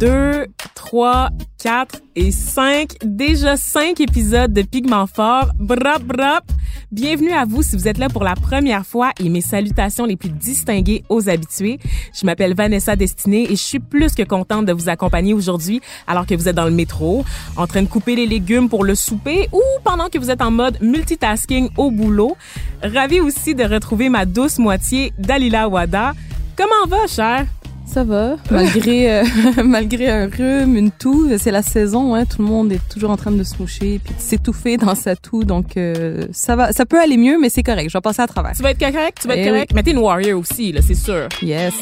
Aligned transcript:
2, 0.00 0.46
3, 0.74 1.28
4 1.62 2.00
et 2.16 2.30
5. 2.30 2.96
Déjà 3.04 3.58
5 3.58 4.00
épisodes 4.00 4.50
de 4.50 4.62
Pigment 4.62 5.06
Fort. 5.06 5.50
Brop, 5.58 6.02
brop. 6.02 6.42
Bienvenue 6.90 7.32
à 7.32 7.44
vous 7.44 7.62
si 7.62 7.76
vous 7.76 7.86
êtes 7.86 7.98
là 7.98 8.08
pour 8.08 8.24
la 8.24 8.34
première 8.34 8.86
fois 8.86 9.10
et 9.20 9.28
mes 9.28 9.42
salutations 9.42 10.06
les 10.06 10.16
plus 10.16 10.30
distinguées 10.30 11.04
aux 11.10 11.28
habitués. 11.28 11.78
Je 12.18 12.24
m'appelle 12.24 12.54
Vanessa 12.54 12.96
Destinée 12.96 13.42
et 13.42 13.56
je 13.56 13.62
suis 13.62 13.78
plus 13.78 14.14
que 14.14 14.22
contente 14.22 14.64
de 14.64 14.72
vous 14.72 14.88
accompagner 14.88 15.34
aujourd'hui 15.34 15.82
alors 16.06 16.24
que 16.24 16.34
vous 16.34 16.48
êtes 16.48 16.56
dans 16.56 16.64
le 16.64 16.70
métro, 16.70 17.22
en 17.58 17.66
train 17.66 17.82
de 17.82 17.88
couper 17.88 18.16
les 18.16 18.26
légumes 18.26 18.70
pour 18.70 18.84
le 18.84 18.94
souper 18.94 19.50
ou 19.52 19.60
pendant 19.84 20.08
que 20.08 20.16
vous 20.16 20.30
êtes 20.30 20.40
en 20.40 20.50
mode 20.50 20.80
multitasking 20.80 21.68
au 21.76 21.90
boulot. 21.90 22.38
Ravie 22.82 23.20
aussi 23.20 23.54
de 23.54 23.64
retrouver 23.64 24.08
ma 24.08 24.24
douce 24.24 24.58
moitié, 24.58 25.12
Dalila 25.18 25.68
Wada. 25.68 26.14
Comment 26.56 26.86
va, 26.88 27.06
cher? 27.06 27.44
Ça 27.92 28.04
va, 28.04 28.36
malgré 28.52 29.10
euh, 29.10 29.24
malgré 29.64 30.08
un 30.08 30.28
rhume, 30.28 30.76
une 30.76 30.92
toux, 30.92 31.28
c'est 31.38 31.50
la 31.50 31.62
saison, 31.62 32.14
hein, 32.14 32.24
tout 32.24 32.40
le 32.40 32.44
monde 32.46 32.70
est 32.70 32.88
toujours 32.88 33.10
en 33.10 33.16
train 33.16 33.32
de 33.32 33.42
se 33.42 33.58
moucher 33.58 33.98
puis 34.04 34.14
de 34.14 34.20
s'étouffer 34.20 34.76
dans 34.76 34.94
sa 34.94 35.16
toux, 35.16 35.42
donc 35.42 35.76
euh, 35.76 36.24
ça 36.30 36.54
va, 36.54 36.70
ça 36.70 36.86
peut 36.86 37.00
aller 37.00 37.16
mieux, 37.16 37.36
mais 37.40 37.48
c'est 37.48 37.64
correct, 37.64 37.90
je 37.90 37.98
vais 37.98 38.00
passer 38.00 38.22
à 38.22 38.28
travers. 38.28 38.52
Tu 38.52 38.62
vas 38.62 38.70
être 38.70 38.78
correct, 38.78 39.18
tu 39.20 39.26
vas 39.26 39.34
être 39.34 39.44
Eh 39.44 39.48
correct. 39.48 39.72
Mais 39.74 39.82
t'es 39.82 39.90
une 39.90 39.98
warrior 39.98 40.38
aussi, 40.38 40.70
là, 40.70 40.82
c'est 40.86 40.94
sûr. 40.94 41.28
Yes. 41.42 41.74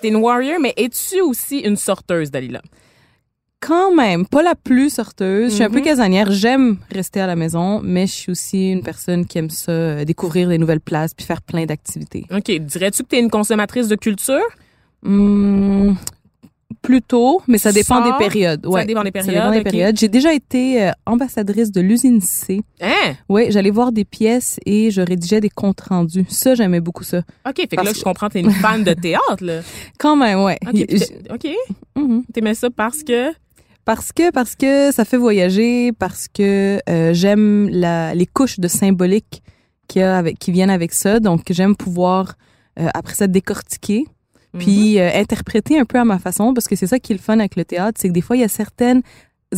T'es 0.00 0.08
une 0.08 0.16
warrior, 0.16 0.58
mais 0.60 0.72
es-tu 0.78 1.20
aussi 1.20 1.58
une 1.58 1.76
sorteuse, 1.76 2.30
Dalila? 2.30 2.62
Quand 3.66 3.94
même, 3.94 4.26
pas 4.26 4.42
la 4.42 4.54
plus 4.54 4.90
sorteuse. 4.90 5.50
Je 5.50 5.54
suis 5.54 5.64
un 5.64 5.70
peu 5.70 5.78
Mhm. 5.78 5.84
casanière. 5.84 6.30
J'aime 6.30 6.76
rester 6.90 7.20
à 7.20 7.26
la 7.26 7.34
maison, 7.36 7.80
mais 7.82 8.06
je 8.06 8.12
suis 8.12 8.30
aussi 8.32 8.70
une 8.72 8.82
personne 8.82 9.24
qui 9.24 9.38
aime 9.38 9.48
ça, 9.50 9.72
euh, 9.72 10.04
découvrir 10.04 10.48
des 10.48 10.58
nouvelles 10.58 10.80
places 10.80 11.14
puis 11.14 11.24
faire 11.24 11.40
plein 11.40 11.64
d'activités. 11.64 12.26
OK. 12.30 12.50
Dirais-tu 12.50 13.02
que 13.04 13.08
t'es 13.08 13.20
une 13.20 13.30
consommatrice 13.30 13.88
de 13.88 13.96
culture? 13.96 14.42
Hum, 15.06 15.96
plutôt, 16.82 17.40
mais 17.46 17.56
ça 17.58 17.70
Tu 17.70 17.76
dépend 17.76 18.02
sors? 18.04 18.18
des 18.18 18.24
périodes. 18.24 18.66
Ça 18.70 18.84
dépend 18.84 19.02
des 19.02 19.08
Ça 19.08 19.12
périodes. 19.12 19.34
dépend 19.34 19.50
des 19.52 19.58
ok. 19.58 19.64
périodes. 19.64 19.98
J'ai 19.98 20.08
déjà 20.08 20.34
été 20.34 20.82
euh, 20.82 20.90
ambassadrice 21.06 21.72
de 21.72 21.80
l'usine 21.80 22.20
C. 22.20 22.60
Hein? 22.82 23.14
Oui, 23.28 23.46
j'allais 23.50 23.70
voir 23.70 23.92
des 23.92 24.04
pièces 24.04 24.58
et 24.66 24.90
je 24.90 25.00
rédigeais 25.00 25.40
des 25.40 25.48
comptes 25.48 25.80
rendus. 25.80 26.26
Ça, 26.28 26.54
j'aimais 26.54 26.80
beaucoup 26.80 27.04
ça. 27.04 27.18
OK. 27.48 27.56
Fait 27.56 27.66
que 27.68 27.76
Parce 27.76 27.88
là, 27.88 27.94
je 27.96 28.02
comprends, 28.02 28.28
t'es 28.28 28.40
une 28.40 28.50
fan 28.50 28.84
de 28.84 28.92
théâtre, 28.92 29.42
là. 29.42 29.60
Quand 29.98 30.16
même, 30.16 30.40
ouais. 30.42 30.58
OK. 30.66 31.46
Mhm. 31.96 32.24
T'aimais 32.32 32.54
ça 32.54 32.68
parce 32.70 33.02
que... 33.02 33.30
Parce 33.84 34.12
que 34.12 34.30
parce 34.30 34.54
que 34.54 34.92
ça 34.92 35.04
fait 35.04 35.16
voyager, 35.18 35.92
parce 35.92 36.26
que 36.28 36.78
euh, 36.88 37.12
j'aime 37.12 37.68
la 37.68 38.14
les 38.14 38.26
couches 38.26 38.58
de 38.58 38.68
symbolique 38.68 39.42
qu'il 39.88 40.00
y 40.00 40.02
a 40.04 40.16
avec 40.16 40.38
qui 40.38 40.52
viennent 40.52 40.70
avec 40.70 40.92
ça. 40.92 41.20
Donc 41.20 41.42
j'aime 41.50 41.76
pouvoir 41.76 42.34
euh, 42.78 42.88
après 42.94 43.14
ça 43.14 43.26
décortiquer 43.26 44.04
Mhm. 44.54 44.60
puis 44.60 45.00
euh, 45.00 45.10
interpréter 45.14 45.78
un 45.78 45.84
peu 45.84 45.98
à 45.98 46.04
ma 46.04 46.18
façon 46.18 46.54
parce 46.54 46.68
que 46.68 46.76
c'est 46.76 46.86
ça 46.86 46.98
qui 46.98 47.12
est 47.12 47.16
le 47.16 47.20
fun 47.20 47.38
avec 47.40 47.56
le 47.56 47.64
théâtre, 47.64 47.98
c'est 48.00 48.08
que 48.08 48.12
des 48.12 48.20
fois 48.20 48.36
il 48.36 48.40
y 48.40 48.44
a 48.44 48.48
certaines 48.48 49.02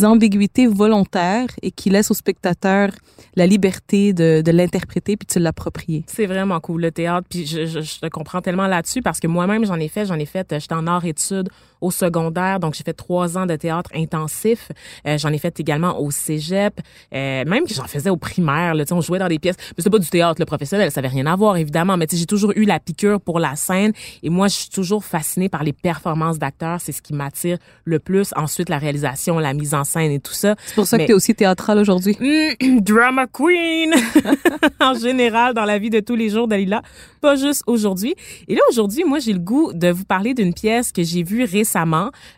ambiguïtés 0.02 0.66
volontaires 0.66 1.48
et 1.62 1.70
qui 1.70 1.90
laissent 1.90 2.10
au 2.10 2.14
spectateur 2.14 2.90
la 3.34 3.46
liberté 3.46 4.12
de, 4.12 4.42
de 4.44 4.50
l'interpréter 4.50 5.16
puis 5.16 5.26
de 5.26 5.32
se 5.32 5.38
l'approprier. 5.38 6.04
C'est 6.06 6.26
vraiment 6.26 6.60
cool, 6.60 6.82
le 6.82 6.90
théâtre. 6.90 7.26
Puis 7.30 7.46
je, 7.46 7.64
je, 7.66 7.80
je 7.80 8.00
te 8.00 8.06
comprends 8.08 8.42
tellement 8.42 8.66
là-dessus 8.66 9.00
parce 9.00 9.20
que 9.20 9.26
moi-même, 9.26 9.64
j'en 9.64 9.78
ai 9.80 9.88
fait. 9.88 10.04
J'en 10.04 10.18
ai 10.18 10.26
fait, 10.26 10.54
j'étais 10.58 10.74
en 10.74 10.86
arts-études 10.86 11.48
au 11.80 11.90
secondaire. 11.90 12.60
Donc, 12.60 12.74
j'ai 12.74 12.84
fait 12.84 12.92
trois 12.92 13.36
ans 13.38 13.46
de 13.46 13.56
théâtre 13.56 13.90
intensif. 13.94 14.70
Euh, 15.06 15.18
j'en 15.18 15.30
ai 15.32 15.38
fait 15.38 15.58
également 15.60 16.00
au 16.00 16.10
cégep. 16.10 16.80
Euh, 17.14 17.44
même 17.44 17.64
que 17.66 17.74
j'en 17.74 17.84
faisais 17.86 18.10
au 18.10 18.16
primaire. 18.16 18.74
Là, 18.74 18.84
Tu 18.84 18.88
sais, 18.88 18.94
on 18.94 19.00
jouait 19.00 19.18
dans 19.18 19.28
des 19.28 19.38
pièces. 19.38 19.56
Mais 19.58 19.74
c'était 19.78 19.90
pas 19.90 19.98
du 19.98 20.08
théâtre 20.08 20.40
le 20.40 20.46
professionnel. 20.46 20.90
Ça 20.90 21.00
avait 21.00 21.08
rien 21.08 21.26
à 21.26 21.36
voir, 21.36 21.56
évidemment. 21.56 21.96
Mais 21.96 22.06
tu 22.06 22.16
sais, 22.16 22.20
j'ai 22.20 22.26
toujours 22.26 22.52
eu 22.56 22.64
la 22.64 22.80
piqûre 22.80 23.20
pour 23.20 23.38
la 23.40 23.56
scène. 23.56 23.92
Et 24.22 24.30
moi, 24.30 24.48
je 24.48 24.54
suis 24.56 24.70
toujours 24.70 25.04
fascinée 25.04 25.48
par 25.48 25.64
les 25.64 25.72
performances 25.72 26.38
d'acteurs. 26.38 26.80
C'est 26.80 26.92
ce 26.92 27.02
qui 27.02 27.12
m'attire 27.12 27.58
le 27.84 27.98
plus. 27.98 28.30
Ensuite, 28.36 28.68
la 28.68 28.78
réalisation, 28.78 29.38
la 29.38 29.52
mise 29.54 29.74
en 29.74 29.84
scène 29.84 30.10
et 30.12 30.20
tout 30.20 30.32
ça. 30.32 30.54
C'est 30.66 30.74
pour 30.74 30.86
ça 30.86 30.96
Mais- 30.96 31.04
que 31.04 31.06
tu 31.08 31.12
es 31.12 31.14
aussi 31.14 31.34
théâtral 31.34 31.78
aujourd'hui. 31.78 32.16
Mm, 32.20 32.80
drama 32.80 33.26
queen 33.26 33.92
en 34.80 34.94
général 34.94 35.54
dans 35.54 35.64
la 35.64 35.78
vie 35.78 35.90
de 35.90 36.00
tous 36.00 36.14
les 36.16 36.28
jours 36.30 36.48
Dalila, 36.48 36.82
pas 37.20 37.36
juste 37.36 37.62
aujourd'hui. 37.66 38.14
Et 38.48 38.54
là 38.54 38.60
aujourd'hui, 38.70 39.04
moi 39.04 39.18
j'ai 39.18 39.32
le 39.32 39.38
goût 39.38 39.72
de 39.74 39.88
vous 39.88 40.04
parler 40.04 40.32
d'une 40.34 40.54
pièce 40.54 40.92
que 40.92 41.02
j'ai 41.02 41.22
vue 41.22 41.44
récemment 41.44 41.65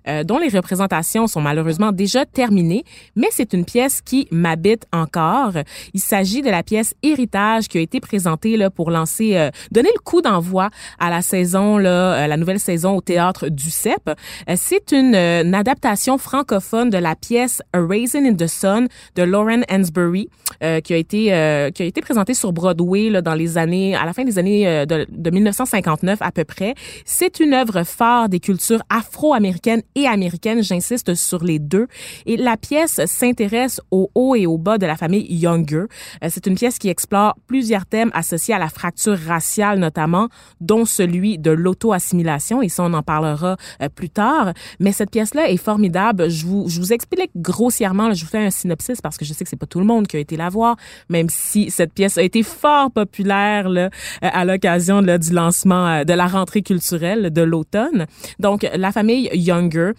euh, 0.08 0.24
dont 0.24 0.38
les 0.38 0.48
représentations 0.48 1.26
sont 1.26 1.40
malheureusement 1.40 1.92
déjà 1.92 2.24
terminées, 2.24 2.84
mais 3.16 3.28
c'est 3.30 3.52
une 3.52 3.64
pièce 3.64 4.00
qui 4.00 4.26
m'habite 4.30 4.86
encore. 4.92 5.52
Il 5.94 6.00
s'agit 6.00 6.42
de 6.42 6.50
la 6.50 6.62
pièce 6.62 6.94
Héritage 7.02 7.68
qui 7.68 7.78
a 7.78 7.80
été 7.80 8.00
présentée 8.00 8.56
là 8.56 8.70
pour 8.70 8.90
lancer 8.90 9.36
euh, 9.36 9.50
donner 9.70 9.90
le 9.94 10.00
coup 10.00 10.22
d'envoi 10.22 10.70
à 10.98 11.10
la 11.10 11.22
saison 11.22 11.78
là, 11.78 12.24
euh, 12.24 12.26
la 12.26 12.36
nouvelle 12.36 12.60
saison 12.60 12.96
au 12.96 13.00
théâtre 13.00 13.48
du 13.48 13.70
CEP. 13.70 14.08
Euh, 14.08 14.54
c'est 14.56 14.92
une, 14.92 15.14
euh, 15.14 15.44
une 15.44 15.54
adaptation 15.54 16.18
francophone 16.18 16.90
de 16.90 16.98
la 16.98 17.14
pièce 17.14 17.62
A 17.72 17.80
Raisin 17.80 18.24
in 18.24 18.34
the 18.34 18.46
Sun 18.46 18.88
de 19.16 19.22
Lauren 19.22 19.62
Hansberry 19.70 20.28
euh, 20.62 20.80
qui 20.80 20.94
a 20.94 20.96
été 20.96 21.18
qui 21.18 21.82
a 21.82 21.86
été 21.86 22.00
présentée 22.00 22.34
sur 22.34 22.52
Broadway 22.52 23.10
là, 23.10 23.22
dans 23.22 23.34
les 23.34 23.58
années 23.58 23.94
à 23.94 24.04
la 24.04 24.12
fin 24.12 24.24
des 24.24 24.38
années 24.38 24.86
de, 24.86 25.06
de 25.10 25.30
1959 25.30 26.18
à 26.20 26.32
peu 26.32 26.44
près. 26.44 26.74
C'est 27.04 27.40
une 27.40 27.54
œuvre 27.54 27.84
phare 27.84 28.28
des 28.28 28.40
cultures 28.40 28.82
afro-américaines 29.18 29.82
et 29.96 30.06
américaines, 30.06 30.62
j'insiste 30.62 31.14
sur 31.14 31.42
les 31.42 31.58
deux. 31.58 31.88
Et 32.26 32.36
la 32.36 32.56
pièce 32.56 33.00
s'intéresse 33.06 33.80
au 33.90 34.10
haut 34.14 34.36
et 34.36 34.46
au 34.46 34.58
bas 34.58 34.78
de 34.78 34.86
la 34.86 34.96
famille 34.96 35.26
Younger. 35.28 35.86
Euh, 36.22 36.28
c'est 36.28 36.46
une 36.46 36.54
pièce 36.54 36.78
qui 36.78 36.88
explore 36.88 37.34
plusieurs 37.48 37.84
thèmes 37.84 38.10
associés 38.14 38.54
à 38.54 38.58
la 38.58 38.68
fracture 38.68 39.18
raciale 39.18 39.80
notamment, 39.80 40.28
dont 40.60 40.84
celui 40.84 41.36
de 41.36 41.50
l'auto-assimilation 41.50 42.62
et 42.62 42.68
ça 42.68 42.84
on 42.84 42.92
en 42.94 43.02
parlera 43.02 43.56
euh, 43.82 43.88
plus 43.88 44.10
tard. 44.10 44.52
Mais 44.78 44.92
cette 44.92 45.10
pièce-là 45.10 45.50
est 45.50 45.56
formidable. 45.56 46.30
Je 46.30 46.46
vous 46.46 46.68
je 46.68 46.78
vous 46.78 46.92
explique 46.92 47.30
grossièrement, 47.34 48.12
je 48.12 48.24
vous 48.24 48.30
fais 48.30 48.38
un 48.38 48.50
synopsis 48.50 49.00
parce 49.00 49.16
que 49.16 49.24
je 49.24 49.32
sais 49.32 49.42
que 49.42 49.50
c'est 49.50 49.56
pas 49.56 49.66
tout 49.66 49.80
le 49.80 49.86
monde 49.86 50.06
qui 50.06 50.16
a 50.16 50.20
été 50.20 50.36
la 50.36 50.48
voir, 50.48 50.76
même 51.08 51.28
si 51.28 51.70
cette 51.70 51.92
pièce 51.92 52.18
a 52.18 52.22
été 52.22 52.44
fort 52.44 52.92
populaire 52.92 53.68
là, 53.68 53.86
euh, 53.86 53.88
à 54.20 54.44
l'occasion 54.44 55.02
du 55.02 55.32
lancement 55.32 56.04
de 56.04 56.12
la 56.12 56.26
rentrée 56.26 56.62
culturelle 56.62 57.32
de 57.32 57.42
l'automne. 57.42 58.06
Donc 58.38 58.68
la 58.72 58.92
famille 58.92 59.07
Younger 59.14 59.96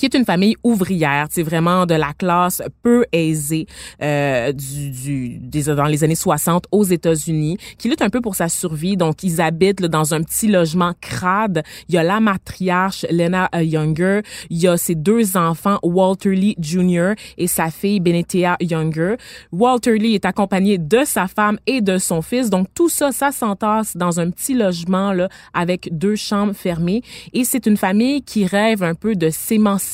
qui 0.00 0.06
est 0.06 0.14
une 0.14 0.24
famille 0.24 0.56
ouvrière, 0.64 1.26
c'est 1.28 1.42
vraiment 1.42 1.84
de 1.84 1.94
la 1.94 2.14
classe 2.14 2.62
peu 2.82 3.04
aisée 3.12 3.66
euh, 4.02 4.50
du, 4.50 5.38
du 5.38 5.62
dans 5.62 5.84
les 5.84 6.04
années 6.04 6.14
60 6.14 6.64
aux 6.72 6.84
États-Unis, 6.84 7.58
qui 7.76 7.90
lutte 7.90 8.00
un 8.00 8.08
peu 8.08 8.22
pour 8.22 8.34
sa 8.34 8.48
survie. 8.48 8.96
Donc 8.96 9.22
ils 9.22 9.42
habitent 9.42 9.80
là, 9.80 9.88
dans 9.88 10.14
un 10.14 10.22
petit 10.22 10.48
logement 10.48 10.94
crade. 11.02 11.62
Il 11.90 11.96
y 11.96 11.98
a 11.98 12.02
la 12.02 12.18
matriarche 12.18 13.04
Lena 13.10 13.50
euh, 13.54 13.62
Younger, 13.62 14.22
il 14.48 14.56
y 14.56 14.68
a 14.68 14.78
ses 14.78 14.94
deux 14.94 15.36
enfants 15.36 15.78
Walter 15.82 16.30
Lee 16.30 16.56
Jr. 16.58 17.12
et 17.36 17.46
sa 17.46 17.70
fille 17.70 18.00
Benetia 18.00 18.56
Younger. 18.58 19.16
Walter 19.52 19.98
Lee 19.98 20.14
est 20.14 20.24
accompagné 20.24 20.78
de 20.78 21.04
sa 21.04 21.28
femme 21.28 21.58
et 21.66 21.82
de 21.82 21.98
son 21.98 22.22
fils. 22.22 22.48
Donc 22.48 22.68
tout 22.72 22.88
ça, 22.88 23.12
ça 23.12 23.32
s'entasse 23.32 23.98
dans 23.98 24.18
un 24.18 24.30
petit 24.30 24.54
logement 24.54 25.12
là 25.12 25.28
avec 25.52 25.90
deux 25.92 26.16
chambres 26.16 26.54
fermées. 26.54 27.02
Et 27.34 27.44
c'est 27.44 27.66
une 27.66 27.76
famille 27.76 28.22
qui 28.22 28.46
rêve 28.46 28.82
un 28.82 28.94
peu 28.94 29.14
de 29.14 29.28
s'émanciper 29.28 29.89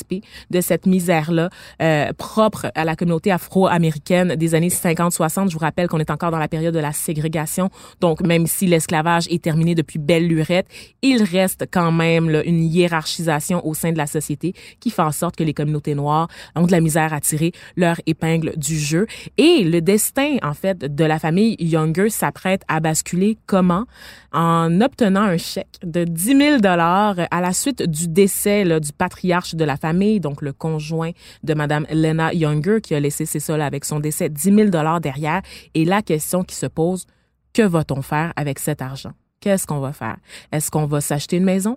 de 0.51 0.61
cette 0.61 0.87
misère-là 0.87 1.51
euh, 1.83 2.13
propre 2.17 2.71
à 2.75 2.85
la 2.85 2.97
communauté 2.97 3.31
afro-américaine 3.31 4.35
des 4.37 4.55
années 4.55 4.69
50-60. 4.69 5.49
Je 5.49 5.55
vous 5.55 5.61
rappelle 5.61 5.89
qu'on 5.89 5.99
est 5.99 6.11
encore 6.11 6.31
dans 6.31 6.39
la 6.39 6.49
période 6.49 6.75
de 6.75 6.81
la 6.81 6.93
ségrégation. 6.93 7.71
Donc, 8.01 8.21
même 8.21 8.47
si 8.47 8.67
l'esclavage 8.67 9.27
est 9.29 9.43
terminé 9.43 9.75
depuis 9.75 9.99
belle 9.99 10.27
lurette, 10.27 10.67
il 11.03 11.23
reste 11.23 11.67
quand 11.71 11.93
même 11.93 12.43
une 12.45 12.63
hiérarchisation 12.63 13.67
au 13.67 13.75
sein 13.75 13.93
de 13.93 13.99
la 13.99 14.07
société 14.07 14.55
qui 14.81 14.91
fait 14.91 15.03
en 15.03 15.13
sorte 15.13 15.37
que 15.37 15.45
les 15.45 15.55
communautés 15.55 15.95
noires 15.95 16.29
ont 16.55 16.67
de 16.67 16.73
la 16.73 16.81
misère 16.81 17.13
à 17.13 17.21
tirer 17.21 17.53
leur 17.77 17.97
épingle 18.07 18.53
du 18.57 18.79
jeu. 18.79 19.07
Et 19.37 19.65
le 19.65 19.81
destin, 19.81 20.37
en 20.43 20.55
fait, 20.55 20.79
de 20.79 21.05
la 21.05 21.19
famille 21.19 21.57
Younger 21.59 22.11
s'apprête 22.11 22.63
à 22.69 22.81
basculer 22.81 23.39
comment? 23.47 23.85
En 24.33 24.81
obtenant 24.81 25.23
un 25.23 25.39
chèque 25.39 25.79
de 25.83 26.05
10 26.05 26.37
000 26.37 26.59
dollars 26.59 27.17
à 27.31 27.41
la 27.41 27.53
suite 27.53 27.83
du 27.83 28.09
décès 28.09 28.65
du 28.81 28.93
patriarche 28.93 29.55
de 29.55 29.65
la 29.65 29.76
famille, 29.77 30.21
donc 30.21 30.43
le 30.43 30.53
conjoint 30.53 31.13
de 31.43 31.55
Madame 31.55 31.87
Lena 31.91 32.33
Younger, 32.33 32.81
qui 32.83 32.95
a 32.95 33.01
laissé 33.01 33.27
ses 33.27 33.41
sols 33.41 33.63
avec 33.63 33.85
son 33.85 34.01
décès, 34.01 34.29
10 34.29 34.55
000 34.55 34.69
dollars 34.71 35.01
derrière. 35.01 35.43
Et 35.75 35.85
la 35.85 36.03
question 36.03 36.45
qui 36.45 36.55
se 36.55 36.67
pose, 36.67 37.07
que 37.53 37.63
va-t-on 37.63 38.03
faire 38.03 38.33
avec 38.37 38.59
cet 38.59 38.83
argent? 38.83 39.13
Qu'est-ce 39.41 39.67
qu'on 39.67 39.81
va 39.81 39.93
faire? 39.93 40.17
Est-ce 40.53 40.71
qu'on 40.71 40.87
va 40.87 41.01
s'acheter 41.01 41.37
une 41.37 41.45
maison? 41.45 41.77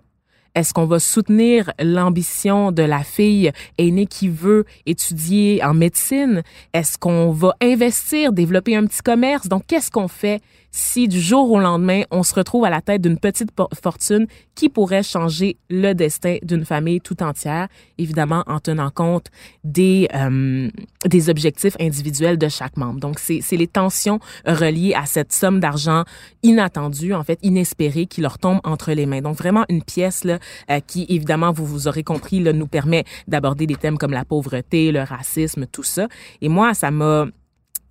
Est-ce 0.54 0.74
qu'on 0.74 0.86
va 0.86 0.98
soutenir 0.98 1.72
l'ambition 1.80 2.72
de 2.72 2.82
la 2.82 3.02
fille 3.02 3.52
aînée 3.78 4.06
qui 4.06 4.28
veut 4.28 4.64
étudier 4.86 5.62
en 5.64 5.74
médecine? 5.74 6.42
Est-ce 6.72 6.98
qu'on 6.98 7.30
va 7.30 7.54
investir, 7.62 8.32
développer 8.32 8.76
un 8.76 8.86
petit 8.86 9.02
commerce? 9.02 9.48
Donc, 9.48 9.64
qu'est-ce 9.66 9.90
qu'on 9.90 10.08
fait 10.08 10.40
si 10.72 11.08
du 11.08 11.20
jour 11.20 11.50
au 11.50 11.58
lendemain, 11.58 12.02
on 12.12 12.22
se 12.22 12.34
retrouve 12.34 12.64
à 12.64 12.70
la 12.70 12.80
tête 12.80 13.02
d'une 13.02 13.18
petite 13.18 13.50
fortune 13.82 14.26
qui 14.54 14.68
pourrait 14.68 15.02
changer 15.02 15.56
le 15.68 15.94
destin 15.94 16.36
d'une 16.42 16.64
famille 16.64 17.00
tout 17.00 17.22
entière, 17.22 17.66
évidemment 17.98 18.44
en 18.46 18.60
tenant 18.60 18.90
compte 18.90 19.26
des, 19.64 20.08
euh, 20.14 20.70
des 21.06 21.28
objectifs 21.28 21.76
individuels 21.80 22.38
de 22.38 22.48
chaque 22.48 22.76
membre? 22.76 23.00
Donc, 23.00 23.18
c'est 23.18 23.56
les 23.56 23.66
tensions 23.66 24.20
reliées 24.46 24.94
à 24.94 25.06
cette 25.06 25.32
somme 25.32 25.58
d'argent 25.58 26.04
inattendue, 26.44 27.14
en 27.14 27.24
fait, 27.24 27.40
inespérée, 27.42 28.06
qui 28.06 28.20
leur 28.20 28.38
tombe 28.38 28.60
entre 28.62 28.92
les 28.92 29.06
mains. 29.06 29.22
Donc, 29.22 29.36
vraiment 29.36 29.64
une 29.68 29.82
pièce 29.82 30.22
là, 30.22 30.38
qui, 30.86 31.06
évidemment, 31.08 31.52
vous 31.52 31.66
vous 31.66 31.88
aurez 31.88 32.02
compris, 32.02 32.40
là, 32.40 32.52
nous 32.52 32.66
permet 32.66 33.04
d'aborder 33.28 33.66
des 33.66 33.76
thèmes 33.76 33.98
comme 33.98 34.12
la 34.12 34.24
pauvreté, 34.24 34.92
le 34.92 35.02
racisme, 35.02 35.66
tout 35.66 35.82
ça. 35.82 36.08
Et 36.40 36.48
moi, 36.48 36.74
ça 36.74 36.90
m'a 36.90 37.26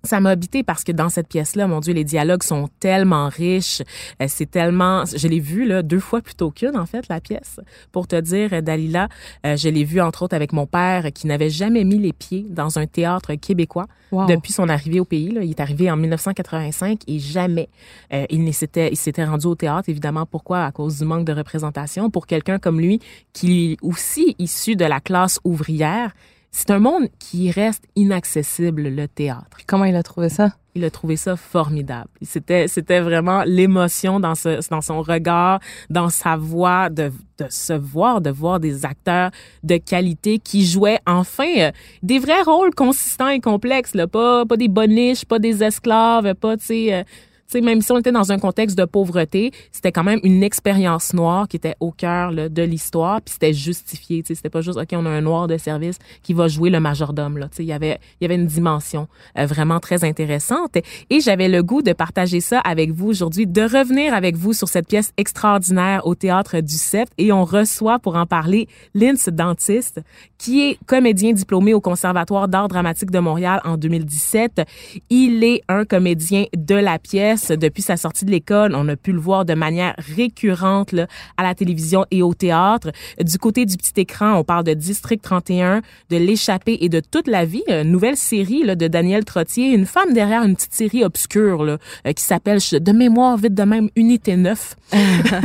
ça 0.04 0.20
m'a 0.20 0.30
habité 0.30 0.62
parce 0.62 0.84
que 0.84 0.92
dans 0.92 1.08
cette 1.08 1.28
pièce-là, 1.28 1.66
mon 1.66 1.80
Dieu, 1.80 1.92
les 1.92 2.04
dialogues 2.04 2.42
sont 2.42 2.68
tellement 2.80 3.28
riches. 3.28 3.82
Euh, 4.22 4.26
c'est 4.28 4.50
tellement, 4.50 5.04
je 5.04 5.28
l'ai 5.28 5.40
vu 5.40 5.66
là 5.66 5.82
deux 5.82 6.00
fois 6.00 6.20
plutôt 6.20 6.50
qu'une 6.50 6.76
en 6.76 6.86
fait 6.86 7.06
la 7.08 7.20
pièce. 7.20 7.60
Pour 7.92 8.06
te 8.06 8.18
dire, 8.18 8.52
euh, 8.52 8.60
Dalila, 8.60 9.08
euh, 9.46 9.56
je 9.56 9.68
l'ai 9.68 9.84
vu 9.84 10.00
entre 10.00 10.22
autres 10.22 10.34
avec 10.34 10.52
mon 10.52 10.66
père 10.66 11.12
qui 11.12 11.26
n'avait 11.26 11.50
jamais 11.50 11.84
mis 11.84 11.98
les 11.98 12.12
pieds 12.12 12.46
dans 12.48 12.78
un 12.78 12.86
théâtre 12.86 13.34
québécois 13.34 13.86
depuis 14.12 14.52
son 14.52 14.68
arrivée 14.68 14.98
au 14.98 15.04
pays. 15.04 15.30
Là. 15.30 15.44
Il 15.44 15.50
est 15.50 15.60
arrivé 15.60 15.88
en 15.88 15.96
1985 15.96 17.02
et 17.06 17.20
jamais 17.20 17.68
il 18.10 18.52
s'était, 18.52 18.90
il 18.90 18.96
s'était 18.96 19.24
rendu 19.24 19.46
au 19.46 19.54
théâtre. 19.54 19.88
Évidemment, 19.88 20.26
pourquoi? 20.26 20.64
À 20.64 20.72
cause 20.72 20.98
du 20.98 21.04
manque 21.04 21.24
de 21.24 21.32
représentation. 21.32 22.10
Pour 22.10 22.26
quelqu'un 22.26 22.58
comme 22.58 22.80
lui, 22.80 22.98
qui 23.32 23.72
est 23.72 23.76
aussi 23.82 24.34
issu 24.40 24.74
de 24.74 24.84
la 24.84 24.98
classe 24.98 25.38
ouvrière 25.44 26.12
c'est 26.50 26.70
un 26.70 26.80
monde 26.80 27.08
qui 27.18 27.50
reste 27.50 27.84
inaccessible, 27.96 28.88
le 28.88 29.06
théâtre. 29.06 29.58
comment 29.66 29.84
il 29.84 29.94
a 29.94 30.02
trouvé 30.02 30.28
ça? 30.28 30.50
Il 30.74 30.84
a 30.84 30.90
trouvé 30.90 31.16
ça 31.16 31.36
formidable. 31.36 32.10
C'était, 32.22 32.68
c'était 32.68 33.00
vraiment 33.00 33.42
l'émotion 33.44 34.20
dans 34.20 34.34
ce, 34.36 34.60
dans 34.70 34.80
son 34.80 35.02
regard, 35.02 35.60
dans 35.90 36.10
sa 36.10 36.36
voix, 36.36 36.90
de, 36.90 37.12
de 37.38 37.46
se 37.48 37.72
voir, 37.72 38.20
de 38.20 38.30
voir 38.30 38.60
des 38.60 38.84
acteurs 38.84 39.30
de 39.64 39.78
qualité 39.78 40.38
qui 40.38 40.64
jouaient 40.64 41.00
enfin 41.06 41.48
euh, 41.58 41.72
des 42.02 42.18
vrais 42.20 42.42
rôles 42.42 42.74
consistants 42.74 43.28
et 43.28 43.40
complexes, 43.40 43.94
là. 43.94 44.06
Pas, 44.06 44.46
pas 44.46 44.56
des 44.56 44.68
boniches, 44.68 45.24
pas 45.24 45.38
des 45.40 45.62
esclaves, 45.62 46.34
pas, 46.34 46.56
tu 46.56 46.66
sais, 46.66 46.94
euh, 46.94 47.02
sais, 47.50 47.60
même 47.60 47.82
si 47.82 47.92
on 47.92 47.98
était 47.98 48.12
dans 48.12 48.32
un 48.32 48.38
contexte 48.38 48.76
de 48.78 48.84
pauvreté, 48.84 49.52
c'était 49.72 49.92
quand 49.92 50.04
même 50.04 50.20
une 50.22 50.42
expérience 50.42 51.12
noire 51.14 51.48
qui 51.48 51.56
était 51.56 51.74
au 51.80 51.90
cœur 51.90 52.32
de 52.32 52.62
l'histoire, 52.62 53.20
puis 53.22 53.32
c'était 53.32 53.52
justifié. 53.52 54.22
C'était 54.26 54.50
pas 54.50 54.60
juste 54.60 54.78
ok, 54.78 54.88
on 54.92 55.06
a 55.06 55.10
un 55.10 55.20
noir 55.20 55.48
de 55.48 55.56
service 55.56 55.98
qui 56.22 56.32
va 56.32 56.48
jouer 56.48 56.70
le 56.70 56.80
majordome. 56.80 57.38
Là, 57.38 57.48
il 57.58 57.64
y 57.64 57.72
avait 57.72 57.98
il 58.20 58.24
y 58.24 58.26
avait 58.26 58.40
une 58.40 58.46
dimension 58.46 59.08
euh, 59.38 59.46
vraiment 59.46 59.80
très 59.80 60.04
intéressante. 60.04 60.76
Et 61.10 61.20
j'avais 61.20 61.48
le 61.48 61.62
goût 61.62 61.82
de 61.82 61.92
partager 61.92 62.40
ça 62.40 62.60
avec 62.60 62.92
vous 62.92 63.08
aujourd'hui, 63.08 63.46
de 63.46 63.62
revenir 63.62 64.14
avec 64.14 64.36
vous 64.36 64.52
sur 64.52 64.68
cette 64.68 64.88
pièce 64.88 65.12
extraordinaire 65.16 66.06
au 66.06 66.14
théâtre 66.14 66.60
du 66.60 66.76
CEP. 66.76 67.08
Et 67.18 67.32
on 67.32 67.44
reçoit 67.44 67.98
pour 67.98 68.16
en 68.16 68.26
parler 68.26 68.68
Lince 68.94 69.28
Dentiste, 69.28 70.00
qui 70.38 70.62
est 70.62 70.78
comédien 70.86 71.32
diplômé 71.32 71.74
au 71.74 71.80
Conservatoire 71.80 72.48
d'art 72.48 72.68
dramatique 72.68 73.10
de 73.10 73.18
Montréal 73.18 73.60
en 73.64 73.76
2017. 73.76 74.62
Il 75.10 75.42
est 75.42 75.62
un 75.68 75.84
comédien 75.84 76.44
de 76.56 76.74
la 76.74 76.98
pièce 76.98 77.39
depuis 77.48 77.82
sa 77.82 77.96
sortie 77.96 78.24
de 78.24 78.30
l'école. 78.30 78.74
On 78.74 78.88
a 78.88 78.96
pu 78.96 79.12
le 79.12 79.18
voir 79.18 79.44
de 79.44 79.54
manière 79.54 79.94
récurrente 80.16 80.92
là, 80.92 81.06
à 81.36 81.42
la 81.42 81.54
télévision 81.54 82.04
et 82.10 82.22
au 82.22 82.34
théâtre. 82.34 82.92
Du 83.20 83.38
côté 83.38 83.66
du 83.66 83.76
petit 83.76 84.00
écran, 84.00 84.34
on 84.34 84.44
parle 84.44 84.64
de 84.64 84.74
District 84.74 85.22
31, 85.22 85.82
de 86.10 86.16
L'échappée 86.16 86.78
et 86.80 86.88
de 86.88 87.00
toute 87.00 87.28
la 87.28 87.44
vie, 87.44 87.62
une 87.68 87.90
nouvelle 87.90 88.16
série 88.16 88.62
là, 88.64 88.74
de 88.74 88.88
Daniel 88.88 89.24
Trottier, 89.24 89.72
une 89.72 89.86
femme 89.86 90.12
derrière 90.12 90.42
une 90.42 90.54
petite 90.54 90.74
série 90.74 91.04
obscure 91.04 91.64
là, 91.64 91.78
euh, 92.06 92.12
qui 92.12 92.22
s'appelle 92.22 92.58
de 92.72 92.92
mémoire 92.92 93.36
vite 93.36 93.54
de 93.54 93.62
même 93.62 93.88
Unité 93.96 94.36
9. 94.36 94.76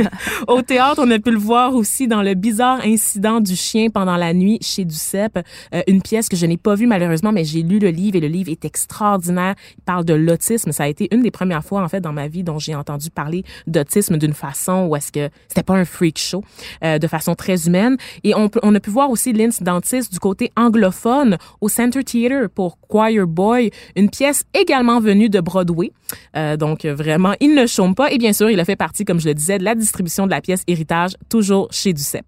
au 0.48 0.62
théâtre, 0.62 1.02
on 1.04 1.10
a 1.10 1.18
pu 1.18 1.30
le 1.30 1.38
voir 1.38 1.74
aussi 1.74 2.08
dans 2.08 2.22
le 2.22 2.34
bizarre 2.34 2.80
incident 2.84 3.40
du 3.40 3.56
chien 3.56 3.88
pendant 3.90 4.16
la 4.16 4.34
nuit 4.34 4.58
chez 4.60 4.84
Duceppe, 4.84 5.38
euh, 5.74 5.82
une 5.86 6.02
pièce 6.02 6.28
que 6.28 6.36
je 6.36 6.46
n'ai 6.46 6.56
pas 6.56 6.74
vue 6.74 6.86
malheureusement, 6.86 7.32
mais 7.32 7.44
j'ai 7.44 7.62
lu 7.62 7.78
le 7.78 7.90
livre 7.90 8.16
et 8.16 8.20
le 8.20 8.28
livre 8.28 8.50
est 8.50 8.64
extraordinaire. 8.64 9.54
Il 9.78 9.82
parle 9.84 10.04
de 10.04 10.14
l'autisme. 10.14 10.72
Ça 10.72 10.84
a 10.84 10.88
été 10.88 11.08
une 11.14 11.22
des 11.22 11.30
premières 11.30 11.64
fois 11.64 11.80
en 11.86 11.88
fait 11.88 12.00
dans 12.00 12.12
ma 12.12 12.28
vie 12.28 12.42
dont 12.42 12.58
j'ai 12.58 12.74
entendu 12.74 13.10
parler 13.10 13.44
d'autisme 13.66 14.18
d'une 14.18 14.34
façon 14.34 14.86
où 14.88 14.96
est-ce 14.96 15.12
que 15.12 15.30
c'était 15.48 15.62
pas 15.62 15.74
un 15.74 15.84
freak 15.84 16.18
show, 16.18 16.44
euh, 16.84 16.98
de 16.98 17.06
façon 17.06 17.34
très 17.34 17.66
humaine. 17.66 17.96
Et 18.24 18.34
on, 18.34 18.74
a 18.74 18.80
pu 18.80 18.90
voir 18.90 19.10
aussi 19.10 19.32
Lince 19.32 19.62
Dentiste 19.62 20.12
du 20.12 20.18
côté 20.18 20.50
anglophone 20.56 21.38
au 21.60 21.68
Center 21.68 22.02
Theatre 22.02 22.48
pour 22.48 22.78
Choir 22.88 23.26
Boy, 23.26 23.70
une 23.94 24.10
pièce 24.10 24.44
également 24.52 25.00
venue 25.00 25.28
de 25.28 25.40
Broadway. 25.40 25.92
Euh, 26.36 26.56
donc 26.56 26.84
vraiment, 26.84 27.34
il 27.40 27.54
ne 27.54 27.66
chôme 27.66 27.94
pas. 27.94 28.10
Et 28.10 28.18
bien 28.18 28.32
sûr, 28.32 28.50
il 28.50 28.58
a 28.60 28.64
fait 28.64 28.76
partie, 28.76 29.04
comme 29.04 29.20
je 29.20 29.28
le 29.28 29.34
disais, 29.34 29.58
de 29.58 29.64
la 29.64 29.74
distribution 29.74 30.26
de 30.26 30.30
la 30.30 30.40
pièce 30.40 30.62
Héritage, 30.66 31.12
toujours 31.28 31.68
chez 31.70 31.92
Duceppe. 31.92 32.26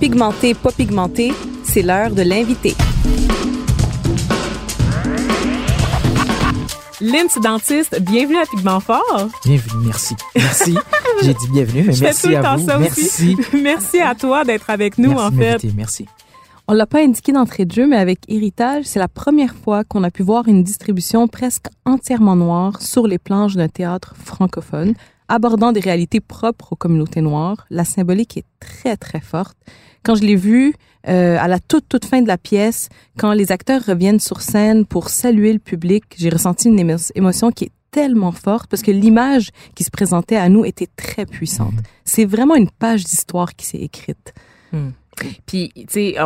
Pigmenté, 0.00 0.54
pas 0.54 0.72
pigmenté, 0.72 1.32
c'est 1.64 1.82
l'heure 1.82 2.10
de 2.10 2.91
l'inviter. 7.02 7.18
Lince 7.18 7.40
Dentiste, 7.40 8.00
bienvenue 8.00 8.38
à 8.38 8.46
Pigment 8.46 8.80
Fort. 8.80 9.28
Bienvenue, 9.44 9.86
merci. 9.86 10.14
Merci. 10.34 10.74
J'ai 11.22 11.34
dit 11.34 11.48
bienvenue, 11.52 11.84
mais 11.86 11.94
merci 12.00 12.34
à 12.34 12.56
vous. 12.56 12.66
merci. 12.78 13.36
merci 13.62 14.00
à 14.00 14.14
toi 14.14 14.44
d'être 14.44 14.70
avec 14.70 14.98
nous, 14.98 15.12
en 15.12 15.30
fait. 15.30 15.64
Merci. 15.74 16.06
On 16.68 16.74
l'a 16.74 16.86
pas 16.86 17.02
indiqué 17.02 17.32
d'entrée 17.32 17.64
de 17.64 17.72
jeu, 17.72 17.86
mais 17.86 17.96
avec 17.96 18.20
Héritage, 18.28 18.84
c'est 18.84 19.00
la 19.00 19.08
première 19.08 19.54
fois 19.54 19.84
qu'on 19.84 20.04
a 20.04 20.10
pu 20.10 20.22
voir 20.22 20.48
une 20.48 20.62
distribution 20.62 21.28
presque 21.28 21.66
entièrement 21.84 22.36
noire 22.36 22.80
sur 22.80 23.06
les 23.06 23.18
planches 23.18 23.56
d'un 23.56 23.68
théâtre 23.68 24.14
francophone, 24.16 24.94
abordant 25.28 25.72
des 25.72 25.80
réalités 25.80 26.20
propres 26.20 26.72
aux 26.72 26.76
communautés 26.76 27.20
noires. 27.20 27.66
La 27.68 27.84
symbolique 27.84 28.36
est 28.36 28.46
très, 28.60 28.96
très 28.96 29.20
forte. 29.20 29.56
Quand 30.04 30.14
je 30.14 30.22
l'ai 30.22 30.36
vu, 30.36 30.74
euh, 31.08 31.36
à 31.38 31.48
la 31.48 31.58
toute, 31.58 31.88
toute 31.88 32.04
fin 32.04 32.22
de 32.22 32.28
la 32.28 32.38
pièce, 32.38 32.88
quand 33.18 33.32
les 33.32 33.52
acteurs 33.52 33.82
reviennent 33.84 34.20
sur 34.20 34.40
scène 34.40 34.86
pour 34.86 35.08
saluer 35.08 35.52
le 35.52 35.58
public, 35.58 36.04
j'ai 36.16 36.28
ressenti 36.28 36.68
une 36.68 36.78
émotion 37.14 37.50
qui 37.50 37.64
est 37.64 37.72
tellement 37.90 38.32
forte 38.32 38.68
parce 38.68 38.82
que 38.82 38.90
l'image 38.90 39.50
qui 39.74 39.84
se 39.84 39.90
présentait 39.90 40.36
à 40.36 40.48
nous 40.48 40.64
était 40.64 40.88
très 40.96 41.26
puissante. 41.26 41.74
Mm-hmm. 41.74 42.02
C'est 42.04 42.24
vraiment 42.24 42.54
une 42.54 42.70
page 42.70 43.04
d'histoire 43.04 43.54
qui 43.54 43.66
s'est 43.66 43.78
écrite. 43.78 44.32
Mm. 44.72 44.90
Puis, 45.46 45.70
tu 45.74 45.84
sais, 45.88 46.16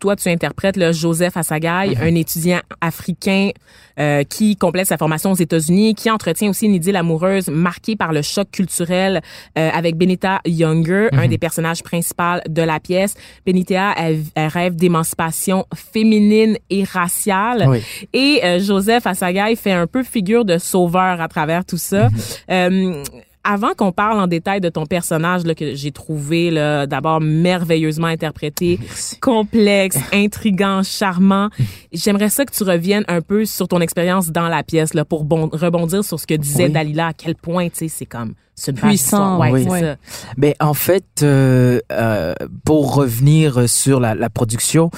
toi, 0.00 0.16
tu 0.16 0.28
interprètes 0.28 0.76
le 0.76 0.92
Joseph 0.92 1.36
Assagaï, 1.36 1.90
mm-hmm. 1.90 2.02
un 2.02 2.14
étudiant 2.14 2.60
africain 2.80 3.50
euh, 3.98 4.24
qui 4.24 4.56
complète 4.56 4.88
sa 4.88 4.96
formation 4.96 5.32
aux 5.32 5.36
États-Unis, 5.36 5.94
qui 5.94 6.10
entretient 6.10 6.50
aussi 6.50 6.66
une 6.66 6.74
idylle 6.74 6.96
amoureuse 6.96 7.48
marquée 7.48 7.96
par 7.96 8.12
le 8.12 8.22
choc 8.22 8.50
culturel 8.50 9.22
euh, 9.56 9.70
avec 9.72 9.96
Benita 9.96 10.40
Younger, 10.44 11.08
un 11.12 11.18
mm-hmm. 11.18 11.28
des 11.28 11.38
personnages 11.38 11.82
principaux 11.82 12.40
de 12.48 12.62
la 12.62 12.80
pièce. 12.80 13.14
Benita, 13.46 13.94
elle, 13.96 14.24
rêve 14.36 14.74
d'émancipation 14.76 15.66
féminine 15.74 16.58
et 16.70 16.84
raciale. 16.84 17.80
Et 18.12 18.40
euh, 18.44 18.58
Joseph 18.58 19.06
Assagaï 19.06 19.56
fait 19.56 19.72
un 19.72 19.86
peu 19.86 20.02
figure 20.02 20.44
de 20.44 20.58
sauveur 20.58 21.20
à 21.20 21.28
travers 21.28 21.64
tout 21.64 21.78
ça. 21.78 22.08
Mm-hmm 22.48 23.04
avant 23.44 23.74
qu'on 23.76 23.92
parle 23.92 24.18
en 24.18 24.26
détail 24.26 24.60
de 24.60 24.68
ton 24.68 24.86
personnage 24.86 25.44
là, 25.44 25.54
que 25.54 25.74
j'ai 25.74 25.92
trouvé 25.92 26.50
là, 26.50 26.86
d'abord 26.86 27.20
merveilleusement 27.20 28.06
interprété, 28.06 28.78
complexe, 29.20 29.98
intrigant, 30.12 30.82
charmant, 30.82 31.50
j'aimerais 31.92 32.30
ça 32.30 32.44
que 32.44 32.52
tu 32.52 32.64
reviennes 32.64 33.04
un 33.08 33.20
peu 33.20 33.44
sur 33.44 33.68
ton 33.68 33.80
expérience 33.80 34.30
dans 34.30 34.48
la 34.48 34.62
pièce 34.62 34.94
là, 34.94 35.04
pour 35.04 35.20
rebondir 35.20 36.04
sur 36.04 36.18
ce 36.18 36.26
que 36.26 36.34
disait 36.34 36.68
Dalila, 36.68 37.08
à 37.08 37.12
quel 37.12 37.34
point 37.34 37.68
c'est 37.72 38.06
comme 38.06 38.34
c'est 38.54 38.72
puissant. 38.72 39.40
Ouais, 39.40 39.50
oui. 39.50 39.64
ça. 39.64 39.96
Mais 40.36 40.54
en 40.60 40.74
fait, 40.74 41.22
euh, 41.22 41.80
euh, 41.90 42.34
pour 42.64 42.94
revenir 42.94 43.68
sur 43.68 44.00
la, 44.00 44.14
la 44.14 44.30
production, 44.30 44.90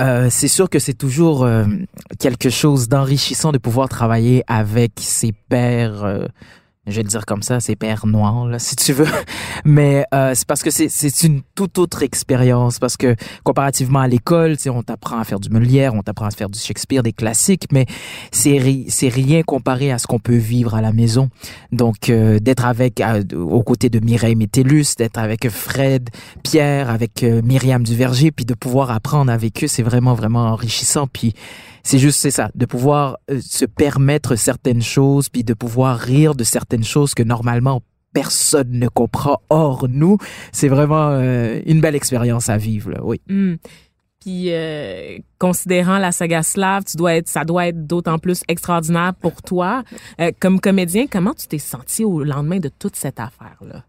euh, 0.00 0.28
c'est 0.30 0.48
sûr 0.48 0.68
que 0.68 0.78
c'est 0.78 0.94
toujours 0.94 1.44
euh, 1.44 1.64
quelque 2.18 2.50
chose 2.50 2.88
d'enrichissant 2.88 3.52
de 3.52 3.58
pouvoir 3.58 3.88
travailler 3.88 4.44
avec 4.46 4.92
ses 4.98 5.32
pairs 5.48 6.28
je 6.90 6.96
vais 6.96 7.02
le 7.02 7.08
dire 7.08 7.26
comme 7.26 7.42
ça, 7.42 7.60
c'est 7.60 7.76
père 7.76 8.06
noir, 8.06 8.46
là, 8.46 8.58
si 8.58 8.76
tu 8.76 8.92
veux. 8.92 9.06
Mais 9.64 10.04
euh, 10.14 10.32
c'est 10.34 10.46
parce 10.46 10.62
que 10.62 10.70
c'est, 10.70 10.88
une 11.22 11.42
toute 11.54 11.78
autre 11.78 12.02
expérience. 12.02 12.78
Parce 12.78 12.96
que 12.96 13.14
comparativement 13.44 14.00
à 14.00 14.08
l'école, 14.08 14.56
on 14.66 14.82
t'apprend 14.82 15.18
à 15.18 15.24
faire 15.24 15.40
du 15.40 15.50
Molière, 15.50 15.94
on 15.94 16.02
t'apprend 16.02 16.26
à 16.26 16.30
faire 16.30 16.48
du 16.48 16.58
Shakespeare, 16.58 17.02
des 17.02 17.12
classiques, 17.12 17.66
mais 17.72 17.86
c'est, 18.32 18.58
ri- 18.58 18.86
c'est 18.88 19.08
rien 19.08 19.42
comparé 19.42 19.90
à 19.92 19.98
ce 19.98 20.06
qu'on 20.06 20.18
peut 20.18 20.36
vivre 20.36 20.74
à 20.74 20.80
la 20.80 20.92
maison. 20.92 21.30
Donc, 21.72 22.08
euh, 22.10 22.38
d'être 22.38 22.64
avec, 22.64 23.00
à- 23.00 23.18
aux 23.34 23.62
côtés 23.62 23.88
de 23.90 24.00
Mireille 24.00 24.36
Métellus, 24.36 24.94
d'être 24.96 25.18
avec 25.18 25.48
Fred, 25.48 26.10
Pierre, 26.42 26.90
avec 26.90 27.22
euh, 27.22 27.42
Myriam 27.42 27.82
Duverger, 27.82 28.30
puis 28.30 28.44
de 28.44 28.54
pouvoir 28.54 28.90
apprendre 28.90 29.30
avec 29.32 29.64
eux, 29.64 29.66
c'est 29.68 29.82
vraiment, 29.82 30.14
vraiment 30.14 30.46
enrichissant. 30.46 31.06
Puis 31.06 31.34
c'est 31.88 31.98
juste, 31.98 32.20
c'est 32.20 32.30
ça, 32.30 32.50
de 32.54 32.66
pouvoir 32.66 33.16
euh, 33.30 33.40
se 33.40 33.64
permettre 33.64 34.36
certaines 34.36 34.82
choses, 34.82 35.30
puis 35.30 35.42
de 35.42 35.54
pouvoir 35.54 35.98
rire 35.98 36.34
de 36.34 36.44
certaines 36.44 36.84
choses 36.84 37.14
que 37.14 37.22
normalement 37.22 37.80
personne 38.12 38.72
ne 38.72 38.88
comprend 38.88 39.40
hors 39.48 39.88
nous. 39.88 40.18
C'est 40.52 40.68
vraiment 40.68 41.08
euh, 41.12 41.62
une 41.64 41.80
belle 41.80 41.94
expérience 41.94 42.50
à 42.50 42.58
vivre, 42.58 42.92
oui. 43.02 43.22
Hmm. 43.30 43.54
Puis, 44.20 44.52
euh, 44.52 45.16
considérant 45.38 45.96
la 45.96 46.12
saga 46.12 46.42
slave, 46.42 46.84
tu 46.84 46.98
dois 46.98 47.14
être, 47.14 47.28
ça 47.28 47.46
doit 47.46 47.68
être 47.68 47.86
d'autant 47.86 48.18
plus 48.18 48.42
extraordinaire 48.48 49.14
pour 49.14 49.40
toi. 49.40 49.82
Euh, 50.20 50.30
comme 50.40 50.60
comédien, 50.60 51.06
comment 51.10 51.32
tu 51.32 51.46
t'es 51.46 51.58
senti 51.58 52.04
au 52.04 52.22
lendemain 52.22 52.58
de 52.58 52.68
toute 52.68 52.96
cette 52.96 53.18
affaire-là? 53.18 53.84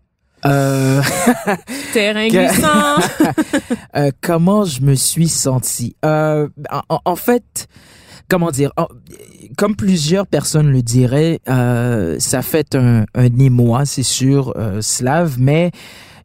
Euh, 0.46 1.02
Terrain 1.94 2.28
glissant. 2.28 2.96
euh, 3.96 4.12
comment 4.22 4.64
je 4.64 4.82
me 4.82 4.96
suis 4.96 5.28
senti 5.30 5.96
euh, 6.06 6.48
en, 6.90 7.00
en 7.04 7.16
fait, 7.16 7.68
comment 8.30 8.52
dire 8.52 8.72
en- 8.78 8.88
Comme 9.58 9.76
plusieurs 9.76 10.28
personnes 10.28 10.72
le 10.72 10.82
diraient, 10.82 11.40
euh, 11.50 12.18
ça 12.20 12.42
fait 12.42 12.76
un, 12.76 13.06
un 13.16 13.40
émoi, 13.40 13.86
c'est 13.86 14.04
sûr, 14.04 14.54
euh, 14.56 14.82
slave, 14.82 15.36
mais 15.40 15.72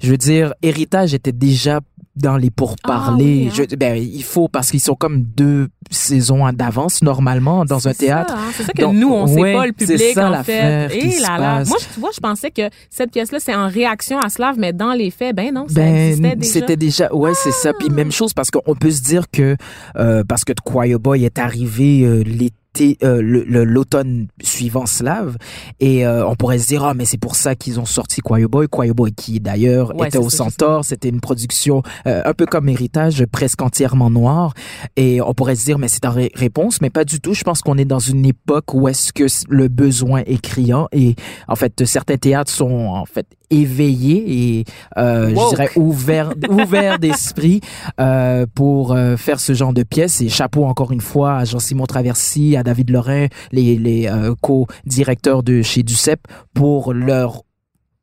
je 0.01 0.11
veux 0.11 0.17
dire, 0.19 0.55
héritage 0.63 1.15
était 1.15 1.33
déjà 1.33 1.81
dans 2.17 2.37
les 2.37 2.51
pourparlers. 2.51 3.49
Ah 3.49 3.53
oui, 3.57 3.63
hein? 3.63 3.67
Je- 3.71 3.77
ben, 3.77 3.97
il 3.97 4.23
faut 4.23 4.49
parce 4.49 4.71
qu'ils 4.71 4.81
sont 4.81 4.95
comme 4.95 5.23
deux 5.23 5.69
saisons 5.91 6.51
d'avance 6.53 7.03
normalement 7.03 7.65
dans 7.65 7.89
un 7.89 7.93
C'est 7.93 8.07
théâtre. 8.07 8.35
hein. 8.37 8.51
C'est 8.55 8.63
ça 8.65 8.73
que 8.73 8.83
Donc, 8.83 8.95
nous, 8.95 9.09
on 9.13 9.27
sait 9.27 9.41
ouais, 9.41 9.53
pas, 9.55 9.67
le 9.67 9.73
c'est 9.79 9.87
public, 9.87 10.15
ça 10.15 10.31
en 10.31 10.43
fait. 10.45 10.97
Et 10.97 11.11
se 11.11 11.23
là 11.23 11.39
là. 11.39 11.65
Moi, 11.65 11.77
je- 11.81 11.95
tu 11.95 12.01
vois, 12.01 12.11
je 12.15 12.21
pensais 12.21 12.51
que 12.51 12.63
cette 12.91 13.11
pièce-là, 13.11 13.39
c'est 13.41 13.55
en 13.55 13.69
réaction 13.69 14.19
à 14.21 14.29
Slave, 14.29 14.57
mais 14.59 14.73
dans 14.73 14.93
les 14.93 15.11
faits, 15.11 15.35
ben 15.35 15.53
non, 15.53 15.67
ça 15.69 15.75
Ben, 15.75 15.95
existait 15.97 16.37
déjà. 16.37 16.53
c'était 16.53 16.77
déjà, 16.77 17.15
ouais, 17.15 17.33
c'est 17.35 17.53
ça. 17.53 17.73
Puis 17.79 17.91
même 17.91 18.13
chose 18.13 18.33
parce 18.33 18.51
qu'on 18.51 18.75
peut 18.75 18.91
se 18.91 19.03
dire 19.03 19.25
que 19.33 19.57
euh, 19.97 20.23
parce 20.29 20.45
que 20.45 20.53
The 20.53 20.61
Choir 20.65 20.99
Boy 21.01 21.25
est 21.25 21.39
arrivé 21.39 22.03
euh, 22.05 22.23
l'été, 22.25 22.55
euh, 23.03 23.21
l'automne 23.23 24.29
suivant 24.43 24.87
Slave, 24.87 25.37
et 25.81 26.07
euh, 26.07 26.27
on 26.27 26.35
pourrait 26.35 26.59
se 26.59 26.67
dire 26.67 26.85
ah 26.85 26.95
mais 26.95 27.05
c'est 27.05 27.19
pour 27.19 27.37
ça 27.37 27.55
qu'ils 27.55 27.79
ont 27.81 27.85
sorti 27.85 28.21
Choir 28.21 28.49
Boy, 28.49 28.67
Choir 28.69 28.95
Boy 28.95 29.13
qui 29.13 29.41
d'ailleurs 29.41 29.95
Ouais, 29.97 30.09
était 30.09 30.19
au 30.19 30.31
Centaure, 30.31 30.85
c'était 30.85 31.09
une 31.09 31.21
production 31.21 31.83
euh, 32.07 32.23
un 32.25 32.33
peu 32.35 32.47
comme 32.47 32.69
Héritage, 32.69 33.25
presque 33.27 33.63
entièrement 33.63 34.11
noir, 34.11 34.55
et 34.97 35.21
on 35.21 35.35
pourrait 35.35 35.57
se 35.57 35.65
dire 35.65 35.79
mais 35.79 35.89
c'est 35.89 36.05
en 36.07 36.11
ré- 36.13 36.31
réponse, 36.35 36.81
mais 36.81 36.91
pas 36.91 37.05
du 37.05 37.21
tout. 37.21 37.35
Je 37.35 37.45
pense 37.45 37.63
qu'on 37.63 37.79
est 37.79 37.85
dans 37.85 37.99
une 37.99 38.25
époque 38.27 38.75
où 38.75 38.89
est-ce 38.89 39.13
que 39.13 39.25
le 39.49 39.69
besoin 39.69 40.23
est 40.27 40.41
criant. 40.41 40.89
Et 40.93 41.15
en 41.49 41.57
fait 41.57 41.85
certains 41.85 42.17
théâtres 42.17 42.51
sont 42.51 42.71
en 42.71 43.05
fait 43.07 43.27
éveillés 43.55 44.59
et 44.59 44.65
euh, 44.99 45.31
je 45.31 45.49
dirais 45.51 45.71
ouvert 45.77 46.33
ouvert 46.49 46.99
d'esprit 47.05 47.61
euh, 48.01 48.47
pour 48.55 48.93
euh, 48.93 49.17
faire 49.17 49.41
ce 49.41 49.55
genre 49.55 49.73
de 49.73 49.83
pièces 49.83 50.21
et 50.21 50.29
chapeau 50.29 50.65
encore 50.65 50.93
une 50.93 51.01
fois 51.01 51.37
à 51.37 51.45
Jean-Simon 51.45 51.87
Traversy 51.87 52.57
à 52.57 52.63
David 52.63 52.91
Lorrain 52.91 53.27
les 53.53 53.77
les 53.77 54.11
co-directeurs 54.41 55.43
de 55.43 55.63
chez 55.63 55.83
Ducep 55.83 56.21
pour 56.55 56.93
leur 56.93 57.43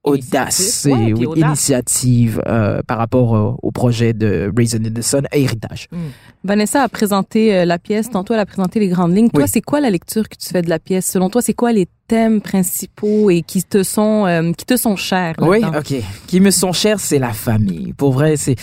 audace. 0.03 0.88
Ouais, 0.89 1.10
et 1.10 1.13
oui, 1.13 1.25
audace. 1.25 1.48
initiative 1.48 2.41
euh, 2.48 2.81
par 2.88 2.98
rapport 2.98 3.36
euh, 3.36 3.53
au 3.62 3.72
projet 3.72 4.13
de 4.13 4.51
Raisin 4.55 4.84
in 4.84 4.91
the 4.91 5.01
Sun 5.01 5.27
Héritage. 5.31 5.88
Vanessa 6.43 6.81
a 6.83 6.89
présenté 6.89 7.55
euh, 7.55 7.65
la 7.65 7.77
pièce, 7.77 8.10
tantôt 8.10 8.33
elle 8.33 8.39
a 8.39 8.45
présenté 8.45 8.79
les 8.79 8.88
grandes 8.88 9.15
lignes. 9.15 9.29
Toi, 9.29 9.43
Oui. 9.43 9.50
c'est 9.51 9.62
quoi 9.62 9.79
la 9.79 9.89
lecture 9.89 10.27
que 10.27 10.36
tu 10.36 10.50
fais 10.50 10.62
de 10.62 10.69
la 10.69 10.79
pièce? 10.79 11.05
Selon 11.05 11.29
toi, 11.29 11.41
c'est 11.41 11.53
quoi 11.53 11.71
les 11.71 11.88
thèmes 12.07 12.41
principaux 12.41 13.29
et 13.29 13.41
qui 13.41 13.63
te 13.63 13.83
sont 13.83 14.25
euh, 14.25 14.51
qui 14.51 14.65
te 14.65 14.75
sont 14.75 14.95
chers? 14.95 15.36
Oui, 15.39 15.60
ok. 15.63 15.93
Qui 16.27 16.39
me 16.41 16.50
sont 16.51 16.74
chers, 16.74 17.00
c'est 17.00 17.19
la 17.19 17.31
famille. 17.31 17.93
Pour 17.93 18.12
vrai, 18.13 18.36
c'est 18.38 18.55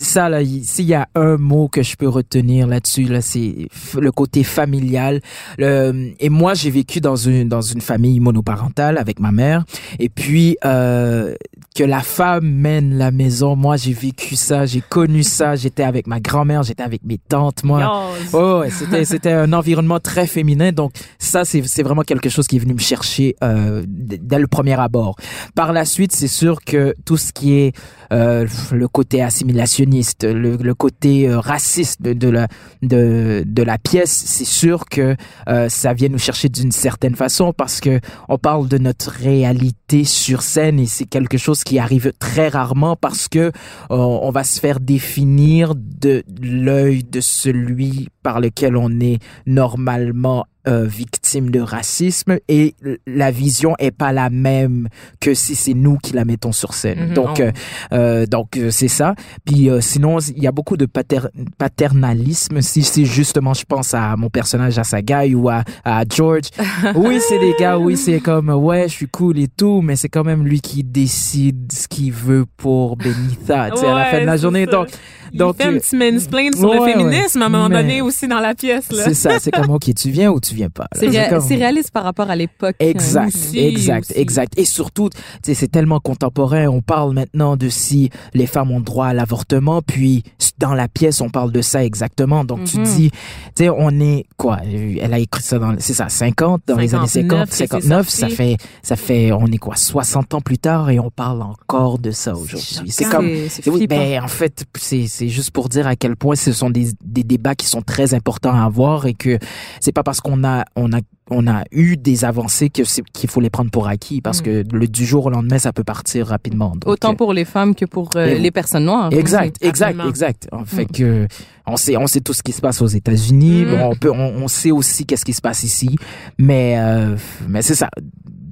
ça 0.00 0.28
là. 0.28 0.42
il- 0.42 0.64
S'il 0.64 0.84
y 0.84 0.94
a 0.94 1.08
un 1.14 1.36
mot 1.38 1.68
que 1.68 1.82
je 1.82 1.96
peux 1.96 2.06
retenir 2.08 2.66
là-dessus, 2.66 3.04
là, 3.04 3.20
c'est 3.20 3.68
le 3.98 4.12
côté 4.12 4.44
familial. 4.44 5.20
Le, 5.58 6.12
et 6.20 6.28
moi, 6.28 6.54
j'ai 6.54 6.70
vécu 6.70 7.00
dans 7.00 7.16
une 7.16 7.48
dans 7.48 7.62
une 7.62 7.80
famille 7.80 8.20
monoparentale 8.20 8.98
avec 8.98 9.18
ma 9.18 9.32
mère. 9.32 9.64
Et 9.98 10.08
puis 10.08 10.56
euh, 10.64 11.34
que 11.74 11.82
la 11.84 12.00
femme 12.00 12.46
mène 12.48 12.96
la 12.98 13.10
maison. 13.10 13.56
Moi, 13.56 13.76
j'ai 13.76 13.92
vécu 13.94 14.36
ça, 14.36 14.66
j'ai 14.66 14.82
connu 14.82 15.22
ça. 15.24 15.56
J'étais 15.56 15.82
avec 15.82 16.06
ma 16.06 16.20
grand-mère, 16.20 16.62
j'étais 16.62 16.82
avec 16.84 17.02
mes 17.04 17.13
tantes. 17.18 17.64
Moi. 17.64 18.12
Oh, 18.32 18.60
ouais, 18.60 18.70
c'était 18.70 19.04
c'était 19.14 19.32
un 19.32 19.52
environnement 19.52 20.00
très 20.00 20.26
féminin, 20.26 20.72
donc 20.72 20.92
ça 21.18 21.44
c'est 21.44 21.62
c'est 21.66 21.82
vraiment 21.82 22.02
quelque 22.02 22.28
chose 22.28 22.46
qui 22.46 22.56
est 22.56 22.60
venu 22.60 22.74
me 22.74 22.78
chercher 22.78 23.36
euh, 23.42 23.82
dès 23.86 24.38
le 24.38 24.46
premier 24.46 24.78
abord. 24.78 25.16
Par 25.54 25.72
la 25.72 25.84
suite, 25.84 26.12
c'est 26.12 26.28
sûr 26.28 26.60
que 26.64 26.94
tout 27.04 27.16
ce 27.16 27.32
qui 27.32 27.54
est 27.54 27.72
euh, 28.12 28.46
le 28.72 28.88
côté 28.88 29.22
assimilationniste, 29.22 30.24
le, 30.24 30.56
le 30.56 30.74
côté 30.74 31.28
euh, 31.28 31.40
raciste 31.40 32.02
de, 32.02 32.12
de 32.12 32.28
la 32.28 32.48
de 32.82 33.44
de 33.46 33.62
la 33.62 33.78
pièce, 33.78 34.12
c'est 34.26 34.44
sûr 34.44 34.86
que 34.86 35.16
euh, 35.48 35.68
ça 35.68 35.92
vient 35.92 36.08
nous 36.08 36.18
chercher 36.18 36.48
d'une 36.48 36.72
certaine 36.72 37.14
façon 37.14 37.52
parce 37.52 37.80
que 37.80 38.00
on 38.28 38.38
parle 38.38 38.68
de 38.68 38.78
notre 38.78 39.10
réalité 39.10 40.04
sur 40.04 40.42
scène 40.42 40.80
et 40.80 40.86
c'est 40.86 41.04
quelque 41.04 41.38
chose 41.38 41.64
qui 41.64 41.78
arrive 41.78 42.12
très 42.18 42.48
rarement 42.48 42.96
parce 42.96 43.28
que 43.28 43.38
euh, 43.38 43.50
on 43.90 44.30
va 44.30 44.44
se 44.44 44.60
faire 44.60 44.80
définir 44.80 45.74
de 45.76 46.24
l'œil 46.40 47.03
de 47.10 47.20
celui 47.20 48.08
par 48.22 48.40
lequel 48.40 48.76
on 48.76 49.00
est 49.00 49.18
normalement 49.46 50.46
euh, 50.66 50.84
victime 50.86 51.50
de 51.50 51.60
racisme 51.60 52.38
et 52.48 52.74
la 53.06 53.30
vision 53.30 53.74
est 53.78 53.90
pas 53.90 54.12
la 54.12 54.30
même 54.30 54.88
que 55.20 55.34
si 55.34 55.54
c'est 55.54 55.74
nous 55.74 55.98
qui 55.98 56.12
la 56.14 56.24
mettons 56.24 56.52
sur 56.52 56.74
scène. 56.74 57.08
Mhm, 57.08 57.14
donc 57.14 57.36
on- 57.38 57.42
euh, 57.42 57.50
euh, 57.92 58.26
donc 58.26 58.58
c'est 58.70 58.88
ça. 58.88 59.14
Puis 59.44 59.68
euh, 59.70 59.80
sinon 59.80 60.18
il 60.20 60.42
y 60.42 60.46
a 60.46 60.52
beaucoup 60.52 60.76
de 60.76 60.86
pater- 60.86 61.28
paternalisme 61.58 62.60
si 62.62 62.82
c'est 62.82 63.04
justement 63.04 63.54
je 63.54 63.64
pense 63.64 63.94
à 63.94 64.16
mon 64.16 64.30
personnage 64.30 64.78
à 64.78 64.84
Sagai 64.84 65.34
ou 65.34 65.48
à, 65.48 65.64
à 65.84 66.04
George. 66.08 66.48
oui, 66.94 67.18
c'est 67.28 67.38
des 67.38 67.54
gars 67.58 67.78
oui, 67.78 67.96
c'est 67.96 68.20
comme 68.20 68.48
ouais, 68.50 68.84
je 68.88 68.94
suis 68.94 69.08
cool 69.08 69.38
et 69.38 69.48
tout, 69.48 69.80
mais 69.82 69.96
c'est 69.96 70.08
quand 70.08 70.24
même 70.24 70.44
lui 70.46 70.60
qui 70.60 70.84
décide 70.84 71.70
ce 71.72 71.88
qu'il 71.88 72.12
veut 72.12 72.44
pour 72.56 72.96
Benita, 72.96 73.70
tu 73.70 73.78
sais 73.78 73.86
à 73.86 73.94
la 73.94 74.04
fin 74.06 74.20
de 74.20 74.26
la 74.26 74.36
journée. 74.36 74.64
ça. 74.66 74.70
Donc 74.72 74.88
Il 75.32 75.38
donc, 75.38 75.56
fait 75.56 75.64
un 75.64 75.72
euh, 75.74 75.80
petit 75.80 75.96
mansplain 75.96 76.50
sur 76.54 76.68
ouais, 76.68 76.76
le 76.76 76.82
ouais. 76.82 76.92
féminisme 76.92 77.42
à 77.42 77.46
un 77.46 77.48
moment 77.48 77.68
donné 77.68 78.00
aussi 78.02 78.28
dans 78.28 78.38
la 78.40 78.54
pièce. 78.54 78.90
Là. 78.92 79.02
c'est 79.04 79.14
ça, 79.14 79.38
c'est 79.40 79.50
comme 79.50 79.70
OK, 79.74 79.92
tu 79.94 80.10
viens 80.10 80.30
ou 80.30 80.38
tu 80.40 80.53
pas. 80.70 80.86
C'est 80.94 81.08
ré- 81.08 81.28
comme- 81.28 81.40
c'est 81.40 81.56
réaliste 81.56 81.90
par 81.90 82.04
rapport 82.04 82.30
à 82.30 82.36
l'époque. 82.36 82.76
Exact, 82.78 83.28
aussi, 83.34 83.58
exact, 83.58 84.10
aussi. 84.10 84.20
exact. 84.20 84.52
Et 84.58 84.64
surtout, 84.64 85.10
tu 85.10 85.18
sais, 85.42 85.54
c'est 85.54 85.68
tellement 85.68 86.00
contemporain. 86.00 86.66
On 86.68 86.80
parle 86.80 87.14
maintenant 87.14 87.56
de 87.56 87.68
si 87.68 88.10
les 88.34 88.46
femmes 88.46 88.70
ont 88.70 88.80
droit 88.80 89.06
à 89.06 89.14
l'avortement, 89.14 89.82
puis 89.82 90.22
dans 90.58 90.74
la 90.74 90.88
pièce, 90.88 91.20
on 91.20 91.28
parle 91.30 91.52
de 91.52 91.60
ça 91.62 91.84
exactement. 91.84 92.44
Donc 92.44 92.64
tu 92.64 92.78
Mhm. 92.78 92.84
dis, 92.84 93.10
tu 93.10 93.18
sais, 93.56 93.68
on 93.70 93.90
est 94.00 94.24
quoi 94.36 94.58
Elle 94.64 95.12
a 95.12 95.18
écrit 95.18 95.42
ça 95.42 95.58
dans, 95.58 95.74
c'est 95.78 95.94
ça, 95.94 96.08
50 96.08 96.62
dans 96.66 96.76
les 96.76 96.94
années 96.94 97.06
59 97.08 97.48
50, 97.48 97.48
que 97.50 97.54
c'est 97.56 97.66
59. 97.66 98.08
Ça 98.08 98.28
fait, 98.28 98.56
ça 98.82 98.96
fait, 98.96 99.32
on 99.32 99.46
est 99.46 99.58
quoi 99.58 99.76
60 99.76 100.34
ans 100.34 100.40
plus 100.40 100.58
tard 100.58 100.90
et 100.90 100.98
on 101.00 101.10
parle 101.10 101.42
encore 101.42 101.98
de 101.98 102.10
ça 102.10 102.34
aujourd'hui. 102.34 102.90
C'est 102.90 103.04
comme 103.10 103.26
C'est 103.26 103.48
c'est 103.48 103.62
c'est- 103.62 103.70
oui, 103.70 103.78
flippant. 103.80 103.96
ben, 103.96 104.22
en 104.22 104.28
fait, 104.28 104.64
c'est 104.78 105.06
c'est 105.06 105.28
juste 105.28 105.50
pour 105.50 105.68
dire 105.68 105.86
à 105.86 105.96
quel 105.96 106.16
point 106.16 106.36
ce 106.36 106.52
sont 106.52 106.70
des, 106.70 106.88
des 107.04 107.22
débats 107.24 107.54
qui 107.54 107.66
sont 107.66 107.82
très 107.82 108.14
importants 108.14 108.54
à 108.54 108.64
avoir 108.64 109.06
et 109.06 109.14
que 109.14 109.38
c'est 109.80 109.92
pas 109.92 110.02
parce 110.02 110.20
qu'on 110.20 110.43
a 110.44 110.64
on 110.76 110.92
a 110.92 111.00
on 111.30 111.46
a 111.46 111.64
eu 111.72 111.96
des 111.96 112.26
avancées 112.26 112.68
que 112.68 112.84
c'est 112.84 113.02
qu'il 113.12 113.30
faut 113.30 113.40
les 113.40 113.48
prendre 113.48 113.70
pour 113.70 113.88
acquis 113.88 114.20
parce 114.20 114.40
Mm. 114.40 114.44
que 114.44 114.64
le 114.72 114.86
du 114.86 115.06
jour 115.06 115.24
au 115.26 115.30
lendemain 115.30 115.58
ça 115.58 115.72
peut 115.72 115.82
partir 115.84 116.26
rapidement. 116.26 116.70
Donc, 116.76 116.86
Autant 116.86 117.12
euh, 117.12 117.16
pour 117.16 117.32
les 117.32 117.46
femmes 117.46 117.74
que 117.74 117.86
pour 117.86 118.10
euh, 118.16 118.34
les 118.34 118.50
personnes 118.50 118.84
noires. 118.84 119.08
Exact, 119.12 119.56
exact, 119.62 119.88
Absolument. 119.90 120.08
exact. 120.10 120.48
En 120.52 120.64
fait 120.66 120.84
Mm. 120.90 120.96
que 120.96 121.26
on 121.66 121.76
sait, 121.78 121.96
on 121.96 122.06
sait 122.06 122.20
tout 122.20 122.34
ce 122.34 122.42
qui 122.42 122.52
se 122.52 122.60
passe 122.60 122.82
aux 122.82 122.86
États-Unis. 122.86 123.64
Mm. 123.64 123.70
Bon, 123.70 123.90
on 123.92 123.94
peut, 123.96 124.10
on, 124.12 124.42
on 124.44 124.48
sait 124.48 124.70
aussi 124.70 125.06
qu'est-ce 125.06 125.24
qui 125.24 125.32
se 125.32 125.40
passe 125.40 125.64
ici, 125.64 125.96
mais 126.38 126.74
euh, 126.78 127.16
mais 127.48 127.62
c'est 127.62 127.74
ça, 127.74 127.88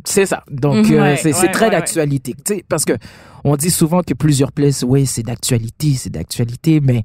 c'est 0.05 0.25
ça. 0.27 0.43
Donc 0.51 0.91
euh, 0.91 1.01
Ouais, 1.01 1.17
c'est 1.17 1.33
c'est 1.35 1.47
ouais, 1.47 1.53
très 1.53 1.67
ouais, 1.67 1.73
d'actualité. 1.73 2.35
Tu 2.45 2.55
sais, 2.55 2.65
parce 2.69 2.85
que 2.87 2.95
on 3.45 3.57
dit 3.57 3.71
souvent 3.71 4.03
que 4.03 4.15
plusieurs 4.15 4.51
places, 4.53 4.83
oui, 4.87 5.05
c'est 5.05 5.23
d'actualité, 5.25 5.95
c'est 5.99 6.11
d'actualité, 6.11 6.81
mais 6.81 7.05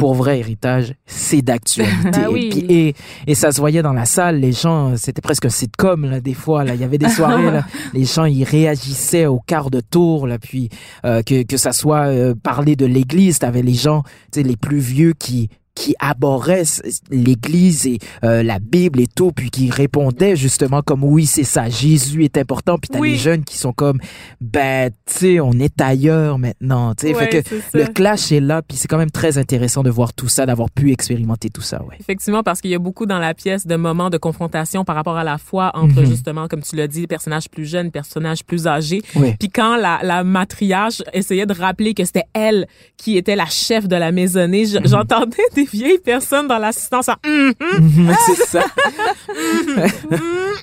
pour 0.00 0.14
vrai 0.14 0.38
héritage, 0.38 0.94
c'est 1.04 1.42
d'actualité. 1.42 2.20
Ah 2.24 2.30
oui. 2.30 2.48
et, 2.70 2.88
et, 2.88 2.94
et 3.26 3.34
ça 3.34 3.52
se 3.52 3.60
voyait 3.60 3.82
dans 3.82 3.92
la 3.92 4.06
salle, 4.06 4.40
les 4.40 4.52
gens, 4.52 4.96
c'était 4.96 5.20
presque 5.20 5.44
un 5.44 5.50
sitcom 5.50 6.06
là, 6.06 6.20
des 6.20 6.32
fois 6.32 6.64
là, 6.64 6.74
il 6.74 6.80
y 6.80 6.84
avait 6.84 6.96
des 6.96 7.10
soirées 7.10 7.50
là, 7.50 7.66
les 7.92 8.06
gens 8.06 8.24
ils 8.24 8.44
réagissaient 8.44 9.26
au 9.26 9.40
quart 9.40 9.70
de 9.70 9.80
tour 9.80 10.26
là, 10.26 10.38
puis 10.38 10.70
euh, 11.04 11.20
que 11.20 11.42
que 11.42 11.58
ça 11.58 11.72
soit 11.72 12.06
euh, 12.06 12.34
parler 12.34 12.76
de 12.76 12.86
l'église, 12.86 13.40
t'avais 13.40 13.60
les 13.60 13.74
gens, 13.74 14.02
tu 14.32 14.40
sais, 14.40 14.42
les 14.42 14.56
plus 14.56 14.78
vieux 14.78 15.12
qui 15.12 15.50
qui 15.80 15.94
abhorraient 15.98 16.64
l'Église 17.10 17.86
et 17.86 17.98
euh, 18.24 18.42
la 18.42 18.58
Bible 18.58 19.00
et 19.00 19.06
tout, 19.06 19.32
puis 19.32 19.50
qui 19.50 19.70
répondaient 19.70 20.36
justement 20.36 20.82
comme 20.82 21.02
oui, 21.04 21.24
c'est 21.26 21.44
ça, 21.44 21.68
Jésus 21.70 22.24
est 22.24 22.36
important. 22.36 22.76
Puis 22.78 22.90
t'as 22.90 22.98
Oui. 22.98 23.12
les 23.12 23.16
jeunes 23.16 23.44
qui 23.44 23.56
sont 23.56 23.72
comme 23.72 23.98
ben, 24.40 24.90
tu 25.06 25.12
sais, 25.18 25.40
on 25.40 25.52
est 25.52 25.80
ailleurs 25.80 26.38
maintenant. 26.38 26.94
Tu 26.94 27.08
sais, 27.08 27.14
Ouais, 27.14 27.26
fait 27.30 27.42
que 27.42 27.78
le 27.78 27.86
clash 27.86 28.30
est 28.30 28.40
là, 28.40 28.62
puis 28.62 28.76
c'est 28.76 28.88
quand 28.88 28.98
même 28.98 29.10
très 29.10 29.38
intéressant 29.38 29.82
de 29.82 29.90
voir 29.90 30.12
tout 30.12 30.28
ça, 30.28 30.44
d'avoir 30.46 30.70
pu 30.70 30.92
expérimenter 30.92 31.48
tout 31.50 31.62
ça, 31.62 31.82
ouais. 31.84 31.96
Effectivement, 31.98 32.42
parce 32.42 32.60
qu'il 32.60 32.70
y 32.70 32.74
a 32.74 32.78
beaucoup 32.78 33.06
dans 33.06 33.18
la 33.18 33.32
pièce 33.34 33.66
de 33.66 33.76
moments 33.76 34.10
de 34.10 34.18
confrontation 34.18 34.84
par 34.84 34.96
rapport 34.96 35.16
à 35.16 35.24
la 35.24 35.38
foi 35.38 35.70
entre 35.74 36.00
Mhm. 36.02 36.06
justement, 36.06 36.46
comme 36.48 36.62
tu 36.62 36.76
l'as 36.76 36.88
dit, 36.88 37.06
personnages 37.06 37.48
plus 37.48 37.64
jeunes, 37.64 37.90
personnages 37.90 38.44
plus 38.44 38.66
âgés. 38.66 39.02
Ouais. 39.16 39.34
Puis 39.38 39.48
quand 39.48 39.76
la, 39.76 40.00
la 40.02 40.24
matriarche 40.24 41.02
essayait 41.12 41.46
de 41.46 41.54
rappeler 41.54 41.94
que 41.94 42.04
c'était 42.04 42.24
elle 42.34 42.66
qui 42.96 43.16
était 43.16 43.36
la 43.36 43.46
chef 43.46 43.88
de 43.88 43.96
la 43.96 44.12
maisonnée, 44.12 44.64
Mhm. 44.66 44.82
je- 44.84 44.88
j'entendais 44.90 45.36
des 45.54 45.64
vieilles 45.72 45.98
personnes 45.98 46.48
dans 46.48 46.58
l'assistance 46.58 47.08
Hum, 47.26 47.52
Mhm, 47.78 48.14
c'est 48.26 48.46
ça. 48.46 48.64
hum, 49.28 50.18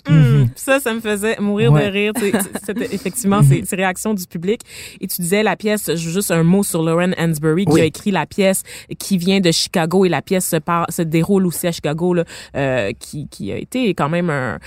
hum. 0.10 0.48
Ça, 0.56 0.80
ça 0.80 0.94
me 0.94 1.00
faisait 1.00 1.38
mourir 1.40 1.72
Ouais. 1.72 1.88
de 1.88 1.92
rire. 1.92 2.14
C'était 2.66 2.94
effectivement 2.94 3.42
ces, 3.44 3.64
ces 3.66 3.76
réactions 3.76 4.14
du 4.14 4.26
public. 4.26 4.62
Et 5.02 5.08
tu 5.08 5.22
disais 5.22 5.44
la 5.44 5.56
pièce, 5.56 5.94
juste 5.96 6.32
un 6.32 6.44
mot 6.44 6.64
sur 6.64 6.84
Lauren 6.84 7.12
Hansberry 7.18 7.66
qui 7.66 7.74
Oui. 7.74 7.82
a 7.82 7.86
écrit 7.86 8.12
la 8.12 8.26
pièce 8.26 8.64
qui 9.00 9.18
vient 9.18 9.40
de 9.40 9.52
Chicago 9.52 10.06
et 10.06 10.10
la 10.10 10.22
pièce 10.22 10.48
se, 10.48 10.58
par, 10.58 10.86
se 10.92 11.02
déroule 11.02 11.46
aussi 11.46 11.68
à 11.68 11.72
Chicago, 11.72 12.14
là, 12.14 12.24
euh, 12.56 12.92
qui, 13.00 13.28
qui 13.30 13.52
a 13.52 13.58
été 13.58 13.94
quand 13.94 14.10
même 14.10 14.30
un 14.30 14.58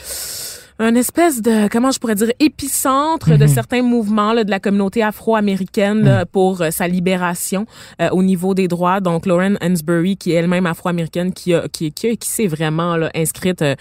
un 0.81 0.95
espèce 0.95 1.43
de 1.43 1.69
comment 1.69 1.91
je 1.91 1.99
pourrais 1.99 2.15
dire 2.15 2.33
épicentre 2.41 3.37
de 3.37 3.45
Mhm. 3.45 3.49
certains 3.49 3.83
mouvements 3.83 4.33
là, 4.33 4.45
de 4.45 4.51
la 4.51 4.61
communauté 4.61 5.03
afro-américaine 5.03 6.05
là, 6.05 6.25
pour 6.25 6.63
euh, 6.63 6.71
sa 6.71 6.89
libération 6.89 7.67
euh, 8.01 8.09
au 8.13 8.23
niveau 8.23 8.55
des 8.55 8.67
droits. 8.67 9.01
Donc 9.01 9.27
Lauren 9.27 9.57
Hansberry 9.61 10.17
qui 10.17 10.33
est 10.33 10.37
elle-même 10.37 10.65
afro-américaine 10.65 11.35
qui 11.35 11.53
a 11.53 11.69
qui 11.69 11.93
qui, 11.93 12.17
qui 12.17 12.29
s'est 12.29 12.47
vraiment 12.47 12.97
là, 12.97 13.11
inscrite 13.15 13.61
euh, 13.61 13.75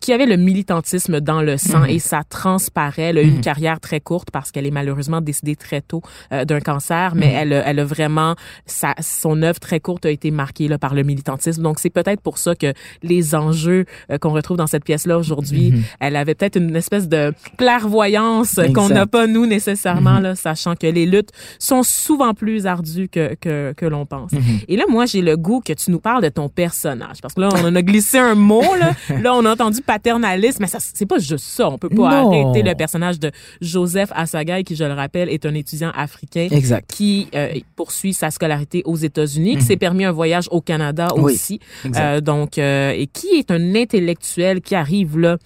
qui 0.00 0.12
avait 0.12 0.26
le 0.26 0.36
militantisme 0.36 1.20
dans 1.20 1.42
le 1.42 1.56
sang 1.56 1.84
et 1.84 1.98
ça 1.98 2.22
transparaît 2.28 3.08
elle 3.10 3.18
a 3.18 3.22
eu 3.22 3.28
une 3.28 3.40
carrière 3.40 3.80
très 3.80 4.00
courte 4.00 4.30
parce 4.30 4.52
qu'elle 4.52 4.66
est 4.66 4.70
malheureusement 4.70 5.20
décédée 5.20 5.56
très 5.56 5.80
tôt 5.80 6.02
euh, 6.32 6.44
d'un 6.44 6.60
cancer. 6.60 7.14
Mais 7.16 7.32
elle 7.32 7.52
elle 7.66 7.80
a 7.80 7.84
vraiment 7.84 8.36
sa 8.64 8.94
son 9.00 9.42
œuvre 9.42 9.58
très 9.58 9.80
courte 9.80 10.06
a 10.06 10.10
été 10.10 10.30
marquée 10.30 10.68
là 10.68 10.78
par 10.78 10.94
le 10.94 11.02
militantisme. 11.02 11.62
Donc 11.62 11.80
c'est 11.80 11.90
peut-être 11.90 12.20
pour 12.20 12.38
ça 12.38 12.54
que 12.54 12.72
les 13.02 13.34
enjeux 13.34 13.86
euh, 14.12 14.18
qu'on 14.18 14.30
retrouve 14.30 14.56
dans 14.56 14.68
cette 14.68 14.84
pièce 14.84 15.04
là 15.04 15.18
aujourd'hui 15.18 15.72
elle 15.98 16.14
avait 16.14 16.27
peut-être 16.34 16.56
une 16.56 16.74
espèce 16.76 17.08
de 17.08 17.32
clairvoyance 17.56 18.58
qu'on 18.74 18.88
n'a 18.88 19.06
pas 19.06 19.26
nous 19.26 19.46
nécessairement 19.46 20.18
là 20.18 20.34
sachant 20.34 20.74
que 20.74 20.86
les 20.86 21.06
luttes 21.06 21.30
sont 21.58 21.82
souvent 21.82 22.34
plus 22.34 22.66
ardues 22.66 23.08
que 23.08 23.34
que, 23.40 23.72
que 23.76 23.86
l'on 23.86 24.06
pense. 24.06 24.30
Et 24.68 24.76
là 24.76 24.84
moi 24.88 25.06
j'ai 25.06 25.22
le 25.22 25.36
goût 25.36 25.60
que 25.64 25.72
tu 25.72 25.90
nous 25.90 26.00
parles 26.00 26.22
de 26.22 26.28
ton 26.28 26.48
personnage 26.48 27.20
parce 27.22 27.34
que 27.34 27.40
là 27.40 27.48
on 27.54 27.64
en 27.68 27.74
a 27.74 27.82
glissé 27.82 28.18
un 28.18 28.34
mot 28.34 28.62
là. 28.78 28.92
Là 29.22 29.34
on 29.34 29.44
a 29.44 29.52
entendu 29.52 29.80
paternalisme 29.82 30.58
mais 30.60 30.66
ça 30.66 30.78
c'est 30.80 31.06
pas 31.06 31.18
juste 31.18 31.44
ça. 31.44 31.68
On 31.68 31.78
peut 31.78 31.88
pas 31.88 32.22
Non. 32.22 32.30
arrêter 32.44 32.62
le 32.68 32.74
personnage 32.74 33.18
de 33.18 33.30
Joseph 33.60 34.10
Asagay 34.14 34.64
qui 34.64 34.76
je 34.76 34.84
le 34.84 34.92
rappelle 34.92 35.28
est 35.28 35.44
un 35.46 35.54
étudiant 35.54 35.90
africain 35.94 36.48
Exact. 36.50 36.88
qui 36.92 37.28
euh, 37.34 37.52
poursuit 37.76 38.12
sa 38.14 38.30
scolarité 38.30 38.82
aux 38.84 38.96
États-Unis, 38.96 39.56
qui 39.56 39.62
s'est 39.62 39.76
permis 39.76 40.04
un 40.04 40.12
voyage 40.12 40.46
au 40.50 40.60
Canada 40.60 41.08
aussi. 41.14 41.60
Euh, 41.96 42.20
donc 42.20 42.58
euh, 42.58 42.90
et 42.90 43.06
qui 43.06 43.28
est 43.38 43.50
un 43.50 43.74
intellectuel 43.74 44.60
qui 44.60 44.74
arrive 44.74 45.18
là 45.18 45.36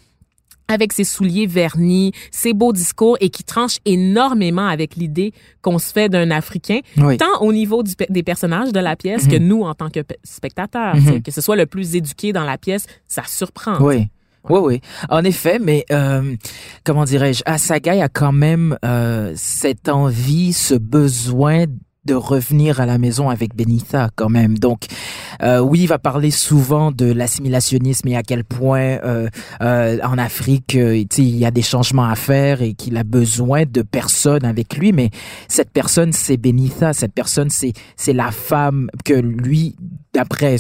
avec 0.73 0.93
ses 0.93 1.05
souliers 1.05 1.47
vernis, 1.47 2.13
ses 2.31 2.53
beaux 2.55 2.73
discours 2.73 3.17
et 3.21 3.31
qui 3.31 3.45
tranche 3.45 3.77
énormément 3.85 4.67
avec 4.67 4.97
l'idée 4.97 5.33
qu'on 5.63 5.79
se 5.79 5.93
fait 5.93 6.09
d'un 6.09 6.31
Africain, 6.31 6.81
Oui. 6.97 7.17
tant 7.19 7.41
au 7.41 7.53
niveau 7.53 7.83
du 7.83 7.93
des 8.09 8.23
personnages 8.23 8.73
de 8.73 8.81
la 8.81 8.97
pièce 8.97 9.29
que 9.29 9.37
nous 9.37 9.63
en 9.63 9.75
tant 9.75 9.91
que 9.91 10.01
pe- 10.01 10.15
spectateurs, 10.25 10.97
Mhm. 10.97 11.23
que 11.23 11.31
ce 11.31 11.41
soit 11.41 11.57
le 11.57 11.67
plus 11.67 11.95
éduqué 11.95 12.33
dans 12.33 12.45
la 12.45 12.59
pièce, 12.59 12.87
ça 13.07 13.23
surprend. 13.27 13.79
Oui. 13.81 14.09
Oui, 14.49 14.59
oui. 14.61 14.81
En 15.09 15.23
effet, 15.23 15.61
mais 15.61 15.85
euh, 15.93 16.35
comment 16.83 17.05
dirais-je, 17.05 17.43
Asagai 17.47 18.01
a 18.03 18.09
quand 18.09 18.33
même 18.33 18.77
euh, 18.85 19.33
cette 19.37 19.89
envie, 19.89 20.53
ce 20.53 20.75
besoin 20.75 21.67
de 22.05 22.15
revenir 22.15 22.81
à 22.81 22.87
la 22.87 22.99
maison 22.99 23.31
avec 23.31 23.55
Benita 23.55 24.11
quand 24.17 24.29
même. 24.29 24.59
Donc, 24.59 24.87
euh, 25.43 25.61
oui, 25.61 25.81
il 25.83 25.87
va 25.87 25.99
parler 25.99 26.31
souvent 26.31 26.91
de 26.91 27.07
l'assimilationnisme 27.07 28.09
et 28.09 28.17
à 28.17 28.23
quel 28.23 28.45
point 28.45 28.99
euh, 29.05 29.29
euh, 29.61 29.99
en 30.03 30.19
Afrique, 30.19 30.75
euh, 30.75 31.05
il 31.17 31.37
y 31.37 31.45
a 31.45 31.53
des 31.53 31.63
changements 31.63 32.09
à 32.09 32.17
faire 32.17 32.61
et 32.61 32.75
qu'il 32.75 32.97
a 32.97 33.05
besoin 33.05 33.65
de 33.65 33.83
personnes 33.83 34.45
avec 34.45 34.77
lui. 34.77 34.93
Mais 34.93 35.11
cette 35.47 35.71
personne, 35.71 36.13
c'est 36.13 36.37
Benita. 36.37 36.93
Cette 36.93 37.15
personne, 37.15 37.51
c'est 37.51 37.73
c'est 37.97 38.13
la 38.13 38.33
femme 38.33 38.91
que 39.05 39.15
lui, 39.15 39.77
d'après 40.13 40.57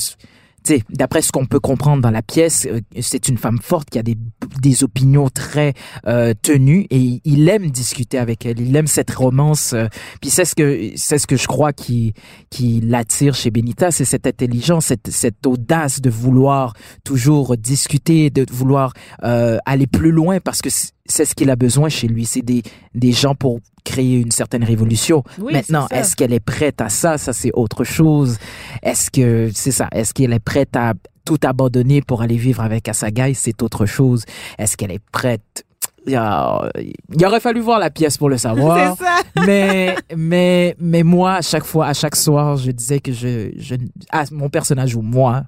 sais, 0.64 0.82
d'après 0.90 1.22
ce 1.22 1.32
qu'on 1.32 1.46
peut 1.46 1.60
comprendre 1.60 2.02
dans 2.02 2.10
la 2.10 2.22
pièce, 2.22 2.66
euh, 2.70 2.80
c'est 3.00 3.28
une 3.28 3.38
femme 3.38 3.58
forte 3.60 3.90
qui 3.90 3.98
a 3.98 4.02
des, 4.02 4.16
des 4.60 4.84
opinions 4.84 5.28
très 5.28 5.74
euh, 6.06 6.34
tenues 6.40 6.86
et 6.90 7.20
il 7.24 7.48
aime 7.48 7.70
discuter 7.70 8.18
avec 8.18 8.46
elle. 8.46 8.60
Il 8.60 8.74
aime 8.76 8.86
cette 8.86 9.10
romance. 9.10 9.72
euh, 9.72 9.86
puis 10.20 10.30
c'est 10.30 10.44
ce 10.44 10.54
que 10.54 10.90
c'est 10.96 11.18
ce 11.18 11.26
que 11.26 11.36
je 11.36 11.46
crois 11.46 11.72
qui 11.72 12.14
qui 12.50 12.80
l'attire 12.80 13.34
chez 13.34 13.50
Benita, 13.50 13.90
c'est 13.90 14.04
cette 14.04 14.26
intelligence, 14.26 14.86
cette 14.86 15.08
cette 15.10 15.46
audace 15.46 16.00
de 16.00 16.10
vouloir 16.10 16.74
toujours 17.04 17.56
discuter, 17.56 18.30
de 18.30 18.46
vouloir 18.50 18.92
euh, 19.24 19.58
aller 19.66 19.86
plus 19.86 20.12
loin 20.12 20.40
parce 20.40 20.62
que 20.62 20.70
c'est 21.12 21.24
ce 21.24 21.34
qu'il 21.34 21.50
a 21.50 21.56
besoin 21.56 21.88
chez 21.88 22.08
lui. 22.08 22.24
C'est 22.24 22.42
des 22.42 22.62
des 22.94 23.12
gens 23.12 23.34
pour 23.34 23.60
créer 23.84 24.20
une 24.20 24.30
certaine 24.30 24.64
révolution. 24.64 25.22
Oui, 25.38 25.52
Maintenant, 25.52 25.86
est-ce 25.90 26.14
qu'elle 26.16 26.32
est 26.32 26.40
prête 26.40 26.80
à 26.80 26.88
ça? 26.88 27.18
Ça, 27.18 27.32
c'est 27.32 27.50
autre 27.54 27.84
chose. 27.84 28.38
Est-ce 28.82 29.10
que 29.10 29.50
c'est 29.54 29.72
ça 29.72 29.88
Est-ce 29.92 30.14
qu'elle 30.14 30.32
est 30.32 30.38
prête 30.38 30.76
à 30.76 30.94
tout 31.24 31.38
abandonner 31.44 32.00
pour 32.02 32.22
aller 32.22 32.36
vivre 32.36 32.62
avec 32.62 32.88
Asagai 32.88 33.34
C'est 33.34 33.62
autre 33.62 33.86
chose. 33.86 34.24
Est-ce 34.58 34.76
qu'elle 34.76 34.92
est 34.92 35.04
prête? 35.12 35.64
Il, 36.06 36.12
y 36.12 36.16
a- 36.16 36.68
il 37.14 37.24
aurait 37.26 37.38
fallu 37.40 37.60
voir 37.60 37.78
la 37.78 37.90
pièce 37.90 38.16
pour 38.18 38.28
le 38.28 38.36
savoir. 38.46 38.96
Ça. 38.96 39.20
mais 39.46 39.94
mais 40.16 40.74
mais 40.80 41.02
moi 41.04 41.34
à 41.34 41.42
chaque 41.42 41.64
fois 41.64 41.86
à 41.86 41.94
chaque 41.94 42.16
soir 42.16 42.56
je 42.56 42.70
disais 42.72 42.98
que 42.98 43.12
je 43.12 43.50
je 43.56 43.76
ah, 44.10 44.24
mon 44.32 44.48
personnage 44.48 44.96
ou 44.96 45.02
moi 45.02 45.44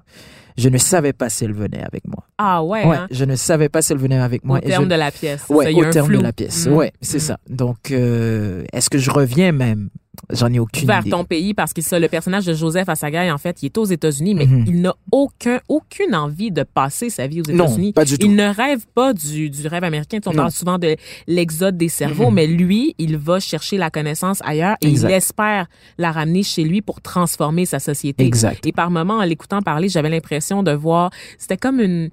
je 0.57 0.69
ne 0.69 0.77
savais 0.77 1.13
pas 1.13 1.29
si 1.29 1.43
elle 1.45 1.53
venait 1.53 1.83
avec 1.83 2.07
moi. 2.07 2.23
Ah 2.37 2.63
ouais. 2.63 2.85
Ouais, 2.85 2.95
hein? 2.97 3.07
je 3.11 3.25
ne 3.25 3.35
savais 3.35 3.69
pas 3.69 3.81
si 3.81 3.91
elle 3.93 3.99
venait 3.99 4.17
avec 4.19 4.43
moi. 4.45 4.57
Au 4.59 4.61
et 4.61 4.65
terme 4.67 4.85
je- 4.85 4.89
de 4.89 4.95
la 4.95 5.11
pièce. 5.11 5.43
Ouais, 5.49 5.71
Ça, 5.73 5.79
au 5.79 5.85
terme 5.91 6.07
flou. 6.07 6.17
de 6.17 6.23
la 6.23 6.33
pièce. 6.33 6.67
Mm. 6.67 6.73
Ouais, 6.73 6.93
c'est 7.01 7.17
Mm. 7.17 7.21
ça. 7.21 7.39
Donc, 7.49 7.91
euh, 7.91 8.63
est-ce 8.73 8.89
que 8.89 8.97
je 8.97 9.11
reviens 9.11 9.51
même? 9.51 9.89
J'en 10.29 10.51
ai 10.53 10.59
aucune 10.59 10.87
vers 10.87 11.01
idée. 11.01 11.09
ton 11.11 11.23
pays 11.23 11.53
parce 11.53 11.73
que 11.73 11.81
ça, 11.81 11.99
le 11.99 12.07
personnage 12.07 12.45
de 12.45 12.53
Joseph 12.53 12.87
Asagay, 12.89 13.31
en 13.31 13.37
fait, 13.37 13.61
il 13.63 13.67
est 13.67 13.77
aux 13.77 13.85
États-Unis, 13.85 14.35
mais 14.35 14.45
Mhm. 14.45 14.65
il 14.67 14.81
n'a 14.81 14.95
aucun, 15.11 15.59
aucune 15.69 16.15
envie 16.15 16.51
de 16.51 16.63
passer 16.63 17.09
sa 17.09 17.27
vie 17.27 17.41
aux 17.41 17.51
Non, 17.51 17.65
États-Unis. 17.65 17.93
pas 17.93 18.05
du 18.05 18.17
tout. 18.17 18.25
Il 18.25 18.35
ne 18.35 18.47
rêve 18.47 18.85
pas 18.93 19.13
du, 19.13 19.49
du 19.49 19.67
rêve 19.67 19.83
américain. 19.83 20.19
On 20.25 20.31
Non. 20.31 20.35
parle 20.37 20.51
souvent 20.51 20.77
de 20.77 20.95
l'exode 21.27 21.77
des 21.77 21.89
cerveaux, 21.89 22.29
Mhm. 22.29 22.33
mais 22.33 22.47
lui, 22.47 22.95
il 22.97 23.17
va 23.17 23.39
chercher 23.39 23.77
la 23.77 23.89
connaissance 23.89 24.39
ailleurs 24.43 24.75
et 24.81 24.87
Exact. 24.87 25.09
il 25.09 25.13
espère 25.15 25.67
la 25.97 26.11
ramener 26.11 26.43
chez 26.43 26.63
lui 26.63 26.81
pour 26.81 27.01
transformer 27.01 27.65
sa 27.65 27.79
société. 27.79 28.25
Exact. 28.25 28.65
Et 28.65 28.71
par 28.71 28.89
moments, 28.91 29.15
en 29.19 29.23
l'écoutant 29.23 29.61
parler, 29.61 29.89
j'avais 29.89 30.09
l'impression 30.09 30.63
de 30.63 30.71
voir, 30.71 31.09
c'était 31.37 31.57
comme 31.57 31.79
une, 31.79 32.09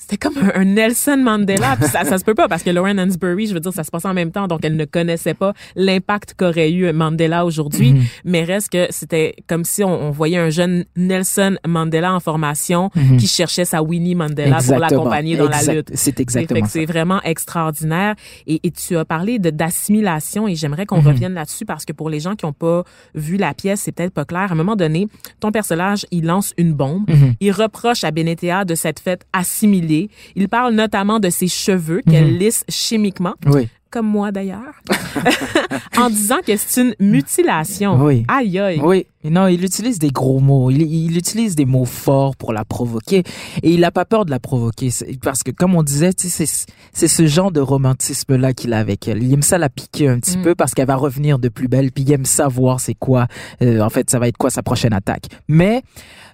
c'était 0.00 0.16
comme 0.16 0.38
un, 0.54 0.64
Nelson 0.64 1.18
Mandela. 1.22 1.76
Puis 1.76 1.88
ça, 1.88 2.04
ça 2.04 2.18
se 2.18 2.24
peut 2.24 2.34
pas 2.36 2.46
parce 2.48 2.62
que 2.62 2.70
Lauren 2.70 2.96
Hansberry, 2.98 3.48
je 3.48 3.52
veux 3.54 3.58
dire, 3.60 3.72
ça 3.72 3.82
se 3.82 3.90
passait 3.90 4.06
en 4.08 4.14
même 4.14 4.30
temps, 4.30 4.46
donc 4.46 4.60
elle 4.62 4.76
ne 4.76 4.84
connaissait 4.84 5.34
pas 5.34 5.52
l'impact 5.74 6.34
qu'aurait 6.38 6.70
eu 6.70 6.92
Mandela 6.92 7.44
aujourd'hui. 7.44 7.92
Mhm. 7.94 8.02
Mais 8.24 8.44
reste 8.44 8.70
que 8.70 8.86
c'était 8.90 9.34
comme 9.48 9.64
si 9.64 9.82
on, 9.82 9.90
on 10.08 10.10
voyait 10.10 10.38
un 10.38 10.50
jeune 10.50 10.84
Nelson 10.96 11.56
Mandela 11.66 12.14
en 12.14 12.20
formation 12.20 12.90
Mhm. 12.94 13.16
qui 13.16 13.26
cherchait 13.26 13.64
sa 13.64 13.82
Winnie 13.82 14.14
Mandela 14.14 14.58
pour 14.64 14.78
l'accompagner 14.78 15.36
dans 15.36 15.48
la 15.48 15.62
lutte. 15.74 15.90
C'est 15.94 16.20
exactement 16.20 16.64
c'est 16.66 16.86
vraiment 16.86 17.20
extraordinaire. 17.22 18.14
Et, 18.46 18.60
et 18.62 18.70
tu 18.70 18.96
as 18.96 19.04
parlé 19.04 19.38
de 19.40 19.50
d'assimilation 19.50 20.46
et 20.46 20.54
j'aimerais 20.54 20.86
qu'on 20.86 21.00
Mhm. 21.02 21.06
revienne 21.08 21.34
là-dessus 21.34 21.64
parce 21.64 21.84
que 21.84 21.92
pour 21.92 22.08
les 22.08 22.20
gens 22.20 22.36
qui 22.36 22.46
n'ont 22.46 22.52
pas 22.52 22.84
vu 23.16 23.36
la 23.36 23.52
pièce, 23.52 23.80
c'est 23.82 23.92
peut-être 23.92 24.14
pas 24.14 24.24
clair. 24.24 24.46
À 24.50 24.52
un 24.52 24.54
moment 24.56 24.76
donné, 24.76 25.08
ton 25.40 25.50
personnage, 25.50 26.06
il 26.12 26.24
lance 26.24 26.54
une 26.56 26.72
bombe. 26.72 27.06
Il 27.40 27.50
reproche 27.50 28.04
à 28.04 28.10
Benetea 28.12 28.64
de 28.64 28.74
s'être 28.76 29.00
fait 29.00 29.24
assimiler. 29.32 29.87
Il 30.36 30.48
parle 30.48 30.74
notamment 30.74 31.20
de 31.20 31.30
ses 31.30 31.48
cheveux 31.48 32.02
qu'elle 32.08 32.32
Mhm. 32.32 32.38
lisse 32.38 32.64
chimiquement, 32.68 33.34
Oui. 33.46 33.68
comme 33.90 34.06
moi 34.06 34.30
d'ailleurs, 34.32 34.74
en 35.96 36.10
disant 36.10 36.38
que 36.46 36.56
c'est 36.56 36.82
une 36.82 36.94
mutilation. 37.00 38.02
Oui. 38.04 38.24
Aïe 38.28 38.58
aïe. 38.58 38.80
Oui, 38.82 39.06
non, 39.24 39.46
il 39.48 39.64
utilise 39.64 39.98
des 39.98 40.10
gros 40.10 40.40
mots. 40.40 40.70
Il, 40.70 40.82
il 40.82 41.16
utilise 41.16 41.54
des 41.56 41.64
mots 41.64 41.84
forts 41.86 42.36
pour 42.36 42.52
la 42.52 42.64
provoquer 42.64 43.22
et 43.62 43.70
il 43.72 43.80
n'a 43.80 43.90
pas 43.90 44.04
peur 44.04 44.24
de 44.24 44.30
la 44.30 44.38
provoquer 44.38 44.90
parce 45.22 45.42
que, 45.42 45.50
comme 45.50 45.74
on 45.74 45.82
disait, 45.82 46.10
c'est 46.16 47.08
ce 47.08 47.26
genre 47.26 47.50
de 47.50 47.60
romantisme 47.60 48.36
là 48.36 48.52
qu'il 48.52 48.72
a 48.74 48.78
avec 48.78 49.08
elle. 49.08 49.22
Il 49.22 49.32
aime 49.32 49.42
ça 49.42 49.58
la 49.58 49.68
piquer 49.70 50.08
un 50.08 50.20
petit 50.20 50.38
Mm. 50.38 50.42
peu 50.42 50.54
parce 50.54 50.74
qu'elle 50.74 50.86
va 50.86 50.96
revenir 50.96 51.38
de 51.38 51.48
plus 51.48 51.68
belle. 51.68 51.90
Puis 51.92 52.04
il 52.04 52.12
aime 52.12 52.24
savoir 52.26 52.80
c'est 52.80 52.94
quoi. 52.94 53.26
euh, 53.62 53.80
en 53.80 53.90
fait, 53.90 54.10
ça 54.10 54.18
va 54.18 54.28
être 54.28 54.36
quoi 54.38 54.50
sa 54.50 54.62
prochaine 54.62 54.92
attaque. 54.92 55.24
Mais 55.48 55.82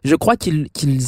je 0.05 0.15
crois 0.17 0.37
qu'il 0.37 0.69
qu'il 0.73 1.01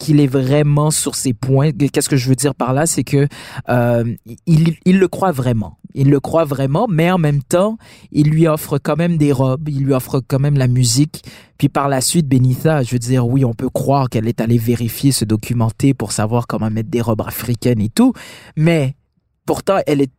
qu'il 0.00 0.18
est 0.18 0.26
vraiment 0.26 0.90
sur 0.90 1.14
ses 1.14 1.32
points. 1.32 1.70
Qu'est-ce 1.70 2.08
que 2.08 2.16
je 2.16 2.28
veux 2.28 2.34
dire 2.34 2.56
par 2.56 2.72
là, 2.72 2.86
c'est 2.86 3.04
que 3.04 3.28
euh, 3.68 4.04
il, 4.46 4.76
il 4.84 4.98
le 4.98 5.06
croit 5.06 5.30
vraiment. 5.30 5.76
Il 5.94 6.08
le 6.10 6.20
croit 6.20 6.44
vraiment, 6.44 6.86
mais 6.88 7.10
en 7.10 7.18
même 7.18 7.42
temps, 7.42 7.76
il 8.10 8.30
lui 8.30 8.46
offre 8.48 8.78
quand 8.78 8.96
même 8.96 9.16
des 9.16 9.32
robes, 9.32 9.68
il 9.68 9.84
lui 9.84 9.92
offre 9.92 10.20
quand 10.26 10.38
même 10.38 10.56
la 10.56 10.68
musique. 10.68 11.24
Puis 11.58 11.68
par 11.68 11.88
la 11.88 12.00
suite, 12.00 12.26
Benitha, 12.26 12.82
je 12.82 12.92
veux 12.92 12.98
dire, 12.98 13.26
oui, 13.26 13.44
on 13.44 13.54
peut 13.54 13.68
croire 13.68 14.08
qu'elle 14.08 14.26
est 14.26 14.40
allée 14.40 14.58
vérifier, 14.58 15.12
se 15.12 15.24
documenter 15.24 15.92
pour 15.92 16.12
savoir 16.12 16.46
comment 16.46 16.70
mettre 16.70 16.90
des 16.90 17.00
robes 17.00 17.22
africaines 17.22 17.80
et 17.80 17.90
tout, 17.90 18.12
mais 18.56 18.94
pourtant, 19.46 19.78
elle 19.86 20.00
est 20.00 20.12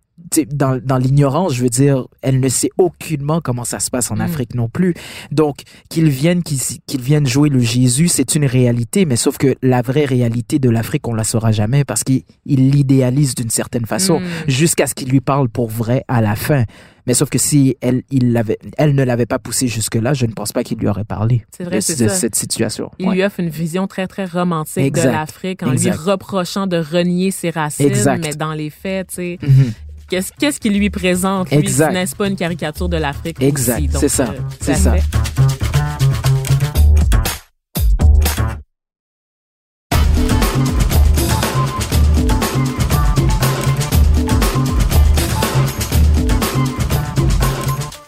dans, 0.51 0.79
dans 0.84 0.97
l'ignorance, 0.97 1.53
je 1.53 1.63
veux 1.63 1.69
dire, 1.69 2.05
elle 2.21 2.39
ne 2.39 2.49
sait 2.49 2.69
aucunement 2.77 3.41
comment 3.41 3.63
ça 3.63 3.79
se 3.79 3.89
passe 3.89 4.12
en 4.12 4.15
Mm. 4.15 4.21
Afrique 4.21 4.55
non 4.55 4.69
plus. 4.69 4.93
Donc, 5.31 5.62
qu'ils 5.89 6.10
viennent, 6.10 6.43
qu'ils 6.43 6.60
qu'ils 6.86 7.01
viennent 7.01 7.27
jouer 7.27 7.49
le 7.49 7.60
Jésus, 7.60 8.07
c'est 8.07 8.36
une 8.36 8.45
réalité, 8.45 9.05
mais 9.05 9.15
sauf 9.15 9.38
que 9.38 9.55
la 9.62 9.81
vraie 9.81 10.05
réalité 10.05 10.60
de 10.60 10.69
l'Afrique, 10.69 11.07
on 11.07 11.13
la 11.13 11.23
saura 11.23 11.51
jamais 11.51 11.84
parce 11.84 12.03
qu'il 12.03 12.23
il 12.45 12.69
l'idéalise 12.71 13.36
d'une 13.36 13.49
certaine 13.49 13.86
façon 13.86 14.19
Mm. 14.19 14.23
jusqu'à 14.47 14.88
ce 14.88 14.93
qu'il 14.95 15.10
lui 15.10 15.21
parle 15.21 15.49
pour 15.49 15.69
vrai 15.69 16.03
à 16.07 16.21
la 16.21 16.36
fin. 16.36 16.63
Mais 17.07 17.15
sauf 17.15 17.31
que 17.31 17.39
si 17.39 17.75
elle, 17.81 18.03
il 18.12 18.31
l'avait, 18.31 18.60
elle 18.77 18.93
ne 18.93 19.03
l'avait 19.03 19.25
pas 19.25 19.39
poussé 19.39 19.67
jusque-là, 19.67 20.13
je 20.13 20.27
ne 20.27 20.34
pense 20.34 20.51
pas 20.51 20.63
qu'il 20.63 20.77
lui 20.77 20.88
aurait 20.88 21.03
parlé 21.03 21.43
vrai, 21.60 21.77
de, 21.77 21.81
cette 21.81 22.36
situation. 22.36 22.91
Il 22.99 23.07
Ouais. 23.07 23.15
lui 23.15 23.23
offre 23.23 23.39
une 23.39 23.49
vision 23.49 23.88
très, 23.88 24.05
très 24.05 24.25
romantique 24.25 24.86
Exact. 24.86 25.07
de 25.07 25.12
l'Afrique 25.12 25.63
en 25.63 25.71
Exact. 25.71 25.89
lui 25.97 25.97
reprochant 26.12 26.67
de 26.67 26.77
renier 26.77 27.31
ses 27.31 27.49
racines. 27.49 27.88
Exact. 27.88 28.23
Mais 28.23 28.36
dans 28.36 28.53
les 28.53 28.69
faits, 28.69 29.07
tu 29.07 29.15
sais, 29.15 29.39
Mhm. 29.41 29.71
Qu'est-ce 30.12 30.32
qu'est-ce 30.38 30.60
qu'il 30.60 30.78
lui 30.78 30.89
présente? 30.89 31.50
Lui, 31.52 31.60
Exact. 31.60 31.93
n'est-ce 31.93 32.15
pas 32.15 32.28
une 32.28 32.36
caricature 32.36 32.89
de 32.89 32.97
l'Afrique 32.97 33.41
Exact, 33.41 33.78
aussi? 33.78 33.88
Donc, 33.88 34.02
c'est 34.02 34.10
ça, 34.10 34.24
euh, 34.30 34.39
c'est 34.60 34.76
ça. 34.76 34.93
fait. 34.97 35.04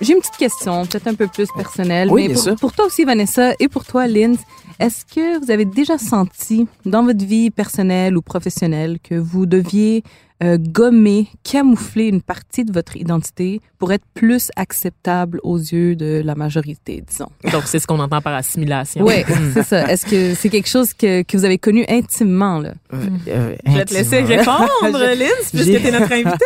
J'ai 0.02 0.12
une 0.12 0.20
petite 0.20 0.36
question, 0.36 0.86
peut-être 0.86 1.08
un 1.08 1.14
peu 1.14 1.28
plus 1.28 1.48
personnelle. 1.56 2.10
Oui, 2.12 2.24
mais 2.24 2.28
bien 2.28 2.36
pour, 2.36 2.44
sûr. 2.44 2.56
pour 2.58 2.74
toi 2.74 2.86
aussi, 2.88 3.06
Vanessa, 3.06 3.54
et 3.62 3.70
pour 3.70 3.86
toi, 3.86 4.06
Lynn, 4.06 4.36
est-ce 4.80 5.06
que 5.06 5.40
vous 5.44 5.50
avez 5.50 5.64
déjà 5.64 5.98
senti 5.98 6.68
dans 6.86 7.06
votre 7.06 7.24
vie 7.24 7.52
personnelle 7.52 8.18
ou 8.18 8.22
professionnelle 8.22 8.98
que 9.02 9.16
vous 9.16 9.46
deviez 9.46 10.04
euh, 10.44 10.58
gommer, 10.60 11.28
camoufler 11.44 12.08
une 12.08 12.22
partie 12.22 12.66
de 12.66 12.74
votre 12.74 12.98
identité 12.98 13.62
pour 13.80 13.92
être 13.94 14.04
plus 14.14 14.50
acceptable 14.58 15.40
aux 15.44 15.58
yeux 15.58 15.96
de 15.96 16.22
la 16.24 16.36
majorité, 16.36 17.02
disons? 17.08 17.30
Donc, 17.52 17.64
c'est 17.66 17.80
ce 17.80 17.88
qu'on 17.88 18.00
entend 18.00 18.22
par 18.22 18.34
assimilation. 18.34 19.06
Oui, 19.06 19.24
c'est 19.54 19.64
ça. 19.64 19.90
Est-ce 19.90 20.06
que 20.06 20.36
c'est 20.36 20.50
quelque 20.50 20.68
chose 20.70 20.94
que, 20.94 21.22
que 21.22 21.38
vous 21.38 21.46
avez 21.46 21.58
connu 21.58 21.86
intimement, 21.88 22.60
là? 22.60 22.74
Euh, 22.94 22.98
euh, 23.30 23.56
Je 23.66 23.72
vais 23.72 23.86
te 23.86 23.94
laisser 23.94 24.20
répondre, 24.22 24.68
Lynn, 25.18 25.30
puisque 25.52 25.66
tu 25.66 25.88
es 25.88 25.92
notre 25.92 26.12
invité. 26.12 26.46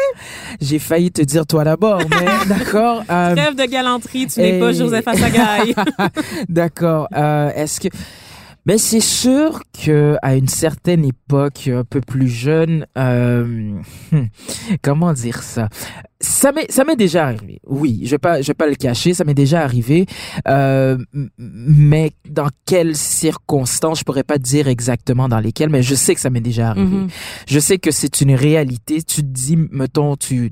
J'ai 0.62 0.80
failli 0.80 1.12
te 1.12 1.22
dire 1.24 1.46
toi 1.48 1.64
d'abord, 1.64 2.02
mais 2.10 2.26
d'accord. 2.56 3.04
euh, 3.10 3.36
Trêve 3.36 3.56
de 3.56 3.66
galanterie, 3.66 4.28
tu 4.28 4.40
n'es 4.42 4.60
pas 4.60 4.74
Joseph 4.74 5.08
Assagaï. 5.08 5.74
D'accord. 6.50 7.08
Euh, 7.16 7.50
Est-ce 7.56 7.80
que 7.80 7.88
mais 8.68 8.78
c'est 8.78 9.00
sûr 9.00 9.62
que 9.82 10.18
à 10.22 10.36
une 10.36 10.50
certaine 10.50 11.06
époque, 11.06 11.70
un 11.70 11.86
peu 11.86 12.02
plus 12.02 12.28
jeune, 12.28 12.86
euh, 12.98 13.80
comment 14.82 15.14
dire 15.14 15.42
ça? 15.42 15.70
Ça 16.20 16.52
m'est 16.52 16.70
ça 16.70 16.84
m'est 16.84 16.98
déjà 16.98 17.28
arrivé. 17.28 17.62
Oui, 17.66 18.02
je 18.04 18.12
vais 18.12 18.18
pas 18.18 18.42
je 18.42 18.48
vais 18.48 18.54
pas 18.54 18.68
le 18.68 18.76
cacher, 18.76 19.14
ça 19.14 19.24
m'est 19.24 19.34
déjà 19.34 19.62
arrivé. 19.62 20.06
Euh, 20.50 20.98
mais 21.38 22.12
dans 22.30 22.50
quelles 22.66 22.98
circonstances, 22.98 24.00
je 24.00 24.04
pourrais 24.04 24.26
pas 24.26 24.38
dire 24.38 24.68
exactement 24.68 25.30
dans 25.30 25.40
lesquelles, 25.40 25.70
mais 25.70 25.82
je 25.82 25.96
sais 25.96 26.14
que 26.14 26.20
ça 26.20 26.30
m'est 26.30 26.42
déjà 26.42 26.72
arrivé. 26.72 26.98
Mhm. 26.98 27.08
Je 27.48 27.60
sais 27.60 27.78
que 27.78 27.92
c'est 27.92 28.20
une 28.20 28.36
réalité. 28.36 29.02
Tu 29.02 29.22
te 29.22 29.28
dis, 29.28 29.56
mettons, 29.56 30.18
tu 30.18 30.52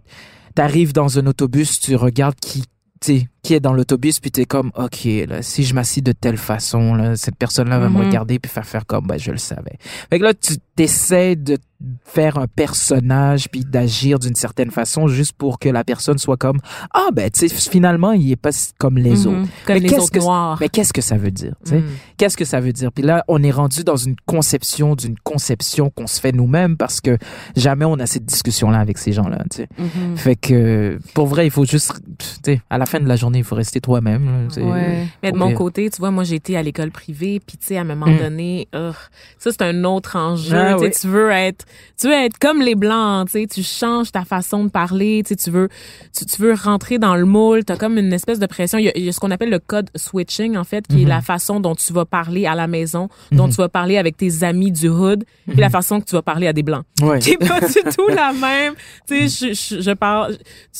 arrives 0.57 0.93
dans 0.93 1.19
un 1.19 1.27
autobus, 1.27 1.81
tu 1.81 1.97
regardes 1.97 2.39
qui, 2.39 2.63
tu 3.01 3.23
qui 3.45 3.53
est 3.53 3.59
dans 3.59 3.73
l'autobus, 3.73 4.19
puis 4.19 4.31
t'es 4.31 4.45
comme, 4.45 4.71
ok, 4.75 5.07
là, 5.27 5.41
si 5.43 5.63
je 5.63 5.75
m'assis 5.75 6.01
de 6.01 6.11
telle 6.13 6.37
façon, 6.37 6.95
là, 6.95 7.15
cette 7.15 7.35
personne-là 7.35 7.77
va 7.79 7.89
me 7.89 7.99
Mhm. 7.99 8.05
regarder 8.07 8.39
puis 8.39 8.51
faire 8.51 8.65
faire 8.65 8.85
comme, 8.87 9.05
ben, 9.05 9.19
je 9.19 9.29
le 9.31 9.37
savais. 9.37 9.77
Fait 10.09 10.17
que 10.17 10.23
là, 10.23 10.33
tu 10.33 10.55
t'essaies 10.75 11.35
de 11.35 11.57
faire 12.05 12.37
un 12.37 12.47
personnage 12.47 13.49
puis 13.49 13.65
d'agir 13.65 14.17
d'une 14.17 14.33
certaine 14.33 14.71
façon 14.71 15.07
juste 15.07 15.33
pour 15.33 15.59
que 15.59 15.67
la 15.69 15.83
personne 15.83 16.17
soit 16.17 16.37
comme, 16.37 16.59
ah, 16.93 17.09
ben, 17.13 17.29
tu 17.29 17.47
sais, 17.47 17.53
finalement, 17.69 18.13
il 18.13 18.31
est 18.31 18.35
pas 18.37 18.49
comme 18.77 18.97
les 18.97 19.11
Mhm. 19.11 19.27
autres. 19.27 19.49
Comme 19.65 19.73
Mais 19.75 19.79
les 19.81 19.89
qu'est-ce 19.89 20.01
autres 20.01 20.11
que- 20.11 20.19
noirs. 20.19 20.57
Mais 20.61 20.69
qu'est-ce 20.69 20.93
que 20.93 21.01
ça 21.01 21.17
veut 21.17 21.31
dire, 21.31 21.53
tu 21.65 21.71
sais? 21.71 21.79
Mm. 21.79 21.85
Qu'est-ce 22.17 22.37
que 22.37 22.45
ça 22.45 22.59
veut 22.61 22.71
dire? 22.73 22.91
Puis 22.93 23.03
là, 23.03 23.23
on 23.27 23.43
est 23.43 23.51
rendu 23.51 23.83
dans 23.83 23.97
une 23.97 24.15
conception 24.25 24.95
d'une 24.95 25.17
conception 25.19 25.89
qu'on 25.89 26.07
se 26.07 26.19
fait 26.19 26.31
nous-mêmes 26.31 26.77
parce 26.77 27.01
que 27.01 27.17
jamais 27.57 27.85
on 27.85 27.95
a 27.99 28.05
cette 28.05 28.25
discussion-là 28.25 28.79
avec 28.79 28.97
ces 28.97 29.11
gens-là, 29.11 29.43
tu 29.51 29.57
sais. 29.57 29.67
Mhm. 29.77 30.17
Fait 30.17 30.35
que, 30.37 30.97
pour 31.13 31.27
vrai, 31.27 31.45
il 31.45 31.51
faut 31.51 31.65
juste, 31.65 31.93
tu 32.17 32.25
sais, 32.43 32.61
à 32.69 32.77
la 32.77 32.85
fin 32.85 32.99
de 33.01 33.07
la 33.07 33.17
journée, 33.17 33.34
il 33.39 33.43
faut 33.43 33.55
rester 33.55 33.81
toi-même. 33.81 34.25
là, 34.25 34.47
tu 34.47 34.55
sais. 34.55 34.61
Ouais. 34.61 35.07
Mais 35.23 35.31
de 35.31 35.37
mon 35.37 35.49
pire. 35.49 35.57
côté, 35.57 35.89
tu 35.89 35.97
vois, 35.99 36.11
moi, 36.11 36.23
j'ai 36.23 36.35
été 36.35 36.55
à 36.57 36.63
l'école 36.63 36.91
privée, 36.91 37.39
puis 37.45 37.57
tu 37.57 37.67
sais, 37.67 37.77
à 37.77 37.81
un 37.81 37.83
moment 37.85 38.05
Mm. 38.07 38.17
donné, 38.17 38.67
ugh, 38.75 38.93
ça, 39.39 39.51
c'est 39.51 39.61
un 39.61 39.83
autre 39.83 40.15
enjeu. 40.17 40.55
Ah 40.57 40.73
tu 40.73 40.79
sais, 40.79 40.85
oui. 40.85 40.91
Tu 41.01 41.07
veux 41.07 41.29
être, 41.31 41.65
tu 41.99 42.07
veux 42.07 42.13
être 42.13 42.37
comme 42.39 42.61
les 42.61 42.75
blancs, 42.75 43.27
tu 43.27 43.39
sais, 43.41 43.47
tu 43.47 43.63
changes 43.63 44.11
ta 44.11 44.23
façon 44.25 44.63
de 44.65 44.69
parler, 44.69 45.21
tu 45.25 45.29
sais, 45.29 45.35
tu 45.35 45.49
veux, 45.51 45.69
tu, 46.17 46.25
tu 46.25 46.41
veux 46.41 46.53
rentrer 46.53 46.97
dans 46.97 47.15
le 47.15 47.25
moule, 47.25 47.63
t'as 47.65 47.77
comme 47.77 47.97
une 47.97 48.13
espèce 48.13 48.39
de 48.39 48.45
pression. 48.45 48.77
Il 48.77 48.85
y, 48.85 48.89
a, 48.89 48.97
il 48.97 49.03
y 49.05 49.09
a 49.09 49.11
ce 49.11 49.19
qu'on 49.19 49.31
appelle 49.31 49.49
le 49.49 49.59
code 49.59 49.89
switching, 49.95 50.57
en 50.57 50.63
fait, 50.63 50.87
qui 50.87 51.01
est 51.01 51.03
Mhm. 51.03 51.09
la 51.09 51.21
façon 51.21 51.59
dont 51.59 51.75
tu 51.75 51.93
vas 51.93 52.05
parler 52.05 52.45
à 52.45 52.55
la 52.55 52.67
maison, 52.67 53.09
dont 53.31 53.45
Mhm. 53.45 53.49
tu 53.51 53.55
vas 53.57 53.69
parler 53.69 53.97
avec 53.97 54.17
tes 54.17 54.43
amis 54.43 54.71
du 54.71 54.87
hood, 54.89 55.23
puis 55.47 55.57
la 55.57 55.69
façon 55.69 55.99
que 55.99 56.05
tu 56.05 56.13
vas 56.15 56.21
parler 56.21 56.47
à 56.47 56.53
des 56.53 56.63
blancs 56.63 56.83
Ouais. 57.01 57.19
qui 57.19 57.31
est 57.31 57.37
pas 57.37 57.59
du 57.59 57.73
tout 57.95 58.07
la 58.09 58.31
même. 58.33 58.73
Tu 59.07 59.27
sais, 59.29 59.53
je, 59.53 59.75
je, 59.75 59.81
je 59.81 59.91
parle, 59.91 60.37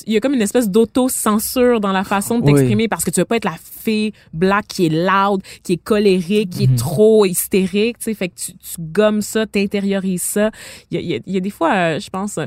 il 0.08 0.14
y 0.14 0.18
a 0.18 0.20
comme 0.20 0.34
une 0.34 0.42
espèce 0.42 0.70
d'auto-censure 0.70 1.80
dans 1.80 1.92
la 1.92 2.04
façon 2.04 2.40
de 2.40 2.45
Oui. 2.46 2.54
t'exprimer 2.54 2.88
parce 2.88 3.04
que 3.04 3.12
tu 3.12 3.20
veux 3.20 3.26
pas 3.26 3.38
être 3.38 3.46
la 3.46 3.56
fille 3.60 4.12
black 4.34 4.68
qui 4.68 4.86
est 4.88 4.90
loud, 4.90 5.42
qui 5.64 5.74
est 5.74 5.84
colérique, 5.84 6.50
qui 6.52 6.64
est 6.66 6.76
trop 6.78 7.26
hystérique, 7.26 7.98
tu 8.00 8.06
sais, 8.06 8.14
fait 8.14 8.30
que 8.30 8.36
tu, 8.36 8.52
tu 8.54 8.76
gommes 8.80 9.22
ça, 9.22 9.46
t'intériorises 9.46 10.22
ça. 10.24 10.52
Il 10.92 10.96
y 10.96 10.98
a, 10.98 11.02
il 11.02 11.08
y 11.10 11.16
a- 11.16 11.20
il 11.26 11.34
y 11.34 11.38
a 11.38 11.40
des 11.42 11.50
fois, 11.50 11.74
euh, 11.76 12.00
je 12.00 12.10
pense, 12.10 12.40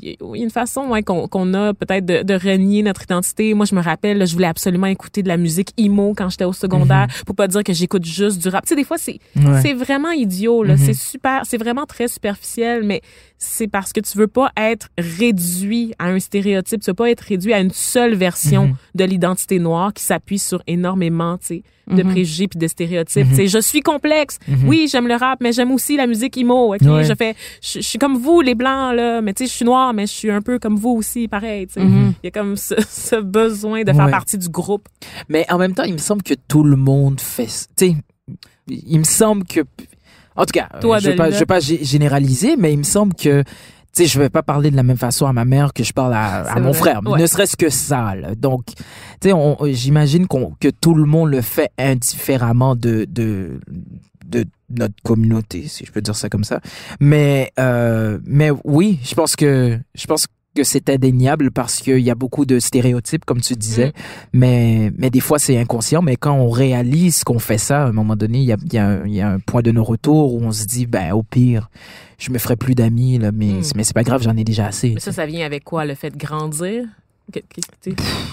il 0.00 0.10
y 0.10 0.16
a 0.20 0.36
une 0.44 0.50
façon 0.50 0.88
ouais, 0.88 1.02
qu'on 1.04 1.28
qu'on 1.28 1.54
a 1.54 1.72
peut-être 1.72 2.04
de, 2.04 2.22
de 2.22 2.34
renier 2.34 2.82
notre 2.82 3.02
identité. 3.04 3.54
Moi, 3.54 3.64
je 3.64 3.74
me 3.76 3.80
rappelle, 3.80 4.18
là, 4.18 4.24
je 4.24 4.32
voulais 4.34 4.48
absolument 4.48 4.88
écouter 4.88 5.22
de 5.22 5.28
la 5.28 5.36
musique 5.36 5.70
emo 5.78 6.14
quand 6.16 6.28
j'étais 6.30 6.44
au 6.44 6.52
secondaire 6.52 7.06
pour 7.26 7.36
pas 7.36 7.46
dire 7.46 7.62
que 7.62 7.72
j'écoute 7.72 8.04
juste 8.04 8.42
du 8.42 8.48
rap. 8.48 8.64
Tu 8.64 8.70
sais, 8.70 8.76
des 8.76 8.84
fois, 8.84 8.98
c'est 8.98 9.18
Ouais. 9.36 9.62
c'est 9.62 9.72
vraiment 9.72 10.10
idiot, 10.10 10.64
là. 10.64 10.74
Mhm. 10.74 10.78
C'est 10.84 10.94
super, 10.94 11.42
c'est 11.44 11.58
vraiment 11.58 11.86
très 11.86 12.08
superficiel, 12.08 12.82
mais 12.82 13.02
c'est 13.44 13.68
parce 13.68 13.92
que 13.92 14.00
tu 14.00 14.16
veux 14.18 14.26
pas 14.26 14.50
être 14.56 14.88
réduit 14.98 15.92
à 15.98 16.06
un 16.08 16.18
stéréotype, 16.18 16.80
tu 16.82 16.90
veux 16.90 16.94
pas 16.94 17.10
être 17.10 17.20
réduit 17.20 17.52
à 17.52 17.60
une 17.60 17.70
seule 17.70 18.14
version 18.14 18.68
Mhm. 18.68 18.74
de 18.94 19.04
l'identité 19.04 19.58
noire 19.58 19.92
qui 19.92 20.02
s'appuie 20.02 20.38
sur 20.38 20.62
énormément, 20.66 21.36
tu 21.38 21.46
sais, 21.46 21.62
de 21.88 22.02
Mhm. 22.02 22.10
préjugés 22.12 22.48
puis 22.48 22.58
de 22.58 22.66
stéréotypes. 22.66 23.26
Sais, 23.34 23.46
je 23.46 23.58
suis 23.58 23.80
complexe. 23.80 24.38
Mhm. 24.48 24.66
Oui, 24.68 24.88
j'aime 24.90 25.06
le 25.06 25.14
rap, 25.16 25.40
mais 25.42 25.52
j'aime 25.52 25.70
aussi 25.72 25.96
la 25.96 26.06
musique 26.06 26.36
emo, 26.38 26.74
OK? 26.74 26.80
Ouais. 26.82 27.04
Je 27.04 27.14
fais, 27.14 27.34
je, 27.62 27.80
je 27.80 27.86
suis 27.86 27.98
comme 27.98 28.16
vous, 28.16 28.40
les 28.40 28.54
blancs, 28.54 28.94
là, 28.96 29.20
mais 29.20 29.34
tu 29.34 29.44
sais, 29.44 29.50
je 29.50 29.54
suis 29.56 29.64
noire, 29.64 29.92
mais 29.92 30.06
je 30.06 30.12
suis 30.12 30.30
un 30.30 30.40
peu 30.40 30.58
comme 30.58 30.76
vous 30.76 30.90
aussi, 30.90 31.28
pareil. 31.28 31.66
Il 31.76 32.14
y 32.24 32.28
a 32.28 32.30
comme 32.30 32.56
ce, 32.56 32.74
ce 32.88 33.16
besoin 33.20 33.82
de 33.82 33.92
faire 33.92 34.06
Ouais. 34.06 34.10
partie 34.10 34.38
du 34.38 34.48
groupe. 34.48 34.88
Mais 35.28 35.44
en 35.50 35.58
même 35.58 35.74
temps, 35.74 35.84
il 35.84 35.92
me 35.92 35.98
semble 35.98 36.22
que 36.22 36.34
tout 36.48 36.64
le 36.64 36.76
monde 36.76 37.20
fait, 37.20 37.46
tu 37.76 37.88
sais, 37.88 37.96
il 38.68 38.98
me 38.98 39.04
semble 39.04 39.44
que, 39.44 39.60
en 40.36 40.44
tout 40.44 40.52
cas, 40.52 40.68
Toi, 40.80 40.98
je 40.98 41.10
vais 41.10 41.32
je 41.32 41.38
vais 41.38 41.46
pas 41.46 41.58
gé- 41.58 41.84
généraliser, 41.84 42.56
mais 42.56 42.72
il 42.72 42.78
me 42.78 42.82
semble 42.84 43.14
que, 43.14 43.42
tu 43.42 43.48
sais, 43.92 44.06
je 44.06 44.18
vais 44.18 44.28
pas 44.30 44.42
parler 44.42 44.70
de 44.70 44.76
la 44.76 44.82
même 44.82 44.96
façon 44.96 45.26
à 45.26 45.32
ma 45.32 45.44
mère 45.44 45.72
que 45.72 45.84
je 45.84 45.92
parle 45.92 46.12
à, 46.14 46.54
mon 46.60 46.70
vrai. 46.72 46.78
frère, 46.78 47.00
Ouais. 47.06 47.20
ne 47.20 47.26
serait-ce 47.26 47.56
que 47.56 47.70
ça. 47.70 48.14
là. 48.16 48.34
Donc, 48.34 48.64
tu 49.20 49.30
sais, 49.30 49.72
j'imagine 49.74 50.26
qu'on 50.26 50.52
que 50.58 50.68
tout 50.68 50.94
le 50.94 51.04
monde 51.04 51.30
le 51.30 51.40
fait 51.40 51.70
indifféremment 51.78 52.74
de 52.76 53.06
de 53.08 53.60
de 54.26 54.44
notre 54.70 54.94
communauté, 55.04 55.68
si 55.68 55.84
je 55.84 55.92
peux 55.92 56.00
dire 56.00 56.16
ça 56.16 56.28
comme 56.28 56.44
ça. 56.44 56.60
Mais 56.98 57.52
euh, 57.60 58.18
mais 58.24 58.50
oui, 58.64 58.98
je 59.04 59.14
pense 59.14 59.36
que 59.36 59.78
je 59.94 60.06
pense 60.06 60.26
que 60.54 60.62
c'est 60.64 60.88
indéniable 60.88 61.50
parce 61.50 61.80
qu'il 61.80 61.98
y 61.98 62.10
a 62.10 62.14
beaucoup 62.14 62.46
de 62.46 62.58
stéréotypes, 62.60 63.24
comme 63.24 63.40
tu 63.40 63.54
disais. 63.54 63.88
Mm. 63.88 63.92
Mais, 64.34 64.92
mais 64.96 65.10
des 65.10 65.20
fois, 65.20 65.38
c'est 65.38 65.58
inconscient. 65.58 66.00
Mais 66.02 66.16
quand 66.16 66.32
on 66.34 66.48
réalise 66.48 67.24
qu'on 67.24 67.38
fait 67.38 67.58
ça, 67.58 67.82
à 67.84 67.86
un 67.88 67.92
moment 67.92 68.16
donné, 68.16 68.38
il 68.38 68.44
y 68.44 68.52
a, 68.52 68.56
il 68.64 68.72
y, 68.72 68.78
a, 68.78 68.86
un- 68.86 69.04
il 69.06 69.14
y 69.14 69.20
a 69.20 69.28
un 69.30 69.40
point 69.40 69.62
de 69.62 69.70
non-retour 69.72 70.34
où 70.34 70.40
on 70.42 70.52
se 70.52 70.64
dit, 70.64 70.86
ben, 70.86 71.12
au 71.12 71.22
pire, 71.22 71.68
je 72.18 72.30
me 72.30 72.38
ferai 72.38 72.56
plus 72.56 72.74
d'amis, 72.74 73.18
là, 73.18 73.32
mais, 73.32 73.46
Mm. 73.54 73.62
mais 73.76 73.84
c'est 73.84 73.94
pas 73.94 74.04
grave, 74.04 74.22
j'en 74.22 74.36
ai 74.36 74.44
déjà 74.44 74.66
assez. 74.66 74.90
Mais 74.94 75.00
ça, 75.00 75.12
ça 75.12 75.26
vient 75.26 75.44
avec 75.44 75.64
quoi? 75.64 75.84
Le 75.84 75.94
fait 75.94 76.10
de 76.10 76.16
grandir? 76.16 76.84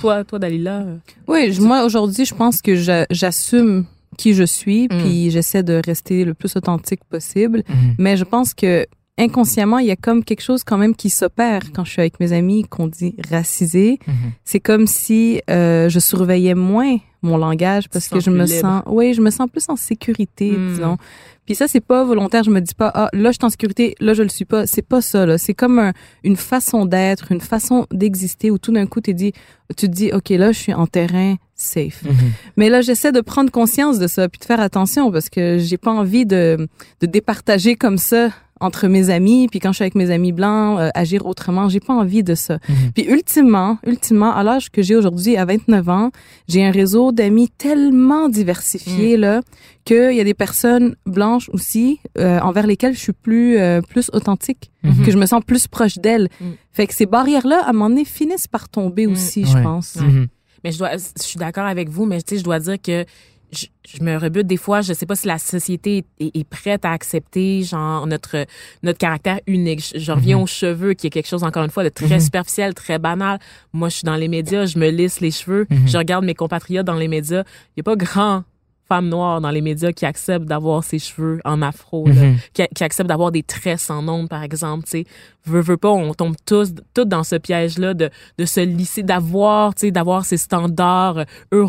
Toi, 0.01 0.23
toi, 0.23 0.39
Dalila? 0.39 0.85
Oui, 1.27 1.51
je- 1.53 1.61
moi 1.61 1.85
aujourd'hui, 1.85 2.25
je 2.25 2.33
pense 2.33 2.61
que 2.61 2.75
j'a- 2.75 3.05
j'assume 3.09 3.85
qui 4.17 4.33
je 4.33 4.43
suis, 4.43 4.85
Mm. 4.85 4.97
puis 4.99 5.31
j'essaie 5.31 5.63
de 5.63 5.81
rester 5.85 6.25
le 6.25 6.33
plus 6.33 6.55
authentique 6.55 7.03
possible. 7.09 7.63
Mhm. 7.69 7.95
Mais 7.97 8.17
je 8.17 8.23
pense 8.25 8.53
que 8.53 8.85
inconsciemment, 9.17 9.77
il 9.79 9.87
y 9.87 9.91
a 9.91 9.95
comme 9.95 10.23
quelque 10.23 10.41
chose 10.41 10.63
quand 10.63 10.77
même 10.77 10.95
qui 10.95 11.09
s'opère 11.09 11.61
quand 11.73 11.83
je 11.83 11.91
suis 11.91 12.01
avec 12.01 12.19
mes 12.19 12.33
amis 12.33 12.63
qu'on 12.63 12.87
dit 12.87 13.15
racisés. 13.29 13.99
Mhm. 14.07 14.13
C'est 14.43 14.59
comme 14.59 14.87
si 14.87 15.41
euh, 15.49 15.89
je 15.89 15.99
surveillais 15.99 16.55
moins 16.55 16.97
mon 17.21 17.37
langage 17.37 17.87
parce 17.89 18.07
que 18.07 18.19
je 18.19 18.31
me 18.31 18.45
libre. 18.45 18.59
sens, 18.61 18.83
oui, 18.87 19.13
je 19.13 19.21
me 19.21 19.29
sens 19.29 19.47
plus 19.51 19.69
en 19.69 19.75
sécurité, 19.75 20.51
Mm. 20.51 20.69
disons. 20.73 20.97
Puis 21.45 21.53
ça, 21.53 21.67
c'est 21.67 21.79
pas 21.81 22.03
volontaire. 22.03 22.43
Je 22.43 22.49
me 22.49 22.59
dis 22.61 22.73
pas, 22.73 22.91
ah, 22.95 23.09
là, 23.13 23.29
je 23.29 23.37
suis 23.39 23.45
en 23.45 23.49
sécurité, 23.51 23.93
là, 23.99 24.15
je 24.15 24.23
le 24.23 24.29
suis 24.29 24.45
pas. 24.45 24.65
C'est 24.65 24.81
pas 24.81 25.01
ça, 25.01 25.27
là. 25.27 25.37
C'est 25.37 25.53
comme 25.53 25.77
un- 25.77 25.93
une 26.23 26.35
façon 26.35 26.85
d'être, 26.85 27.31
une 27.31 27.41
façon 27.41 27.85
d'exister 27.91 28.49
où 28.49 28.57
tout 28.57 28.71
d'un 28.71 28.87
coup, 28.87 29.01
tu 29.01 29.13
dis, 29.13 29.33
tu 29.77 29.87
te 29.87 29.91
dis, 29.91 30.11
OK, 30.13 30.29
là, 30.29 30.51
je 30.51 30.57
suis 30.57 30.73
en 30.73 30.87
terrain 30.87 31.35
safe. 31.53 32.03
Mhm. 32.05 32.11
Mais 32.57 32.69
là, 32.69 32.81
j'essaie 32.81 33.11
de 33.11 33.21
prendre 33.21 33.51
conscience 33.51 33.99
de 33.99 34.07
ça 34.07 34.27
puis 34.27 34.39
de 34.39 34.45
faire 34.45 34.59
attention 34.59 35.11
parce 35.11 35.29
que 35.29 35.59
j'ai 35.59 35.77
pas 35.77 35.91
envie 35.91 36.25
de, 36.25 36.67
de 37.01 37.05
départager 37.05 37.75
comme 37.75 37.99
ça 37.99 38.29
entre 38.61 38.87
mes 38.87 39.09
amis 39.09 39.47
puis 39.49 39.59
quand 39.59 39.71
je 39.71 39.75
suis 39.77 39.83
avec 39.83 39.95
mes 39.95 40.09
amis 40.11 40.31
blancs 40.31 40.79
euh, 40.79 40.89
agir 40.93 41.25
autrement 41.25 41.67
j'ai 41.69 41.79
pas 41.79 41.93
envie 41.93 42.23
de 42.23 42.35
ça 42.35 42.59
Mhm. 42.69 42.91
puis 42.93 43.03
ultimement 43.05 43.77
ultimement 43.85 44.33
à 44.33 44.43
l'âge 44.43 44.69
que 44.69 44.81
j'ai 44.81 44.95
aujourd'hui 44.95 45.35
à 45.37 45.45
29 45.45 45.89
ans 45.89 46.11
j'ai 46.47 46.63
un 46.63 46.71
réseau 46.71 47.11
d'amis 47.11 47.49
tellement 47.57 48.29
diversifié 48.29 49.17
là 49.17 49.41
qu'il 49.85 50.13
y 50.13 50.19
a 50.19 50.23
des 50.23 50.33
personnes 50.35 50.95
blanches 51.05 51.49
aussi 51.53 51.99
euh, 52.17 52.39
envers 52.39 52.67
lesquelles 52.67 52.93
je 52.93 52.99
suis 52.99 53.13
plus 53.13 53.57
euh, 53.57 53.81
plus 53.81 54.09
authentique 54.13 54.71
Mhm. 54.83 55.05
que 55.05 55.11
je 55.11 55.17
me 55.17 55.25
sens 55.27 55.41
plus 55.45 55.67
proche 55.67 55.97
d'elles 55.97 56.27
Mm. 56.39 56.45
fait 56.71 56.87
que 56.87 56.93
ces 56.93 57.05
barrières 57.05 57.45
là 57.45 57.61
à 57.65 57.69
un 57.69 57.73
moment 57.73 57.89
donné 57.89 58.05
finissent 58.05 58.47
par 58.47 58.67
tomber 58.69 59.05
Mm. 59.07 59.11
aussi 59.13 59.45
je 59.45 59.55
Ouais. 59.55 59.63
pense 59.63 59.95
Mhm. 59.97 60.27
Mais 60.63 60.71
je 60.71 60.77
dois, 60.77 60.91
je 60.95 61.23
suis 61.23 61.39
d'accord 61.39 61.65
avec 61.65 61.89
vous, 61.89 62.05
mais 62.05 62.21
tu 62.21 62.35
sais, 62.35 62.37
je 62.37 62.43
dois 62.43 62.59
dire 62.59 62.79
que 62.79 63.03
je, 63.51 63.65
je 63.87 64.03
me 64.03 64.17
rebute 64.17 64.47
des 64.47 64.57
fois. 64.57 64.81
Je 64.81 64.93
sais 64.93 65.05
pas 65.05 65.15
si 65.15 65.27
la 65.27 65.37
société 65.37 66.05
est, 66.19 66.35
est 66.37 66.43
prête 66.43 66.85
à 66.85 66.91
accepter 66.91 67.63
genre 67.63 68.07
notre 68.07 68.45
notre 68.83 68.97
caractère 68.97 69.39
unique. 69.47 69.83
Je, 69.93 69.99
je 69.99 70.11
reviens 70.11 70.37
Mhm. 70.37 70.43
aux 70.43 70.47
cheveux, 70.47 70.93
qui 70.93 71.07
est 71.07 71.09
quelque 71.09 71.27
chose 71.27 71.43
encore 71.43 71.63
une 71.63 71.69
fois 71.71 71.83
de 71.83 71.89
très 71.89 72.07
Mhm. 72.15 72.19
superficiel, 72.21 72.73
très 72.73 72.99
banal. 72.99 73.39
Moi, 73.73 73.89
je 73.89 73.95
suis 73.97 74.05
dans 74.05 74.15
les 74.15 74.27
médias, 74.27 74.65
je 74.65 74.77
me 74.79 74.89
lisse 74.89 75.19
les 75.19 75.31
cheveux, 75.31 75.67
Mhm. 75.69 75.87
je 75.87 75.97
regarde 75.97 76.23
mes 76.25 76.35
compatriotes 76.35 76.85
dans 76.85 76.95
les 76.95 77.07
médias. 77.07 77.43
Il 77.75 77.79
y 77.79 77.81
a 77.81 77.83
pas 77.83 77.95
grand 77.95 78.43
femme 78.91 79.07
noire 79.07 79.39
dans 79.39 79.51
les 79.51 79.61
médias 79.61 79.93
qui 79.93 80.05
accepte 80.05 80.43
d'avoir 80.45 80.83
ses 80.83 80.99
cheveux 80.99 81.39
en 81.45 81.61
afro, 81.61 82.05
là, 82.07 82.13
Mhm. 82.13 82.35
qui, 82.53 82.63
qui 82.75 82.83
accepte 82.83 83.07
d'avoir 83.07 83.31
des 83.31 83.41
tresses 83.43 83.89
en 83.89 84.05
ondes, 84.09 84.27
par 84.27 84.43
exemple. 84.43 84.83
Tu 84.83 84.91
sais, 84.91 85.03
veux, 85.45 85.61
veux 85.61 85.77
pas, 85.77 85.89
on 85.89 86.13
tombe 86.13 86.35
tous, 86.45 86.73
tous 86.93 87.05
dans 87.05 87.23
ce 87.23 87.37
piège-là 87.37 87.93
de, 87.93 88.09
de 88.37 88.45
se 88.45 88.59
lisser, 88.59 89.01
d'avoir, 89.01 89.73
tu 89.75 89.87
sais, 89.87 89.91
d'avoir 89.91 90.25
ces 90.25 90.35
standards 90.35 91.23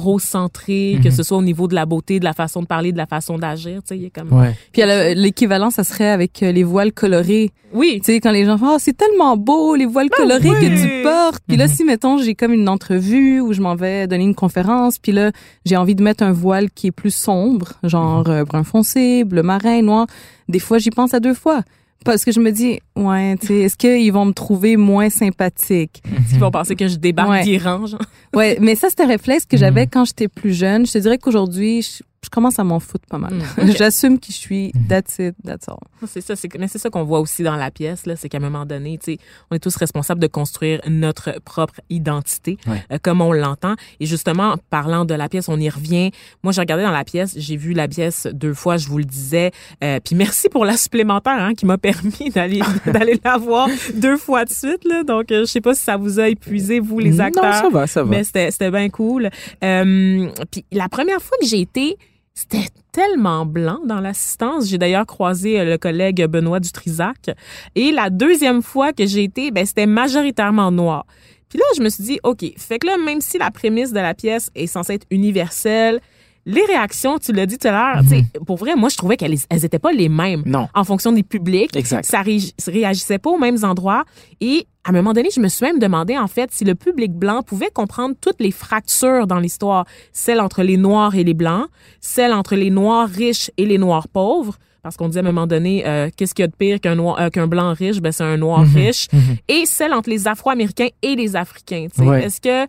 eurocentrés, 0.06 0.98
que 1.02 1.08
Mhm. 1.08 1.14
ce 1.14 1.22
soit 1.22 1.38
au 1.38 1.42
niveau 1.42 1.68
de 1.68 1.74
la 1.74 1.86
beauté, 1.86 2.18
de 2.18 2.24
la 2.24 2.32
façon 2.32 2.62
de 2.62 2.66
parler, 2.66 2.92
de 2.92 2.98
la 2.98 3.06
façon 3.06 3.38
d'agir. 3.38 3.76
Tu 3.82 3.88
sais, 3.88 3.96
il 3.96 4.02
y 4.02 4.06
a 4.06 4.10
comme. 4.10 4.32
Ouais. 4.32 4.54
puis 4.72 4.82
le- 4.84 5.14
l'équivalent 5.14 5.70
ça 5.70 5.84
serait 5.84 6.08
avec 6.08 6.42
euh, 6.42 6.50
les 6.52 6.64
voiles 6.64 6.92
colorées 6.92 7.50
Oui. 7.74 8.00
Tu 8.04 8.12
sais, 8.12 8.20
quand 8.20 8.32
les 8.32 8.44
gens 8.44 8.58
font, 8.58 8.74
oh, 8.74 8.76
c'est 8.78 8.94
tellement 8.96 9.34
beau, 9.38 9.74
les 9.74 9.86
voiles 9.86 10.10
colorées 10.10 10.40
Ben 10.42 10.56
oui. 10.60 10.68
que 10.68 10.82
tu 10.82 11.02
portes. 11.02 11.42
Puis 11.48 11.56
là, 11.56 11.66
Mhm. 11.68 11.72
si, 11.72 11.84
mettons, 11.84 12.18
j'ai 12.18 12.34
comme 12.34 12.52
une 12.52 12.68
entrevue 12.68 13.40
où 13.40 13.54
je 13.54 13.62
m'en 13.62 13.74
vais 13.76 14.06
donner 14.06 14.24
une 14.24 14.34
conférence, 14.34 14.98
puis 14.98 15.12
là, 15.12 15.30
j'ai 15.64 15.76
envie 15.78 15.94
de 15.94 16.02
mettre 16.02 16.22
un 16.22 16.32
voile 16.32 16.70
qui 16.70 16.88
est 16.88 16.92
plus 16.92 17.11
sombre, 17.12 17.72
genre 17.84 18.26
Mhm. 18.28 18.34
euh, 18.34 18.44
brun 18.44 18.64
foncé, 18.64 19.24
bleu 19.24 19.42
marin, 19.42 19.82
noir. 19.82 20.06
Des 20.48 20.58
fois, 20.58 20.78
j'y 20.78 20.90
pense 20.90 21.14
à 21.14 21.20
deux 21.20 21.34
fois. 21.34 21.62
Parce 22.04 22.24
que 22.24 22.32
je 22.32 22.40
me 22.40 22.50
dis, 22.50 22.80
ouais, 22.96 23.36
tu 23.40 23.46
sais, 23.46 23.58
est-ce 23.60 23.76
qu'ils 23.76 24.12
vont 24.12 24.24
me 24.24 24.32
trouver 24.32 24.76
moins 24.76 25.08
sympathique? 25.08 26.02
Ils 26.32 26.38
vont 26.40 26.50
penser 26.50 26.74
que 26.74 26.88
je 26.88 26.96
débarque 26.96 27.30
Ouais. 27.30 27.44
d'Iran, 27.44 27.86
genre. 27.86 28.00
Ouais, 28.34 28.58
mais 28.60 28.74
ça, 28.74 28.88
c'était 28.90 29.04
un 29.04 29.06
réflexe 29.08 29.44
que 29.46 29.56
j'avais 29.56 29.86
quand 29.86 30.04
j'étais 30.04 30.26
plus 30.26 30.52
jeune. 30.52 30.84
Je 30.84 30.92
te 30.92 30.98
dirais 30.98 31.18
qu'aujourd'hui, 31.18 31.82
je, 31.82 32.02
je 32.24 32.30
commence 32.30 32.58
à 32.58 32.64
m'en 32.64 32.78
foutre 32.78 33.06
pas 33.08 33.18
mal. 33.18 33.34
Mm, 33.34 33.42
ok. 33.70 33.76
J'assume 33.76 34.18
qui 34.18 34.32
je 34.32 34.36
suis. 34.38 34.72
Mhm. 34.74 34.86
That's 34.88 35.18
it, 35.18 35.34
that's 35.44 35.68
all. 35.68 35.76
C'est 36.06 36.20
ça, 36.20 36.36
c'est, 36.36 36.48
mais 36.58 36.68
c'est 36.68 36.78
ça 36.78 36.88
qu'on 36.90 37.02
voit 37.04 37.20
aussi 37.20 37.42
dans 37.42 37.56
la 37.56 37.70
pièce, 37.70 38.06
là, 38.06 38.14
c'est 38.16 38.28
qu'à 38.28 38.38
un 38.38 38.40
moment 38.40 38.64
donné, 38.64 38.98
tu 38.98 39.12
sais, 39.14 39.18
on 39.50 39.56
est 39.56 39.58
tous 39.58 39.74
responsables 39.76 40.20
de 40.20 40.26
construire 40.28 40.80
notre 40.88 41.40
propre 41.44 41.80
identité, 41.90 42.58
Ouais. 42.66 42.82
euh, 42.92 42.98
comme 43.02 43.20
on 43.20 43.32
l'entend. 43.32 43.74
Et 44.00 44.06
justement, 44.06 44.50
en 44.52 44.56
parlant 44.70 45.04
de 45.04 45.14
la 45.14 45.28
pièce, 45.28 45.48
on 45.48 45.58
y 45.58 45.68
revient. 45.68 46.10
Moi, 46.42 46.52
j'ai 46.52 46.60
regardé 46.60 46.84
dans 46.84 46.90
la 46.92 47.04
pièce, 47.04 47.34
j'ai 47.36 47.56
vu 47.56 47.72
la 47.72 47.88
pièce 47.88 48.28
deux 48.32 48.54
fois, 48.54 48.76
je 48.76 48.88
vous 48.88 48.98
le 48.98 49.04
disais. 49.04 49.50
Euh, 49.82 49.98
puis 50.04 50.14
merci 50.14 50.48
pour 50.48 50.64
la 50.64 50.76
supplémentaire, 50.76 51.32
hein, 51.40 51.54
qui 51.54 51.66
m'a 51.66 51.78
permis 51.78 52.30
d'aller 52.30 52.60
d'aller 52.86 53.20
la 53.24 53.36
voir 53.36 53.68
deux 53.94 54.16
fois 54.16 54.44
de 54.44 54.50
suite, 54.50 54.84
là. 54.84 55.02
Donc, 55.02 55.32
euh, 55.32 55.40
je 55.40 55.46
sais 55.46 55.60
pas 55.60 55.74
si 55.74 55.82
ça 55.82 55.96
vous 55.96 56.20
a 56.20 56.28
épuisé, 56.28 56.78
vous, 56.80 56.98
les 57.00 57.20
acteurs. 57.20 57.44
Non, 57.44 57.52
ça 57.52 57.68
va, 57.68 57.86
ça 57.88 58.02
va. 58.04 58.10
Mais 58.10 58.22
c'était 58.24 58.50
c'était 58.52 58.70
bien 58.70 58.88
cool. 58.90 59.28
Euh, 59.64 60.28
puis 60.50 60.64
la 60.72 60.88
première 60.88 61.20
fois 61.20 61.36
que 61.40 61.46
j'ai 61.46 61.60
été, 61.60 61.96
c'était 62.34 62.68
tellement 62.92 63.44
blanc 63.46 63.80
dans 63.84 64.00
l'assistance. 64.00 64.68
J'ai 64.68 64.78
d'ailleurs 64.78 65.06
croisé 65.06 65.60
euh, 65.60 65.64
le 65.64 65.78
collègue 65.78 66.24
Benoît 66.26 66.60
Dutrisac. 66.60 67.30
Et 67.74 67.92
la 67.92 68.10
deuxième 68.10 68.62
fois 68.62 68.92
que 68.92 69.06
j'ai 69.06 69.24
été, 69.24 69.50
ben 69.50 69.66
c'était 69.66 69.86
majoritairement 69.86 70.70
noir. 70.70 71.06
Puis 71.48 71.58
là, 71.58 71.64
je 71.76 71.82
me 71.82 71.90
suis 71.90 72.04
dit, 72.04 72.20
OK, 72.22 72.44
fait 72.56 72.78
que 72.78 72.86
là, 72.86 72.96
même 72.96 73.20
si 73.20 73.36
la 73.36 73.50
prémisse 73.50 73.92
de 73.92 74.00
la 74.00 74.14
pièce 74.14 74.50
est 74.54 74.66
censée 74.66 74.94
être 74.94 75.06
universelle, 75.10 76.00
les 76.44 76.64
réactions, 76.64 77.18
tu 77.18 77.32
l'as 77.32 77.46
dit 77.46 77.56
tout 77.58 77.68
à 77.68 77.70
l'heure, 77.70 78.02
sais, 78.08 78.24
pour 78.46 78.56
vrai, 78.56 78.74
moi, 78.74 78.88
je 78.88 78.96
trouvais 78.96 79.16
qu'elles 79.16 79.36
elles 79.48 79.64
étaient 79.64 79.78
pas 79.78 79.92
les 79.92 80.08
mêmes 80.08 80.42
Non, 80.44 80.68
en 80.74 80.84
fonction 80.84 81.12
des 81.12 81.22
publics 81.22 81.76
exact. 81.76 82.04
ça 82.04 82.20
ré- 82.22 82.40
réagissait 82.66 83.18
pas 83.18 83.30
aux 83.30 83.38
mêmes 83.38 83.58
endroits. 83.62 84.04
Et 84.40 84.66
à 84.84 84.90
un 84.90 84.92
moment 84.92 85.12
donné, 85.12 85.28
je 85.32 85.40
me 85.40 85.46
suis 85.48 85.64
même 85.64 85.78
demandé, 85.78 86.18
en 86.18 86.26
fait, 86.26 86.50
si 86.52 86.64
le 86.64 86.74
public 86.74 87.12
blanc 87.12 87.42
pouvait 87.42 87.70
comprendre 87.72 88.16
toutes 88.20 88.40
les 88.40 88.50
fractures 88.50 89.26
dans 89.28 89.38
l'histoire. 89.38 89.84
Celle 90.12 90.40
entre 90.40 90.62
les 90.64 90.76
Noirs 90.76 91.14
et 91.14 91.22
les 91.22 91.34
Blancs, 91.34 91.66
celle 92.00 92.32
entre 92.32 92.56
les 92.56 92.70
Noirs 92.70 93.08
riches 93.08 93.50
et 93.56 93.66
les 93.66 93.78
Noirs 93.78 94.08
pauvres. 94.08 94.56
Parce 94.82 94.96
qu'on 94.96 95.08
dit 95.08 95.16
à 95.16 95.20
un 95.20 95.24
moment 95.24 95.46
donné, 95.46 95.86
euh, 95.86 96.10
qu'est-ce 96.16 96.34
qu'il 96.34 96.42
y 96.42 96.44
a 96.44 96.48
de 96.48 96.56
pire 96.56 96.80
qu'un 96.80 96.96
noir, 96.96 97.16
euh, 97.20 97.30
qu'un 97.30 97.46
blanc 97.46 97.72
riche? 97.72 98.00
Ben, 98.00 98.10
c'est 98.10 98.24
un 98.24 98.36
noir 98.36 98.62
Mhm. 98.66 98.74
riche. 98.74 99.06
Mhm. 99.12 99.20
Et 99.48 99.64
celle 99.64 99.94
entre 99.94 100.10
les 100.10 100.26
Afro-Américains 100.26 100.88
et 101.02 101.14
les 101.14 101.36
Africains. 101.36 101.86
tu 101.94 102.02
sais. 102.02 102.08
Ouais. 102.08 102.24
Est-ce 102.24 102.40
que, 102.40 102.66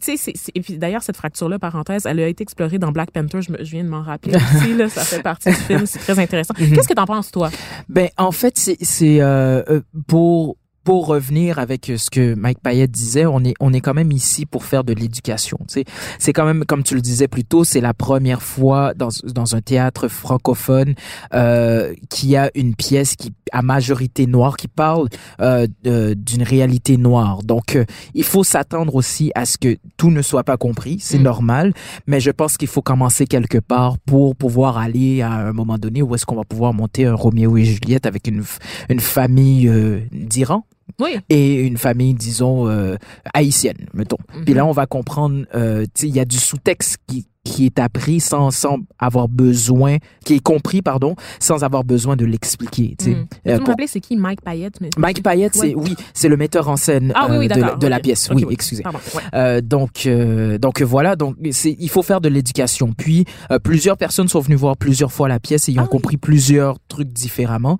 tu 0.00 0.16
sais, 0.16 0.32
et 0.54 0.60
puis 0.60 0.78
d'ailleurs, 0.78 1.02
cette 1.02 1.16
fracture-là, 1.16 1.58
parenthèse, 1.58 2.06
elle 2.06 2.20
a 2.20 2.28
été 2.28 2.42
explorée 2.42 2.78
dans 2.78 2.92
Black 2.92 3.10
Panther. 3.10 3.42
Je, 3.42 3.50
me, 3.50 3.58
je 3.64 3.70
viens 3.72 3.82
de 3.84 3.88
m'en 3.88 4.02
rappeler 4.02 4.34
aussi, 4.36 4.74
là. 4.76 4.88
Ça 4.88 5.02
fait 5.02 5.22
partie 5.22 5.48
du 5.50 5.56
film. 5.56 5.86
C'est 5.86 5.98
très 5.98 6.18
intéressant. 6.18 6.54
Mhm. 6.58 6.72
Qu'est-ce 6.72 6.88
que 6.88 6.94
t'en 6.94 7.06
penses, 7.06 7.32
toi? 7.32 7.50
Ben, 7.88 8.08
en 8.16 8.30
fait, 8.30 8.56
c'est, 8.56 8.76
c'est 8.80 9.20
euh, 9.20 9.62
euh, 9.68 9.80
pour 10.06 10.56
pour 10.86 11.08
revenir 11.08 11.58
avec 11.58 11.90
ce 11.96 12.08
que 12.10 12.34
Mike 12.36 12.60
Payette 12.62 12.92
disait, 12.92 13.26
on 13.26 13.42
est 13.44 13.54
on 13.58 13.72
est 13.72 13.80
quand 13.80 13.92
même 13.92 14.12
ici 14.12 14.46
pour 14.46 14.64
faire 14.64 14.84
de 14.84 14.92
l'éducation. 14.92 15.58
C'est 15.66 16.32
quand 16.32 16.46
même 16.46 16.64
comme 16.64 16.84
tu 16.84 16.94
le 16.94 17.00
disais 17.00 17.26
plus 17.26 17.44
tôt, 17.44 17.64
c'est 17.64 17.80
la 17.80 17.92
première 17.92 18.40
fois 18.40 18.94
dans 18.94 19.08
dans 19.34 19.56
un 19.56 19.60
théâtre 19.60 20.06
francophone 20.06 20.94
euh, 21.34 21.92
qui 22.08 22.36
a 22.36 22.52
une 22.54 22.76
pièce 22.76 23.16
qui 23.16 23.32
à 23.52 23.62
majorité 23.62 24.26
noire 24.28 24.56
qui 24.56 24.68
parle 24.68 25.08
euh, 25.40 25.66
d'une 25.84 26.42
réalité 26.42 26.96
noire. 26.96 27.42
Donc, 27.42 27.76
euh, 27.76 27.84
il 28.14 28.24
faut 28.24 28.44
s'attendre 28.44 28.94
aussi 28.94 29.32
à 29.34 29.44
ce 29.44 29.58
que 29.58 29.76
tout 29.96 30.10
ne 30.10 30.22
soit 30.22 30.44
pas 30.44 30.56
compris. 30.56 30.98
C'est 31.00 31.18
Mm. 31.18 31.22
normal, 31.22 31.72
mais 32.06 32.20
je 32.20 32.30
pense 32.30 32.56
qu'il 32.56 32.68
faut 32.68 32.82
commencer 32.82 33.26
quelque 33.26 33.58
part 33.58 33.98
pour 33.98 34.36
pouvoir 34.36 34.78
aller 34.78 35.22
à 35.22 35.32
un 35.32 35.52
moment 35.52 35.78
donné 35.78 36.02
où 36.02 36.14
est-ce 36.14 36.26
qu'on 36.26 36.36
va 36.36 36.44
pouvoir 36.44 36.74
monter 36.74 37.06
un 37.06 37.14
Roméo 37.14 37.56
et 37.56 37.64
Juliette 37.64 38.06
avec 38.06 38.28
une 38.28 38.44
une 38.88 39.00
famille 39.00 39.68
euh, 39.68 40.00
d'Iran 40.12 40.64
Oui. 41.00 41.18
et 41.28 41.54
une 41.62 41.76
famille, 41.76 42.14
disons, 42.14 42.68
euh, 42.68 42.96
haïtienne, 43.34 43.86
mettons. 43.94 44.18
Puis 44.44 44.54
là, 44.54 44.64
on 44.66 44.72
va 44.72 44.86
comprendre, 44.86 45.44
euh, 45.54 45.82
tu 45.84 45.90
sais, 46.02 46.08
il 46.08 46.14
y 46.16 46.20
a 46.20 46.24
du 46.24 46.36
sous-texte 46.38 46.98
qui, 47.06 47.26
qui 47.44 47.66
est 47.66 47.78
appris 47.78 48.18
sans, 48.18 48.50
sans 48.50 48.78
avoir 48.98 49.28
besoin, 49.28 49.98
qui 50.24 50.34
est 50.34 50.40
compris, 50.40 50.82
pardon, 50.82 51.14
sans 51.38 51.62
avoir 51.64 51.84
besoin 51.84 52.16
de 52.16 52.24
l'expliquer, 52.24 52.96
tu 52.98 53.04
sais. 53.04 53.10
Mm. 53.10 53.26
Euh, 53.48 53.60
me 53.60 53.66
rappelles, 53.66 53.88
c'est 53.88 54.00
qui 54.00 54.16
Mike 54.16 54.40
Payette? 54.42 54.80
mais- 54.80 54.90
Mike 54.96 55.22
Payette, 55.22 55.54
c'est, 55.54 55.74
oui, 55.74 55.94
c'est 56.14 56.28
le 56.28 56.36
metteur 56.36 56.68
en 56.68 56.76
scène 56.76 57.12
Ah 57.14 57.26
oui, 57.30 57.36
oui, 57.38 57.44
euh, 57.46 57.54
de, 57.54 57.60
la- 57.60 57.66
d'accord. 57.66 57.78
de 57.78 57.86
la 57.86 58.00
pièce. 58.00 58.28
Oui, 58.34 58.44
excusez. 58.50 58.82
Pardon, 58.82 58.98
ouais. 59.14 59.22
Euh, 59.34 59.60
donc, 59.60 60.06
euh, 60.06 60.58
donc 60.58 60.82
voilà, 60.82 61.14
donc 61.14 61.36
c'est, 61.52 61.76
il 61.78 61.88
faut 61.90 62.02
faire 62.02 62.20
de 62.20 62.28
l'éducation. 62.28 62.92
Puis 62.96 63.26
euh, 63.52 63.58
plusieurs 63.60 63.96
personnes 63.96 64.28
sont 64.28 64.40
venues 64.40 64.56
voir 64.56 64.76
plusieurs 64.76 65.12
fois 65.12 65.28
la 65.28 65.38
pièce 65.40 65.68
et 65.68 65.72
ils 65.72 65.78
ont 65.80 65.84
Ah 65.84 65.88
compris 65.88 66.16
plusieurs 66.16 66.78
trucs 66.88 67.12
différemment. 67.12 67.78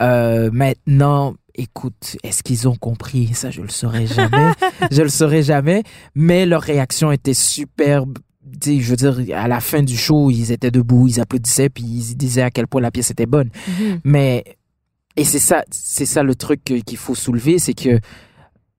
Euh, 0.00 0.50
maintenant, 0.52 1.34
écoute, 1.58 2.16
est-ce 2.22 2.42
qu'ils 2.42 2.68
ont 2.68 2.76
compris? 2.76 3.34
Ça, 3.34 3.50
je 3.50 3.60
le 3.60 3.68
saurai 3.68 4.06
jamais. 4.06 4.52
je 4.90 5.02
le 5.02 5.08
saurai 5.08 5.42
jamais. 5.42 5.82
Mais 6.14 6.46
leur 6.46 6.62
réaction 6.62 7.12
était 7.12 7.34
superbe. 7.34 8.18
Je 8.64 8.90
veux 8.90 8.96
dire, 8.96 9.36
à 9.36 9.46
la 9.46 9.60
fin 9.60 9.82
du 9.82 9.96
show, 9.96 10.30
ils 10.30 10.52
étaient 10.52 10.70
debout, 10.70 11.06
ils 11.06 11.20
applaudissaient, 11.20 11.68
puis 11.68 11.84
ils 11.84 12.16
disaient 12.16 12.42
à 12.42 12.50
quel 12.50 12.66
point 12.66 12.80
la 12.80 12.90
pièce 12.90 13.10
était 13.10 13.26
bonne. 13.26 13.50
Mhm. 13.66 14.00
Mais 14.04 14.44
et 15.16 15.24
c'est 15.24 15.40
ça, 15.40 15.64
c'est 15.70 16.06
ça 16.06 16.22
le 16.22 16.34
truc 16.34 16.62
qu'il 16.64 16.96
faut 16.96 17.16
soulever, 17.16 17.58
c'est 17.58 17.74
que 17.74 17.98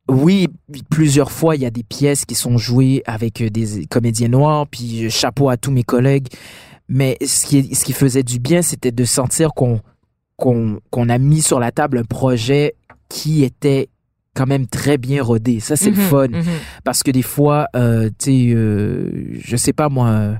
oui, 0.09 0.47
plusieurs 0.89 1.31
fois 1.31 1.55
il 1.55 1.61
y 1.61 1.65
a 1.65 1.69
des 1.69 1.83
pièces 1.83 2.25
qui 2.25 2.33
sont 2.33 2.57
jouées 2.57 3.03
avec 3.05 3.41
euh, 3.41 3.49
des 3.49 3.85
comédiens 3.85 4.29
noirs, 4.29 4.65
puis 4.65 5.05
euh, 5.05 5.09
chapeau 5.09 5.49
à 5.49 5.57
tous 5.57 5.69
mes 5.69 5.83
collègues. 5.83 6.27
Mais 6.87 7.17
ce 7.23 7.45
qui 7.45 7.75
ce 7.75 7.85
qui 7.85 7.93
faisait 7.93 8.23
du 8.23 8.39
bien, 8.39 8.63
c'était 8.63 8.91
de 8.91 9.05
sentir 9.05 9.53
qu'on 9.53 9.81
qu'on 10.39 11.09
a 11.09 11.17
mis 11.17 11.41
sur 11.41 11.59
la 11.59 11.71
table 11.71 11.97
un 11.99 12.03
projet 12.03 12.75
qui 13.09 13.43
était 13.43 13.89
quand 14.35 14.45
même 14.47 14.67
très 14.67 14.97
bien 14.97 15.21
rodé. 15.21 15.59
Ça 15.59 15.75
c'est 15.75 15.89
le 15.91 15.97
Mhm, 15.97 16.01
fun 16.03 16.27
mhm. 16.29 16.43
parce 16.83 17.03
que 17.03 17.11
des 17.11 17.21
fois, 17.23 17.67
euh, 17.75 18.09
tu 18.17 18.49
sais, 18.49 18.55
euh, 18.55 19.37
je 19.39 19.55
sais 19.57 19.73
pas 19.73 19.89
moi. 19.89 20.35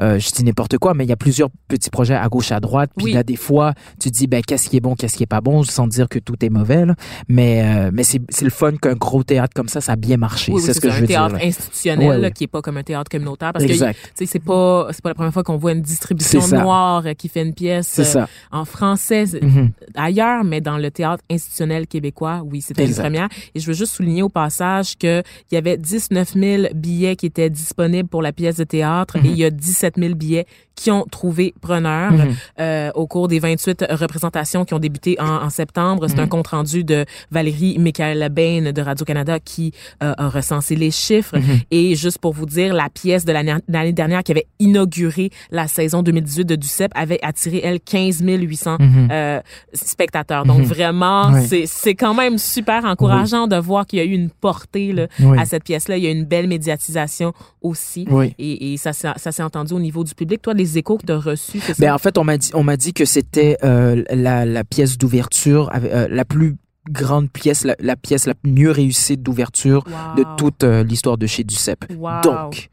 Euh, 0.00 0.18
je 0.18 0.30
dis 0.30 0.44
n'importe 0.44 0.78
quoi, 0.78 0.94
mais 0.94 1.04
il 1.04 1.08
y 1.08 1.12
a 1.12 1.16
plusieurs 1.16 1.48
petits 1.68 1.90
projets 1.90 2.14
à 2.14 2.28
gauche, 2.28 2.52
à 2.52 2.60
droite. 2.60 2.90
Puis 2.96 3.06
Oui. 3.06 3.12
là, 3.12 3.22
des 3.22 3.36
fois, 3.36 3.72
tu 4.00 4.10
te 4.10 4.16
dis, 4.16 4.26
ben, 4.26 4.42
qu'est-ce 4.46 4.68
qui 4.68 4.76
est 4.76 4.80
bon, 4.80 4.94
qu'est-ce 4.94 5.16
qui 5.16 5.22
est 5.22 5.26
pas 5.26 5.40
bon, 5.40 5.62
sans 5.62 5.86
dire 5.86 6.08
que 6.08 6.18
tout 6.18 6.36
est 6.44 6.50
mauvais. 6.50 6.84
là. 6.86 6.94
Mais, 7.28 7.62
euh, 7.64 7.90
mais 7.92 8.02
c'est 8.02 8.20
c'est 8.28 8.44
le 8.44 8.50
fun 8.50 8.72
qu'un 8.76 8.94
gros 8.94 9.22
théâtre 9.24 9.54
comme 9.54 9.68
ça, 9.68 9.80
ça 9.80 9.92
a 9.92 9.96
bien 9.96 10.16
marché. 10.16 10.52
Oui, 10.52 10.58
oui, 10.60 10.66
c'est 10.66 10.74
ce 10.74 10.80
que 10.80 10.90
je 10.90 10.96
un 10.96 11.00
veux 11.00 11.06
dire. 11.06 11.16
théâtre 11.18 11.34
là. 11.36 11.44
institutionnel 11.46 12.08
Ouais, 12.08 12.18
là, 12.18 12.30
qui 12.30 12.44
est 12.44 12.48
pas 12.48 12.60
comme 12.62 12.76
un 12.76 12.82
théâtre 12.82 13.10
communautaire 13.10 13.52
parce 13.52 13.64
que 13.64 13.70
Exact. 13.70 13.96
tu 14.16 14.24
sais 14.24 14.26
c'est 14.26 14.38
pas 14.44 14.88
c'est 14.90 15.02
pas 15.02 15.10
la 15.10 15.14
première 15.14 15.32
fois 15.32 15.42
qu'on 15.42 15.56
voit 15.56 15.72
une 15.72 15.80
distribution 15.82 16.46
noire 16.48 17.04
qui 17.16 17.28
fait 17.28 17.42
une 17.42 17.54
pièce 17.54 17.98
euh, 18.16 18.24
en 18.52 18.64
français 18.64 19.26
c'est- 19.26 19.42
Mhm. 19.42 19.70
ailleurs 19.94 20.44
mais 20.44 20.60
dans 20.60 20.78
le 20.78 20.90
théâtre 20.90 21.22
institutionnel 21.30 21.86
québécois 21.86 22.42
oui 22.44 22.60
c'était 22.60 22.86
une 22.86 22.94
première 22.94 23.28
et 23.54 23.60
je 23.60 23.66
veux 23.66 23.72
juste 23.74 23.92
souligner 23.94 24.22
au 24.22 24.28
passage 24.28 24.96
que 24.98 25.22
il 25.50 25.54
y 25.54 25.58
avait 25.58 25.76
19 25.76 26.34
000 26.34 26.62
billets 26.74 27.16
qui 27.16 27.26
étaient 27.26 27.50
disponibles 27.50 28.08
pour 28.08 28.22
la 28.22 28.32
pièce 28.32 28.56
de 28.56 28.64
théâtre 28.64 29.16
et 29.16 29.28
il 29.28 29.36
y 29.38 29.44
a 29.44 29.50
17 29.50 29.85
000 29.96 30.14
billets 30.14 30.46
qui 30.74 30.90
ont 30.90 31.04
trouvé 31.10 31.54
preneur 31.62 32.12
Mhm. 32.12 32.34
euh, 32.60 32.90
au 32.94 33.06
cours 33.06 33.28
des 33.28 33.38
28 33.38 33.84
représentations 33.90 34.64
qui 34.66 34.74
ont 34.74 34.78
débuté 34.78 35.16
en, 35.18 35.24
en 35.44 35.48
septembre. 35.50 36.06
C'est 36.08 36.18
un 36.18 36.26
compte 36.26 36.48
rendu 36.48 36.84
de 36.84 37.04
Valérie 37.30 37.78
Michaela 37.78 38.28
Bain 38.28 38.72
de 38.72 38.82
Radio-Canada 38.82 39.38
qui 39.40 39.72
euh, 40.02 40.12
a 40.18 40.28
recensé 40.28 40.76
les 40.76 40.90
chiffres. 40.90 41.36
Et 41.70 41.94
juste 41.94 42.18
pour 42.18 42.32
vous 42.34 42.44
dire, 42.46 42.74
la 42.74 42.90
pièce 42.90 43.24
de 43.24 43.32
l'année 43.32 43.92
dernière 43.92 44.22
qui 44.22 44.32
avait 44.32 44.46
inauguré 44.58 45.30
la 45.50 45.66
saison 45.68 46.02
2018 46.02 46.44
de 46.44 46.56
Ducep 46.56 46.92
avait 46.94 47.20
attiré, 47.22 47.60
elle, 47.64 47.80
15 47.80 48.20
800 48.22 48.76
Mhm. 48.78 49.08
euh, 49.10 49.40
spectateurs. 49.72 50.44
Donc 50.44 50.58
Mhm. 50.60 50.64
vraiment, 50.64 51.32
Ouais. 51.32 51.64
c'est 51.66 51.94
quand 51.94 52.14
même 52.14 52.38
super 52.38 52.84
encourageant 52.84 53.46
de 53.46 53.56
voir 53.56 53.86
qu'il 53.86 53.98
y 53.98 54.02
a 54.02 54.04
eu 54.04 54.12
une 54.12 54.30
portée 54.30 54.92
là, 54.92 55.06
Oui. 55.20 55.38
à 55.38 55.44
cette 55.46 55.64
pièce-là. 55.64 55.96
Il 55.96 56.04
y 56.04 56.06
a 56.06 56.10
une 56.10 56.24
belle 56.24 56.48
médiatisation 56.48 57.32
aussi. 57.62 58.06
Oui. 58.10 58.34
Et, 58.38 58.72
et 58.72 58.76
ça, 58.76 58.92
s'est- 58.92 59.08
ça 59.16 59.32
s'est 59.32 59.42
entendu 59.42 59.74
au 59.76 59.80
niveau 59.80 60.04
du 60.04 60.14
public. 60.14 60.42
Toi, 60.42 60.54
les 60.54 60.78
échos 60.78 60.98
que 60.98 61.06
tu 61.06 61.12
as 61.12 61.18
reçus, 61.18 61.60
c'est 61.60 61.74
ça? 61.74 61.80
Ben, 61.86 61.92
en 61.94 61.98
fait, 61.98 62.18
on 62.18 62.24
m'a 62.24 62.36
dit, 62.36 62.50
on 62.54 62.62
m'a 62.64 62.76
dit 62.76 62.92
que 62.92 63.04
c'était 63.04 63.56
euh, 63.64 64.02
la, 64.10 64.44
la 64.44 64.64
pièce 64.64 64.98
d'ouverture, 64.98 65.70
euh, 65.74 66.08
la 66.10 66.24
plus 66.24 66.56
grande 66.90 67.30
pièce, 67.30 67.64
la, 67.64 67.74
la 67.80 67.96
pièce 67.96 68.26
la 68.26 68.34
mieux 68.44 68.70
réussie 68.70 69.16
d'ouverture 69.16 69.84
de 70.16 70.24
toute 70.36 70.62
euh, 70.64 70.82
l'histoire 70.84 71.18
de 71.18 71.26
chez 71.26 71.42
Ducep. 71.44 71.84
Wow. 71.96 72.20
Donc, 72.22 72.68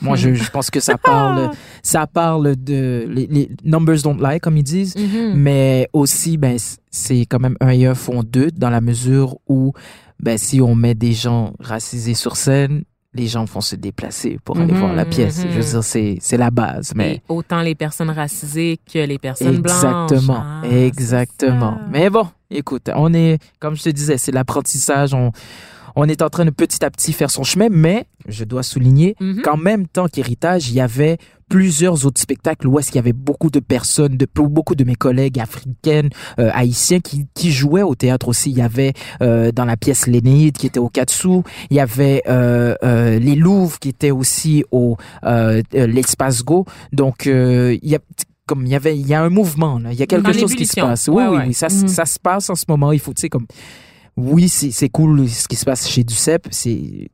moi, 0.00 0.14
je, 0.14 0.34
je 0.34 0.50
pense 0.50 0.70
que 0.70 0.78
ça 0.80 0.96
parle, 1.02 1.50
ça 1.82 2.06
parle 2.06 2.54
de 2.56 3.06
les, 3.08 3.26
les 3.26 3.50
numbers 3.64 4.02
don't 4.02 4.18
lie, 4.20 4.38
comme 4.40 4.56
ils 4.56 4.62
disent, 4.62 4.94
Mhm. 4.96 5.32
mais 5.34 5.88
aussi, 5.92 6.36
ben, 6.36 6.56
c'est 6.90 7.20
quand 7.26 7.40
même 7.40 7.56
un 7.60 7.70
et 7.70 7.86
un 7.86 7.94
font 7.94 8.22
deux 8.22 8.50
dans 8.50 8.70
la 8.70 8.80
mesure 8.80 9.38
où, 9.48 9.72
ben, 10.20 10.38
si 10.38 10.60
on 10.60 10.74
met 10.74 10.94
des 10.94 11.12
gens 11.12 11.54
racisés 11.60 12.14
sur 12.14 12.36
scène, 12.36 12.84
les 13.16 13.26
gens 13.26 13.44
vont 13.44 13.60
se 13.60 13.74
déplacer 13.76 14.38
pour 14.44 14.58
aller 14.58 14.72
Mhm, 14.72 14.78
voir 14.78 14.92
la 14.94 15.04
pièce. 15.04 15.44
mhm. 15.44 15.50
Je 15.50 15.58
veux 15.60 15.64
dire, 15.64 15.84
c'est, 15.84 16.18
c'est 16.20 16.36
la 16.36 16.50
base, 16.50 16.92
mais. 16.94 17.14
Et 17.16 17.22
autant 17.28 17.62
les 17.62 17.74
personnes 17.74 18.10
racisées 18.10 18.78
que 18.92 18.98
les 18.98 19.18
personnes 19.18 19.56
Exactement, 19.56 20.34
blanches. 20.34 20.62
Ah, 20.62 20.68
exactement. 20.68 21.78
Mais 21.90 22.10
bon, 22.10 22.26
écoute, 22.50 22.90
on 22.94 23.12
est, 23.14 23.38
comme 23.58 23.76
je 23.76 23.82
te 23.84 23.88
disais, 23.90 24.18
c'est 24.18 24.32
l'apprentissage. 24.32 25.14
On, 25.14 25.32
on 25.94 26.04
est 26.08 26.20
en 26.20 26.28
train 26.28 26.44
de 26.44 26.50
petit 26.50 26.84
à 26.84 26.90
petit 26.90 27.12
faire 27.12 27.30
son 27.30 27.42
chemin, 27.42 27.68
mais 27.70 28.06
je 28.28 28.44
dois 28.44 28.62
souligner 28.62 29.16
Mhm. 29.20 29.42
qu'en 29.42 29.56
même 29.56 29.86
temps 29.86 30.08
qu'héritage, 30.08 30.68
il 30.68 30.74
y 30.74 30.80
avait 30.80 31.16
plusieurs 31.48 32.06
autres 32.06 32.20
spectacles 32.20 32.66
où 32.66 32.78
est-ce 32.78 32.88
qu'il 32.88 32.96
y 32.96 32.98
avait 32.98 33.12
beaucoup 33.12 33.50
de 33.50 33.60
personnes, 33.60 34.16
de 34.16 34.26
beaucoup 34.36 34.74
de 34.74 34.84
mes 34.84 34.94
collègues 34.96 35.38
africaines, 35.38 36.10
euh, 36.38 36.50
haïtiens 36.52 37.00
qui, 37.00 37.26
qui 37.34 37.52
jouaient 37.52 37.82
au 37.82 37.94
théâtre 37.94 38.28
aussi. 38.28 38.50
Il 38.50 38.56
y 38.58 38.62
avait 38.62 38.92
euh, 39.22 39.52
dans 39.52 39.64
la 39.64 39.76
pièce 39.76 40.06
L'Énéide 40.06 40.56
qui 40.56 40.66
était 40.66 40.78
au 40.80 40.88
Katsu, 40.88 41.42
il 41.70 41.76
y 41.76 41.80
avait 41.80 42.22
euh, 42.28 42.74
euh, 42.82 43.18
les 43.18 43.34
Louvres 43.36 43.78
qui 43.78 43.90
étaient 43.90 44.10
aussi 44.10 44.64
au 44.72 44.96
euh, 45.24 45.62
euh, 45.74 45.86
l'Espace 45.86 46.44
Go. 46.44 46.64
Donc 46.92 47.26
euh, 47.26 47.76
il 47.82 47.88
y 47.90 47.94
a 47.94 47.98
comme 48.46 48.64
il 48.64 48.70
y 48.70 48.76
avait 48.76 48.96
il 48.96 49.06
y 49.06 49.14
a 49.14 49.22
un 49.22 49.28
mouvement 49.30 49.78
là, 49.78 49.92
il 49.92 49.98
y 49.98 50.02
a 50.02 50.06
quelque 50.06 50.26
Dans 50.26 50.32
chose 50.32 50.54
qui 50.54 50.66
se 50.66 50.80
passe. 50.80 51.08
Oui 51.08 51.14
Ouais, 51.16 51.26
oui, 51.28 51.36
ouais. 51.38 51.44
oui, 51.48 51.54
ça 51.54 51.66
Mhm. 51.68 51.88
ça 51.88 52.04
se 52.06 52.18
passe 52.18 52.48
en 52.50 52.54
ce 52.54 52.64
moment, 52.68 52.92
il 52.92 53.00
faut 53.00 53.12
tu 53.12 53.20
sais 53.22 53.28
comme 53.28 53.46
oui, 54.16 54.48
c'est 54.48 54.70
c'est 54.70 54.88
cool 54.88 55.28
ce 55.28 55.46
qui 55.48 55.56
se 55.56 55.64
passe 55.64 55.88
chez 55.88 56.02
Ducep, 56.04 56.46
c'est 56.50 57.08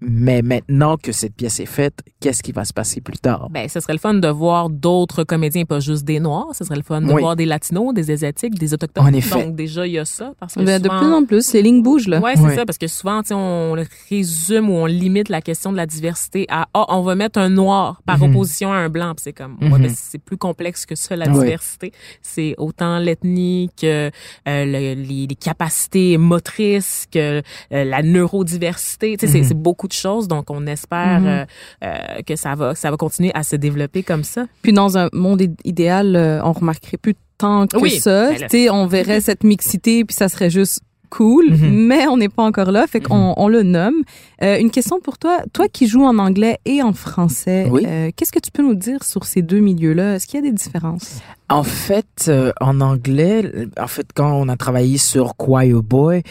mais 0.00 0.42
maintenant 0.42 0.96
que 0.96 1.10
cette 1.12 1.34
pièce 1.34 1.58
est 1.60 1.66
faite, 1.66 2.00
qu'est-ce 2.20 2.42
qui 2.42 2.52
va 2.52 2.64
se 2.64 2.72
passer 2.72 3.00
plus 3.00 3.18
tard? 3.18 3.48
Ben, 3.50 3.68
ce 3.68 3.80
serait 3.80 3.94
le 3.94 3.98
fun 3.98 4.14
de 4.14 4.28
voir 4.28 4.68
d'autres 4.68 5.24
comédiens, 5.24 5.64
pas 5.64 5.80
juste 5.80 6.04
des 6.04 6.20
Noirs. 6.20 6.48
Ce 6.52 6.64
serait 6.64 6.76
le 6.76 6.82
fun 6.82 7.00
de 7.00 7.12
Oui. 7.12 7.22
voir 7.22 7.34
des 7.36 7.46
Latinos, 7.46 7.94
des 7.94 8.10
Asiatiques, 8.10 8.58
des 8.58 8.74
Autochtones. 8.74 9.04
En 9.04 9.12
effet. 9.12 9.46
Donc, 9.46 9.56
déjà, 9.56 9.86
il 9.86 9.92
y 9.94 9.98
a 9.98 10.04
ça. 10.04 10.32
Parce 10.38 10.54
que 10.54 10.60
Ben, 10.60 10.80
de 10.80 10.88
souvent- 10.88 10.98
plus 10.98 11.12
en 11.14 11.24
plus, 11.24 11.52
les 11.54 11.62
lignes 11.62 11.82
bougent, 11.82 12.08
là. 12.08 12.20
Ouais, 12.20 12.34
c'est 12.36 12.54
ça, 12.54 12.66
parce 12.66 12.78
que 12.78 12.86
souvent, 12.88 13.22
tu 13.22 13.28
sais, 13.28 13.34
on 13.34 13.74
résume 14.10 14.68
ou 14.70 14.74
on 14.74 14.86
limite 14.86 15.28
la 15.28 15.40
question 15.40 15.72
de 15.72 15.76
la 15.76 15.86
diversité 15.86 16.46
à 16.50 16.66
ah, 16.74 16.84
on 16.88 17.00
va 17.02 17.14
mettre 17.14 17.38
un 17.38 17.48
noir 17.48 18.02
par 18.04 18.18
Mhm. 18.18 18.30
opposition 18.30 18.72
à 18.72 18.76
un 18.76 18.88
blanc. 18.90 19.14
C'est 19.16 19.32
comme, 19.32 19.56
ouais, 19.62 19.78
ben, 19.78 19.90
c'est 19.94 20.18
plus 20.18 20.36
complexe 20.36 20.84
que 20.84 20.94
ça, 20.94 21.16
la 21.16 21.26
diversité. 21.28 21.92
C'est 22.22 22.54
autant 22.58 22.98
l'ethnie 22.98 23.70
que 23.80 23.86
euh, 24.06 24.10
le- 24.46 24.94
les, 25.02 25.26
les 25.26 25.34
capacités 25.36 26.18
motrices, 26.18 27.06
que 27.10 27.40
euh, 27.72 27.84
la 27.84 28.02
neurodiversité. 28.02 29.16
Tu 29.16 29.26
sais, 29.26 29.32
c'est- 29.42 29.54
Mhm. 29.54 29.62
Beaucoup 29.86 29.88
de 29.88 29.92
choses. 29.92 30.28
Donc, 30.28 30.50
on 30.50 30.66
espère 30.66 31.20
Mhm. 31.20 31.26
euh, 31.26 31.44
euh, 31.84 32.22
que 32.26 32.36
ça 32.36 32.54
va, 32.54 32.72
que 32.74 32.78
ça 32.78 32.90
va 32.90 32.96
continuer 32.96 33.30
à 33.34 33.42
se 33.42 33.56
développer 33.56 34.02
comme 34.02 34.24
ça. 34.24 34.46
Puis 34.62 34.72
dans 34.72 34.98
un 34.98 35.08
monde 35.12 35.40
id- 35.40 35.60
idéal, 35.64 36.16
euh, 36.16 36.40
on 36.42 36.52
remarquerait 36.52 36.96
plus 36.96 37.14
tant 37.38 37.66
que 37.66 37.76
Oui, 37.76 37.90
ça. 38.00 38.30
ben 38.32 38.40
là- 38.40 38.74
on 38.74 38.86
verrait 38.86 39.20
cette 39.20 39.44
mixité, 39.44 40.04
puis 40.04 40.14
ça 40.14 40.28
serait 40.28 40.48
juste 40.50 40.80
cool, 41.10 41.50
Mhm. 41.50 41.86
mais 41.86 42.06
on 42.08 42.16
n'est 42.16 42.28
pas 42.28 42.42
encore 42.44 42.70
là, 42.70 42.86
fait 42.86 43.00
qu'on 43.00 43.34
on 43.36 43.48
le 43.48 43.62
nomme. 43.62 44.02
Euh, 44.42 44.58
une 44.58 44.70
question 44.70 45.00
pour 45.00 45.16
toi, 45.18 45.38
toi 45.52 45.66
qui 45.68 45.86
joues 45.86 46.04
en 46.04 46.18
anglais 46.18 46.58
et 46.64 46.82
en 46.82 46.92
français, 46.92 47.68
Oui. 47.70 47.82
euh, 47.86 48.10
qu'est-ce 48.14 48.32
que 48.32 48.38
tu 48.38 48.50
peux 48.50 48.62
nous 48.62 48.74
dire 48.74 49.02
sur 49.04 49.24
ces 49.24 49.42
deux 49.42 49.60
milieux-là? 49.60 50.16
Est-ce 50.16 50.26
qu'il 50.26 50.38
y 50.42 50.46
a 50.46 50.50
des 50.50 50.52
différences? 50.56 51.20
En 51.48 51.62
fait, 51.62 52.26
euh, 52.26 52.50
en 52.60 52.80
anglais, 52.80 53.68
en 53.80 53.86
fait, 53.86 54.06
quand 54.14 54.32
on 54.32 54.48
a 54.48 54.56
travaillé 54.56 54.98
sur 54.98 55.36
Choir 55.36 55.64
Boy, 55.82 56.22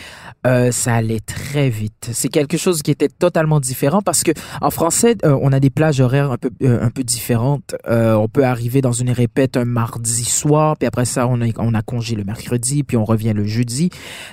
ça 0.71 0.93
allait 0.95 1.21
très 1.21 1.69
vite. 1.69 2.09
C'est 2.11 2.27
quelque 2.29 2.57
chose 2.57 2.81
qui 2.81 2.91
était 2.91 3.07
totalement 3.07 3.59
différent 3.59 4.01
parce 4.01 4.23
que 4.23 4.31
en 4.61 4.69
français, 4.69 5.15
on 5.23 5.51
a 5.53 5.59
des 5.59 5.69
plages 5.69 6.01
horaires 6.01 6.31
un 6.31 6.37
peu 6.37 6.49
un 6.65 6.89
peu 6.89 7.03
différentes. 7.03 7.75
On 7.87 8.27
peut 8.27 8.43
arriver 8.43 8.81
dans 8.81 8.91
une 8.91 9.09
répète 9.11 9.55
un 9.57 9.65
mardi 9.65 10.25
soir, 10.25 10.75
puis 10.77 10.85
après 10.85 11.05
ça, 11.05 11.27
on 11.27 11.41
a 11.41 11.45
on 11.57 11.73
a 11.73 11.81
congé 11.81 12.15
le 12.15 12.23
mercredi, 12.25 12.83
puis 12.83 12.97
on 12.97 13.05
revient 13.05 13.33
le 13.33 13.45
jeudi. 13.45 13.89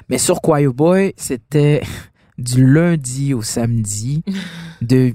Mais 0.09 0.19
sur 0.19 0.32
Choir 0.41 0.73
Boy, 0.73 1.15
c'était 1.17 1.83
du 2.39 2.67
lundi 2.67 3.35
au 3.35 3.43
samedi, 3.43 4.23
de 4.81 5.15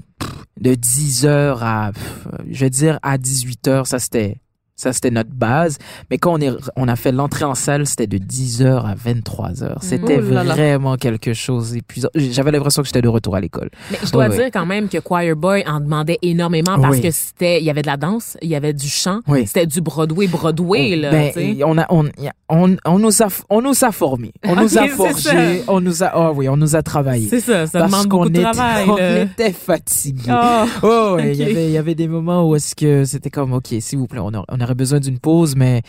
de 0.60 0.74
10 0.74 1.26
heures 1.26 1.62
à, 1.62 1.92
pff, 1.92 2.26
je 2.50 2.64
veux 2.64 2.70
dire 2.70 2.98
à 3.02 3.16
18 3.16 3.68
heures, 3.68 3.86
ça 3.86 3.98
c'était 4.00 4.38
ça, 4.78 4.92
c'était 4.92 5.10
notre 5.10 5.30
base. 5.32 5.76
Mais 6.08 6.18
quand 6.18 6.34
on, 6.34 6.40
est, 6.40 6.52
on 6.76 6.86
a 6.86 6.94
fait 6.94 7.10
l'entrée 7.10 7.44
en 7.44 7.56
salle, 7.56 7.84
c'était 7.86 8.06
de 8.06 8.16
10h 8.18 8.84
à 8.86 8.94
23h. 8.94 9.78
C'était 9.82 10.20
Oh 10.24 10.30
là 10.32 10.44
là. 10.44 10.54
vraiment 10.54 10.96
quelque 10.96 11.32
chose 11.34 11.72
d'épuisant. 11.72 12.08
J'avais 12.14 12.52
l'impression 12.52 12.82
que 12.82 12.86
j'étais 12.86 13.02
de 13.02 13.08
retour 13.08 13.34
à 13.34 13.40
l'école. 13.40 13.70
Mais 13.90 13.98
je 14.04 14.10
dois 14.12 14.28
Ouais, 14.28 14.36
dire 14.36 14.46
quand 14.52 14.66
même 14.66 14.88
que 14.88 14.98
Choir 14.98 15.34
Boy 15.36 15.64
en 15.66 15.80
demandait 15.80 16.18
énormément 16.22 16.78
parce 16.80 16.96
Oui. 16.96 17.02
que 17.02 17.10
c'était, 17.10 17.58
il 17.60 17.64
y 17.64 17.70
avait 17.70 17.82
de 17.82 17.88
la 17.88 17.96
danse, 17.96 18.36
il 18.40 18.48
y 18.48 18.54
avait 18.54 18.72
du 18.72 18.88
chant, 18.88 19.20
Oui. 19.26 19.46
c'était 19.46 19.66
du 19.66 19.80
Broadway, 19.80 20.28
Broadway, 20.28 20.94
là, 20.96 21.10
Ben, 21.10 21.32
tu 21.32 21.56
sais. 21.56 21.64
on, 21.64 21.76
a, 21.76 21.86
on, 21.90 22.08
on, 22.48 22.76
on, 22.84 22.98
nous 23.00 23.22
a, 23.22 23.26
on 23.50 23.60
nous 23.62 23.84
a 23.84 23.90
formés. 23.90 24.32
On 24.46 24.54
nous 24.54 24.78
a 24.78 24.86
forgés. 24.86 25.62
On 25.66 25.80
nous 25.80 26.04
a, 26.04 26.12
oh 26.16 26.32
oui, 26.36 26.48
on 26.48 26.56
nous 26.56 26.76
a 26.76 26.82
travaillé. 26.82 27.28
C'est 27.28 27.40
ça, 27.40 27.66
ça 27.66 27.80
Parce 27.80 27.90
demande 27.90 28.06
beaucoup 28.06 28.28
de 28.28 28.38
était, 28.40 28.50
travail, 28.52 28.84
on 28.88 28.96
là. 28.96 29.22
était 29.22 29.52
fatigués. 29.52 30.30
Oh. 30.30 30.64
Oh, 30.84 31.16
il 31.18 31.34
y 31.34 31.42
avait, 31.42 31.66
il 31.66 31.72
y 31.72 31.78
avait 31.78 31.94
des 31.96 32.06
moments 32.08 32.48
où 32.48 32.54
est-ce 32.54 32.74
que 32.76 33.04
c'était 33.04 33.30
comme, 33.30 33.52
OK, 33.52 33.74
s'il 33.80 33.98
vous 33.98 34.06
plaît, 34.06 34.20
on, 34.22 34.32
a- 34.34 34.44
on 34.48 34.60
aurait 34.68 34.74
besoin 34.74 35.00
d'une 35.00 35.18
pause, 35.18 35.54
mais 35.56 35.82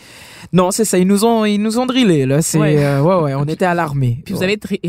non, 0.52 0.70
c'est 0.70 0.84
ça, 0.84 0.98
ils 0.98 1.06
nous 1.06 1.24
ont, 1.24 1.44
ils 1.44 1.58
nous 1.58 1.78
ont 1.78 1.86
drillé, 1.86 2.26
là. 2.26 2.42
C'est, 2.42 2.58
Ouais. 2.58 2.76
euh, 2.84 3.00
ouais, 3.02 3.22
ouais, 3.22 3.34
on 3.34 3.44
était 3.44 3.64
à 3.64 3.74
l'armée. 3.74 4.20
Puis 4.24 4.34
vous 4.34 4.42
avez 4.42 4.54
été 4.54 4.80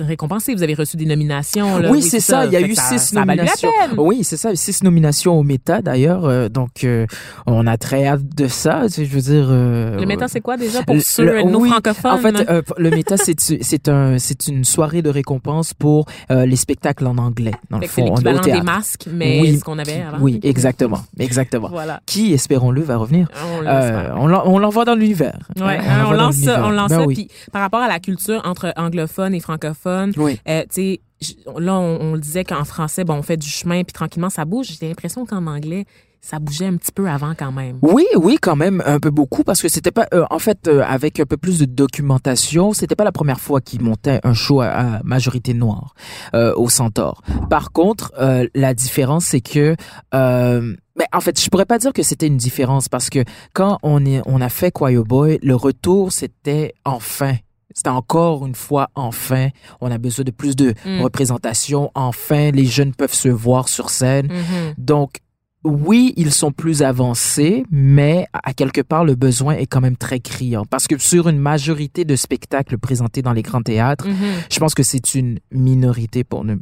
récompensé, 0.00 0.54
vous 0.54 0.62
avez 0.62 0.74
reçu 0.74 0.96
des 0.96 1.06
nominations. 1.06 1.78
Là. 1.78 1.90
Oui, 1.90 2.02
c'est 2.02 2.20
ça. 2.20 2.46
Il 2.46 2.52
y 2.52 2.56
a 2.56 2.60
eu 2.60 2.74
ça- 2.74 2.82
six 2.82 2.98
ça 2.98 3.20
la 3.20 3.24
nominations. 3.26 3.70
peine. 3.80 3.98
Oui, 3.98 4.24
c'est 4.24 4.36
ça. 4.36 4.54
Six 4.54 4.82
nominations 4.82 5.38
au 5.38 5.42
méta 5.42 5.82
d'ailleurs. 5.82 6.24
euh, 6.24 6.48
donc, 6.48 6.84
euh, 6.84 7.06
on 7.46 7.66
a 7.66 7.76
très 7.76 8.06
hâte 8.06 8.26
de 8.36 8.46
ça. 8.48 8.82
Je 8.88 9.02
veux 9.04 9.20
dire. 9.20 9.48
Le 9.50 10.04
méta, 10.06 10.28
c'est 10.28 10.40
quoi 10.40 10.56
déjà 10.56 10.82
pour 10.82 11.00
ceux, 11.00 11.24
le- 11.24 11.42
oui, 11.56 11.68
francophones? 11.70 12.10
En 12.12 12.18
fait, 12.18 12.64
le 12.78 12.90
méta, 12.90 13.16
c'est 13.16 13.38
c'est 13.40 13.88
un 13.88 14.18
c'est 14.18 14.48
une 14.48 14.64
soirée 14.64 15.02
de 15.02 15.10
récompense 15.10 15.74
pour 15.74 16.06
les 16.30 16.56
spectacles 16.56 17.06
en 17.06 17.18
anglais. 17.18 17.52
Dans 17.70 17.78
Fait 17.80 17.86
le 18.02 18.08
fond, 18.08 18.14
on 18.16 18.20
est 18.24 18.38
au 18.38 18.40
des 18.40 18.60
masques, 18.62 19.06
mais 19.12 19.40
Oui. 19.40 19.58
ce 19.58 19.64
qu'on 19.64 19.78
avait 19.78 20.02
avant. 20.02 20.18
Oui, 20.20 20.40
exactement, 20.42 21.00
exactement. 21.18 21.68
Voilà. 21.68 22.00
Qui, 22.06 22.32
espérons-le, 22.32 22.82
va 22.82 22.96
revenir. 22.96 23.13
On 23.22 23.66
Euh, 23.66 24.10
on 24.16 24.26
l'en- 24.26 24.42
on 24.46 24.58
l'envoie 24.58 24.84
dans 24.84 24.94
l'univers. 24.94 25.38
Ouais, 25.60 25.78
hein, 25.78 26.04
on 26.08 26.12
lance 26.12 26.36
ça, 26.36 26.52
l'univers. 26.52 26.64
on 26.66 26.70
lance 26.70 26.90
Ben 26.90 26.98
ça. 27.00 27.06
oui. 27.06 27.14
Puis 27.14 27.28
par 27.52 27.62
rapport 27.62 27.80
à 27.82 27.88
la 27.88 28.00
culture 28.00 28.40
entre 28.44 28.72
anglophones 28.76 29.34
et 29.34 29.40
francophones, 29.40 30.12
Oui. 30.16 30.40
euh, 30.48 30.62
tu 30.62 30.98
sais, 31.22 31.34
là 31.58 31.74
on, 31.74 31.98
on 32.00 32.12
le 32.14 32.20
disait 32.20 32.44
qu'en 32.44 32.64
français, 32.64 33.04
bon, 33.04 33.14
on 33.14 33.22
fait 33.22 33.36
du 33.36 33.48
chemin 33.48 33.82
puis 33.84 33.92
tranquillement 33.92 34.30
ça 34.30 34.44
bouge. 34.44 34.76
J'ai 34.80 34.88
l'impression 34.88 35.24
qu'en 35.26 35.46
anglais, 35.46 35.84
ça 36.24 36.38
bougeait 36.38 36.66
un 36.66 36.76
petit 36.76 36.90
peu 36.90 37.06
avant 37.08 37.34
quand 37.38 37.52
même. 37.52 37.78
Oui, 37.82 38.06
oui, 38.16 38.38
quand 38.40 38.56
même 38.56 38.82
un 38.86 38.98
peu 38.98 39.10
beaucoup 39.10 39.44
parce 39.44 39.60
que 39.60 39.68
c'était 39.68 39.90
pas, 39.90 40.06
euh, 40.14 40.24
en 40.30 40.38
fait, 40.38 40.68
euh, 40.68 40.82
avec 40.82 41.20
un 41.20 41.26
peu 41.26 41.36
plus 41.36 41.58
de 41.58 41.66
documentation, 41.66 42.72
c'était 42.72 42.96
pas 42.96 43.04
la 43.04 43.12
première 43.12 43.40
fois 43.40 43.60
qu'ils 43.60 43.82
montaient 43.82 44.20
un 44.24 44.32
show 44.32 44.60
à, 44.62 44.68
à 44.68 45.02
majorité 45.02 45.52
noire 45.52 45.94
euh, 46.34 46.54
au 46.56 46.68
Centaure. 46.70 47.20
Par 47.50 47.72
contre, 47.72 48.12
euh, 48.18 48.46
la 48.54 48.72
différence 48.72 49.26
c'est 49.26 49.42
que, 49.42 49.76
euh, 50.14 50.74
mais 50.96 51.04
en 51.12 51.20
fait, 51.20 51.38
je 51.38 51.48
pourrais 51.50 51.66
pas 51.66 51.78
dire 51.78 51.92
que 51.92 52.02
c'était 52.02 52.26
une 52.26 52.36
différence 52.38 52.88
parce 52.88 53.10
que 53.10 53.22
quand 53.52 53.78
on 53.82 54.06
est, 54.06 54.22
on 54.24 54.40
a 54.40 54.48
fait 54.48 54.70
Choir 54.70 55.04
Boy, 55.04 55.38
le 55.42 55.54
retour 55.56 56.10
c'était 56.12 56.72
enfin. 56.86 57.34
C'était 57.76 57.90
encore 57.90 58.46
une 58.46 58.54
fois 58.54 58.88
enfin. 58.94 59.48
On 59.80 59.90
a 59.90 59.98
besoin 59.98 60.24
de 60.24 60.30
plus 60.30 60.54
de 60.54 60.74
Mm. 60.86 61.02
représentation. 61.02 61.90
Enfin, 61.96 62.50
les 62.52 62.66
jeunes 62.66 62.94
peuvent 62.94 63.12
se 63.12 63.28
voir 63.28 63.68
sur 63.68 63.90
scène. 63.90 64.28
Mhm. 64.28 64.74
Donc, 64.78 65.16
oui, 65.64 66.12
ils 66.16 66.30
sont 66.32 66.52
plus 66.52 66.82
avancés, 66.82 67.64
mais 67.70 68.26
à 68.32 68.52
quelque 68.52 68.80
part, 68.82 69.04
le 69.04 69.14
besoin 69.14 69.54
est 69.54 69.66
quand 69.66 69.80
même 69.80 69.96
très 69.96 70.20
criant. 70.20 70.64
Parce 70.68 70.86
que 70.86 70.98
sur 70.98 71.28
une 71.28 71.38
majorité 71.38 72.04
de 72.04 72.16
spectacles 72.16 72.78
présentés 72.78 73.22
dans 73.22 73.32
les 73.32 73.42
grands 73.42 73.62
théâtres, 73.62 74.06
Mhm. 74.08 74.14
je 74.52 74.58
pense 74.58 74.74
que 74.74 74.82
c'est 74.82 75.14
une 75.14 75.38
minorité 75.52 76.22
pour 76.24 76.44
ne... 76.44 76.56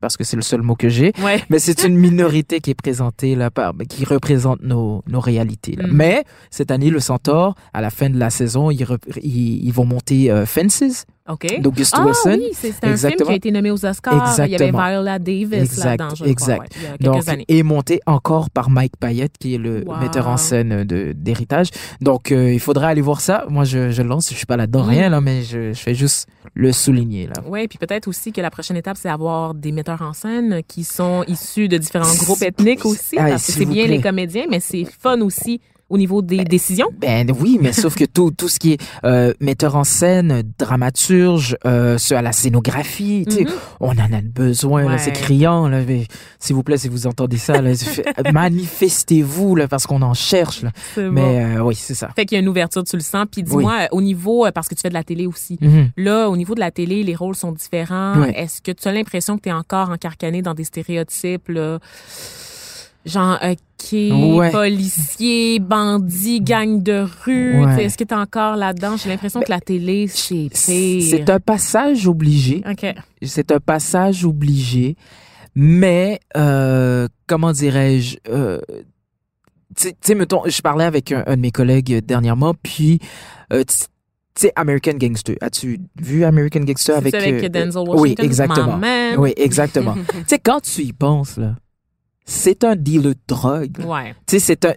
parce 0.00 0.18
que 0.18 0.24
c'est 0.24 0.36
le 0.36 0.42
seul 0.42 0.60
mot 0.60 0.74
que 0.76 0.90
j'ai, 0.90 1.12
Ouais. 1.24 1.42
mais 1.48 1.58
c'est 1.58 1.84
une 1.84 1.96
minorité 1.96 2.60
qui 2.60 2.70
est 2.70 2.74
présentée 2.74 3.34
là, 3.34 3.50
par, 3.50 3.72
qui 3.88 4.04
représente 4.04 4.62
nos, 4.62 5.02
nos 5.08 5.20
réalités. 5.20 5.76
là. 5.76 5.86
Mm. 5.86 5.90
Mais 5.92 6.24
cette 6.50 6.70
année, 6.70 6.90
le 6.90 7.00
Centaure, 7.00 7.54
à 7.72 7.80
la 7.80 7.88
fin 7.88 8.10
de 8.10 8.18
la 8.18 8.28
saison, 8.28 8.70
ils, 8.70 8.84
ils, 9.22 9.64
ils 9.66 9.72
vont 9.72 9.86
monter 9.86 10.30
euh, 10.30 10.44
Fences 10.44 11.06
OK. 11.26 11.58
d'Auguste 11.60 11.94
Ah 11.96 12.04
Wilson. 12.04 12.36
oui, 12.38 12.48
c'est 12.52 12.68
un 12.68 12.72
film 12.72 12.90
Exactement. 12.92 13.26
qui 13.28 13.32
a 13.32 13.36
été 13.36 13.50
nommé 13.50 13.70
aux 13.70 13.86
Oscars. 13.86 14.12
Il 14.12 14.40
y 14.40 14.42
avait 14.42 14.52
Exactement. 14.66 14.86
Viola 14.88 15.18
Davis 15.18 15.52
Exact, 15.54 15.84
là-dedans, 15.86 16.08
je 16.10 16.14
crois, 16.16 16.28
exact. 16.28 16.60
ouais, 16.60 16.66
il 16.76 16.82
y 16.82 16.86
a 16.86 16.90
quelques 16.98 17.02
Donc, 17.02 17.28
années. 17.28 17.44
et 17.48 17.62
monté 17.62 18.00
encore 18.04 18.50
par 18.50 18.68
Mike 18.68 18.98
Payette, 19.00 19.38
qui 19.38 19.54
est 19.54 19.58
le 19.58 19.84
Wow. 19.86 19.96
metteur 20.00 20.28
en 20.28 20.36
scène 20.36 20.84
de 20.84 21.12
d'héritage. 21.16 21.68
Donc, 22.02 22.30
euh, 22.30 22.52
il 22.52 22.60
faudrait 22.60 22.88
aller 22.88 23.00
voir 23.00 23.22
ça. 23.22 23.46
Moi, 23.48 23.64
je, 23.64 23.90
je 23.90 24.02
lance. 24.02 24.28
Je 24.30 24.34
suis 24.36 24.44
pas 24.44 24.58
là-dedans, 24.58 24.84
Mm. 24.84 24.88
rien 24.88 25.08
là, 25.08 25.20
mais 25.22 25.42
je, 25.44 25.72
je 25.72 25.80
fais 25.80 25.94
juste 25.94 26.28
le 26.52 26.72
souligner 26.72 27.26
là. 27.26 27.34
Oui, 27.46 27.68
puis 27.68 27.78
peut-être 27.78 28.06
aussi 28.06 28.30
que 28.30 28.42
la 28.42 28.50
prochaine 28.50 28.76
étape, 28.76 28.98
c'est 29.00 29.08
avoir 29.08 29.54
des 29.54 29.72
metteurs 29.72 30.02
en 30.02 30.12
scène 30.12 30.60
qui 30.68 30.84
sont 30.84 31.24
issus 31.26 31.68
de 31.68 31.78
différents 31.78 32.14
groupes 32.16 32.42
ethniques 32.42 32.84
aussi. 32.84 33.16
Parce 33.16 33.46
que 33.46 33.52
c'est 33.52 33.64
bien 33.64 33.86
les 33.86 34.00
comédiens, 34.02 34.44
mais 34.50 34.60
c'est 34.60 34.84
fun 35.00 35.20
aussi 35.22 35.60
au 35.90 35.98
niveau 35.98 36.22
des 36.22 36.44
décisions? 36.44 36.88
Ben 36.98 37.30
oui, 37.40 37.58
mais 37.60 37.72
sauf 37.72 37.94
que 37.94 38.04
tout 38.04 38.30
tout 38.30 38.48
ce 38.48 38.58
qui 38.58 38.72
est 38.72 38.80
euh, 39.04 39.32
metteur 39.40 39.76
en 39.76 39.84
scène, 39.84 40.42
dramaturge, 40.58 41.56
euh, 41.66 41.98
ce 41.98 42.14
à 42.14 42.22
la 42.22 42.32
scénographie, 42.32 43.24
Mhm. 43.28 43.46
on 43.80 43.90
en 43.90 44.12
a 44.12 44.20
besoin 44.22 44.88
là, 44.88 44.98
c'est 44.98 45.10
Ouais. 45.10 45.12
criant 45.16 45.70
S'il 46.38 46.54
vous 46.56 46.62
plaît, 46.62 46.78
si 46.78 46.88
vous 46.88 47.06
entendez 47.06 47.36
ça, 47.38 47.54
manifestez-vous 48.32 49.56
là 49.56 49.68
parce 49.68 49.86
qu'on 49.86 50.02
en 50.02 50.14
cherche 50.14 50.62
là. 50.62 50.70
Bon. 50.96 51.10
Mais 51.12 51.44
euh, 51.56 51.62
oui, 51.62 51.74
c'est 51.74 51.94
ça. 51.94 52.08
Fait 52.16 52.24
qu'il 52.26 52.36
y 52.36 52.38
a 52.38 52.42
une 52.42 52.48
ouverture, 52.48 52.84
tu 52.84 52.96
le 52.96 53.02
sens. 53.02 53.26
Puis 53.30 53.42
dis-moi, 53.42 53.88
au 53.92 54.00
niveau, 54.02 54.46
euh, 54.46 54.50
parce 54.52 54.68
que 54.68 54.74
tu 54.74 54.80
fais 54.82 54.88
de 54.88 54.94
la 54.94 55.04
télé 55.04 55.26
aussi, 55.26 55.58
Mhm. 55.60 55.90
là, 55.96 56.28
au 56.28 56.36
niveau 56.36 56.54
de 56.54 56.60
la 56.60 56.70
télé, 56.70 57.02
les 57.02 57.14
rôles 57.14 57.34
sont 57.36 57.52
différents. 57.52 58.18
Ouais. 58.20 58.32
Est-ce 58.38 58.60
que 58.62 58.72
tu 58.72 58.86
as 58.88 58.92
l'impression 58.92 59.36
que 59.36 59.42
tu 59.42 59.48
es 59.48 59.52
encore 59.52 59.90
encarcané 59.90 60.42
dans 60.42 60.54
des 60.54 60.64
stéréotypes, 60.64 61.48
là? 61.48 61.78
Genre, 63.04 63.38
OK, 63.42 63.92
Ouais. 63.92 64.50
policier, 64.50 65.58
bandit, 65.58 66.40
gang 66.40 66.82
de 66.82 67.04
rue. 67.24 67.60
Ouais. 67.60 67.66
Ben, 67.66 67.78
Est-ce 67.80 67.98
que 67.98 68.04
tu 68.04 68.14
es 68.14 68.16
encore 68.16 68.56
là-dedans? 68.56 68.96
J'ai 68.96 69.10
l'impression 69.10 69.40
que 69.40 69.50
la 69.50 69.60
télé, 69.60 70.06
c'est. 70.08 70.48
C'est 70.52 71.28
un 71.28 71.40
passage 71.40 72.06
obligé. 72.08 72.62
OK. 72.68 72.86
c'est 73.22 73.52
un 73.52 73.60
passage 73.60 74.24
obligé, 74.24 74.96
mais 75.54 76.20
euh, 76.36 77.08
comment 77.26 77.52
dirais-je 77.52 78.16
euh, 78.28 78.60
Tu 79.76 79.90
sais- 80.00 80.14
mettons, 80.14 80.42
je 80.46 80.60
parlais 80.62 80.84
avec 80.84 81.12
un, 81.12 81.22
un 81.26 81.36
de 81.36 81.40
mes 81.42 81.50
collègues 81.50 81.92
euh, 81.94 82.00
dernièrement, 82.00 82.54
puis 82.62 83.00
euh, 83.52 83.64
tu 83.64 83.84
sais, 84.36 84.52
American 84.56 84.94
Gangster. 84.94 85.36
As-tu 85.40 85.78
vu 86.00 86.24
American 86.24 86.60
Gangster 86.60 86.96
avec, 86.96 87.14
avec 87.14 87.44
euh, 87.44 87.48
Denzel 87.48 87.82
oui, 87.88 88.14
exactement. 88.18 88.80
Oui, 89.18 89.32
exactement. 89.36 89.94
tu 90.10 90.16
sais, 90.26 90.38
quand 90.38 90.60
tu 90.60 90.82
y 90.82 90.92
penses 90.92 91.36
là, 91.36 91.54
c'est 92.24 92.64
un 92.64 92.76
dealer 92.76 93.14
de 93.14 93.14
drogue. 93.28 93.78
Ouais. 93.84 94.14
Tu 94.26 94.38
sais, 94.38 94.40
c'est 94.40 94.64
un, 94.64 94.74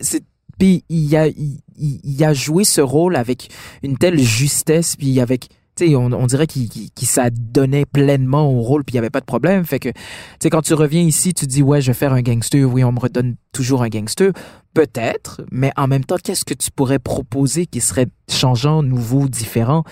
puis 0.58 0.84
il 0.90 1.16
a, 1.16 1.28
il, 1.28 2.24
a 2.24 2.34
joué 2.34 2.64
ce 2.64 2.82
rôle 2.82 3.16
avec 3.16 3.50
une 3.84 3.98
telle 3.98 4.20
justesse, 4.20 4.96
puis 4.96 5.20
avec, 5.20 5.50
tu 5.76 5.88
sais, 5.88 5.96
on, 5.96 6.12
on 6.12 6.26
dirait 6.26 6.48
qu'il, 6.48 6.68
qu'il 6.70 7.08
s'adonnait 7.08 7.86
pleinement 7.86 8.52
au 8.52 8.62
rôle, 8.62 8.84
puis 8.84 8.94
il 8.94 8.96
y 8.96 9.00
avait 9.00 9.12
pas 9.12 9.20
de 9.20 9.26
problème. 9.26 9.66
Fait 9.66 9.80
que, 9.80 9.90
tu 9.90 9.96
sais, 10.42 10.50
quand 10.50 10.64
tu 10.64 10.74
reviens 10.74 11.02
ici, 11.02 11.34
tu 11.34 11.46
dis, 11.46 11.62
ouais, 11.62 11.82
je 11.82 11.88
vais 11.88 11.94
faire 11.98 12.14
un 12.14 12.22
gangster, 12.22 12.66
oui, 12.66 12.84
on 12.84 12.92
me 12.92 13.00
redonne 13.00 13.36
toujours 13.52 13.84
un 13.84 13.90
gangster. 13.90 14.32
Peut-être, 14.74 15.42
mais 15.52 15.72
en 15.76 15.88
même 15.88 16.04
temps, 16.04 16.18
qu'est-ce 16.24 16.46
que 16.46 16.54
tu 16.54 16.72
pourrais 16.72 17.00
proposer 17.00 17.66
qui 17.66 17.82
serait 17.82 18.08
changeant, 18.30 18.82
nouveau, 18.84 19.28
différent? 19.28 19.84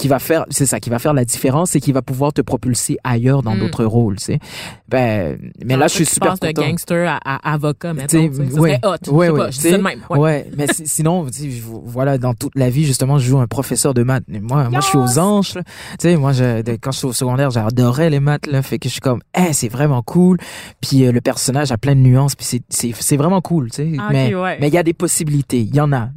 Qui 0.00 0.08
va 0.08 0.18
faire 0.18 0.46
c'est 0.50 0.66
ça 0.66 0.80
qui 0.80 0.90
va 0.90 0.98
faire 0.98 1.14
la 1.14 1.24
différence 1.24 1.76
et 1.76 1.80
qui 1.80 1.92
va 1.92 2.02
pouvoir 2.02 2.32
te 2.32 2.40
propulser 2.40 2.96
ailleurs 3.04 3.42
dans 3.42 3.54
Mm. 3.54 3.60
d'autres 3.60 3.84
rôles 3.84 4.16
tu 4.16 4.24
sais 4.24 4.38
ben 4.88 5.38
mais 5.64 5.76
là 5.76 5.86
je 5.88 5.94
suis 5.94 6.04
tu 6.06 6.14
super 6.14 6.30
passes 6.30 6.40
de 6.40 6.46
content 6.48 6.68
gangster 6.68 7.08
à, 7.08 7.18
à 7.50 7.52
avocat. 7.54 7.92
T'sais, 7.94 8.28
tu 8.30 8.34
sais. 8.34 8.58
Ouais, 8.58 8.78
hot. 8.84 8.94
Je 9.04 9.10
ouais, 9.10 9.26
sais 9.26 9.32
ouais, 9.32 9.38
pas, 9.38 9.50
je 9.50 9.56
dis 9.56 9.58
t'sais, 9.58 9.70
ça 9.72 9.78
de 9.78 9.82
même. 9.82 10.00
Ouais. 10.10 10.18
Ouais, 10.18 10.50
mais 10.56 10.66
si- 10.72 10.86
sinon, 10.86 11.26
tu 11.26 11.32
sais, 11.32 11.50
je- 11.50 11.62
voilà, 11.84 12.18
dans 12.18 12.34
toute 12.34 12.52
la 12.56 12.70
vie, 12.70 12.84
justement, 12.84 13.18
je 13.18 13.28
joue 13.28 13.38
un 13.38 13.46
professeur 13.46 13.94
de 13.94 14.02
maths. 14.02 14.24
Mais 14.28 14.40
moi, 14.40 14.68
moi, 14.70 14.80
je 14.80 14.86
suis 14.86 14.98
aux 14.98 15.18
anges, 15.18 15.54
là. 15.54 15.62
Tu 15.64 15.70
sais, 16.00 16.16
moi, 16.16 16.32
je, 16.32 16.60
quand 16.76 16.92
je 16.92 16.98
suis 16.98 17.06
au 17.06 17.12
secondaire, 17.12 17.50
j'adorais 17.50 18.10
les 18.10 18.20
maths, 18.20 18.46
là. 18.46 18.62
Fait 18.62 18.78
que 18.78 18.88
je 18.88 18.92
suis 18.92 19.00
comme, 19.00 19.20
eh, 19.36 19.52
c'est 19.52 19.68
vraiment 19.68 20.02
cool. 20.02 20.38
Puis 20.80 21.04
euh, 21.04 21.12
le 21.12 21.20
personnage 21.20 21.70
a 21.72 21.78
plein 21.78 21.94
de 21.94 22.00
nuances, 22.00 22.34
puis 22.34 22.46
c'est, 22.46 22.62
c'est, 22.68 22.92
c'est 22.98 23.16
vraiment 23.16 23.40
cool, 23.40 23.70
tu 23.70 23.76
sais. 23.76 23.92
Ah, 23.98 24.08
mais, 24.12 24.34
ok, 24.34 24.42
ouais. 24.42 24.58
mais 24.60 24.68
il 24.68 24.74
y 24.74 24.78
a 24.78 24.82
des 24.82 24.94
possibilités. 24.94 25.60
Il 25.60 25.74
y 25.74 25.80
en 25.80 25.92
a. 25.92 26.08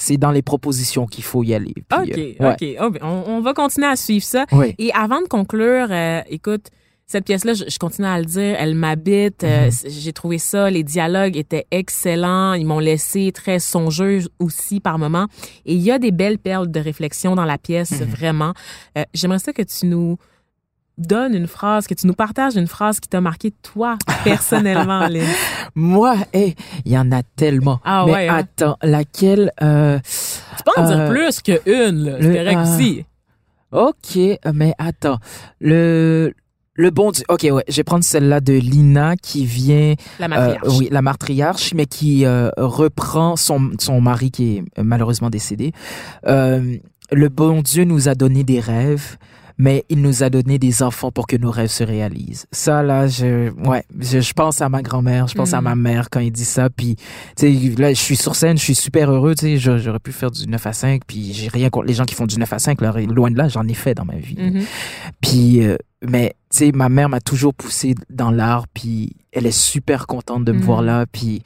C'est 0.00 0.16
dans 0.16 0.30
les 0.30 0.42
propositions 0.42 1.04
qu'il 1.06 1.24
faut 1.24 1.42
y 1.42 1.52
aller. 1.52 1.74
Puis, 1.74 1.82
OK, 2.12 2.18
euh, 2.18 2.32
ouais. 2.48 2.52
OK. 2.52 2.76
Oh, 2.80 2.90
ben, 2.90 3.00
on, 3.02 3.24
on 3.26 3.40
va 3.40 3.52
continuer 3.52 3.88
à 3.88 3.96
suivre 3.96 4.24
ça. 4.24 4.46
Ouais. 4.52 4.74
Et 4.78 4.92
avant 4.94 5.20
de 5.20 5.26
conclure, 5.28 5.88
euh, 5.90 6.20
écoute, 6.30 6.68
cette 7.10 7.24
pièce-là, 7.24 7.54
je, 7.54 7.64
je 7.68 7.78
continue 7.78 8.06
à 8.06 8.18
le 8.18 8.26
dire, 8.26 8.54
elle 8.58 8.74
m'habite. 8.74 9.42
euh, 9.42 9.66
Mhm. 9.66 9.90
J'ai 9.90 10.12
trouvé 10.12 10.38
ça, 10.38 10.70
les 10.70 10.82
dialogues 10.84 11.36
étaient 11.36 11.66
excellents. 11.70 12.52
Ils 12.54 12.66
m'ont 12.66 12.78
laissé 12.80 13.32
très 13.32 13.58
songeuse 13.58 14.28
aussi 14.38 14.78
par 14.78 14.98
moments. 14.98 15.26
Et 15.66 15.74
il 15.74 15.80
y 15.80 15.90
a 15.90 15.98
des 15.98 16.10
belles 16.12 16.38
perles 16.38 16.70
de 16.70 16.80
réflexion 16.80 17.34
dans 17.34 17.44
la 17.46 17.58
pièce, 17.58 17.92
Mhm. 18.00 18.06
vraiment. 18.08 18.52
Euh, 18.96 19.04
J'aimerais 19.14 19.38
ça 19.40 19.52
que 19.52 19.62
tu 19.62 19.86
nous 19.86 20.16
donnes 20.98 21.34
une 21.34 21.46
phrase, 21.46 21.86
que 21.86 21.94
tu 21.94 22.06
nous 22.06 22.14
partages 22.14 22.56
une 22.56 22.66
phrase 22.66 23.00
qui 23.00 23.08
t'a 23.08 23.20
marqué, 23.20 23.52
toi, 23.62 23.96
personnellement, 24.24 25.06
Lynn. 25.08 25.26
Moi, 25.74 26.16
il 26.34 26.54
y 26.86 26.98
en 26.98 27.10
a 27.12 27.22
tellement. 27.36 27.80
Ah 27.84 28.04
mais 28.06 28.12
ouais, 28.12 28.28
hein? 28.28 28.36
attends, 28.36 28.76
laquelle, 28.82 29.52
euh, 29.62 29.98
Tu 30.56 30.62
peux 30.64 30.80
en 30.80 30.86
dire 30.86 30.98
Euh, 30.98 31.10
plus 31.10 31.40
qu'une. 31.42 32.16
C'est 32.20 32.36
correct 32.36 32.58
ah. 32.58 32.62
aussi. 32.62 33.04
Ok, 33.70 34.18
mais 34.54 34.72
attends. 34.78 35.18
Le, 35.60 36.32
le 36.78 36.90
bon 36.90 37.10
Dieu. 37.10 37.24
Ok, 37.28 37.46
ouais, 37.50 37.64
je 37.68 37.76
vais 37.76 37.84
prendre 37.84 38.04
celle-là 38.04 38.40
de 38.40 38.54
Lina 38.54 39.16
qui 39.16 39.44
vient. 39.44 39.94
La 40.18 40.26
euh, 40.26 40.28
matriarche. 40.28 40.78
oui, 40.78 40.88
la 40.90 41.02
matriarche, 41.02 41.74
mais 41.74 41.86
qui 41.86 42.24
euh, 42.24 42.50
reprend 42.56 43.36
son, 43.36 43.72
son 43.78 44.00
mari 44.00 44.30
qui 44.30 44.56
est 44.56 44.60
euh, 44.78 44.84
malheureusement 44.84 45.28
décédé. 45.28 45.72
Euh, 46.26 46.76
le 47.10 47.28
bon 47.28 47.62
Dieu 47.62 47.84
nous 47.84 48.08
a 48.08 48.14
donné 48.14 48.44
des 48.44 48.60
rêves, 48.60 49.16
mais 49.58 49.84
il 49.88 50.00
nous 50.00 50.22
a 50.22 50.30
donné 50.30 50.58
des 50.58 50.82
enfants 50.82 51.10
pour 51.10 51.26
que 51.26 51.36
nos 51.36 51.50
rêves 51.50 51.68
se 51.70 51.82
réalisent. 51.84 52.46
Ça, 52.52 52.82
là, 52.82 53.08
je, 53.08 53.50
ouais, 53.68 53.82
je, 53.98 54.20
je 54.20 54.32
pense 54.32 54.62
à 54.62 54.68
ma 54.68 54.82
grand-mère, 54.82 55.26
je 55.26 55.34
pense 55.34 55.52
à 55.52 55.60
ma 55.60 55.74
mère 55.74 56.10
quand 56.10 56.20
il 56.20 56.30
dit 56.30 56.44
ça, 56.44 56.70
puis, 56.70 56.96
tu 56.96 57.02
sais, 57.36 57.74
là, 57.76 57.92
je 57.92 58.00
suis 58.00 58.16
sur 58.16 58.34
scène, 58.36 58.56
je 58.56 58.62
suis 58.62 58.74
super 58.74 59.10
heureux, 59.10 59.34
tu 59.34 59.58
sais, 59.58 59.78
j'aurais 59.78 59.98
pu 59.98 60.12
faire 60.12 60.30
du 60.30 60.46
9 60.46 60.66
à 60.66 60.72
5, 60.72 61.02
puis 61.06 61.32
j'ai 61.32 61.48
rien 61.48 61.70
contre 61.70 61.86
les 61.86 61.94
gens 61.94 62.04
qui 62.04 62.14
font 62.14 62.26
du 62.26 62.38
9 62.38 62.52
à 62.52 62.58
5, 62.58 62.80
là, 62.80 62.92
loin 63.08 63.30
de 63.30 63.36
là, 63.36 63.48
j'en 63.48 63.66
ai 63.66 63.74
fait 63.74 63.94
dans 63.94 64.04
ma 64.04 64.16
vie. 64.16 64.36
Mhm. 64.38 64.62
Puis, 65.20 65.64
euh, 65.64 65.76
mais, 66.06 66.34
tu 66.50 66.58
sais, 66.58 66.72
ma 66.72 66.88
mère 66.88 67.08
m'a 67.08 67.20
toujours 67.20 67.54
poussé 67.54 67.94
dans 68.10 68.30
l'art, 68.30 68.66
puis 68.72 69.16
elle 69.32 69.46
est 69.46 69.50
super 69.50 70.06
contente 70.06 70.44
de 70.44 70.52
me 70.52 70.58
Mhm. 70.58 70.64
voir 70.64 70.82
là, 70.82 71.04
puis, 71.10 71.42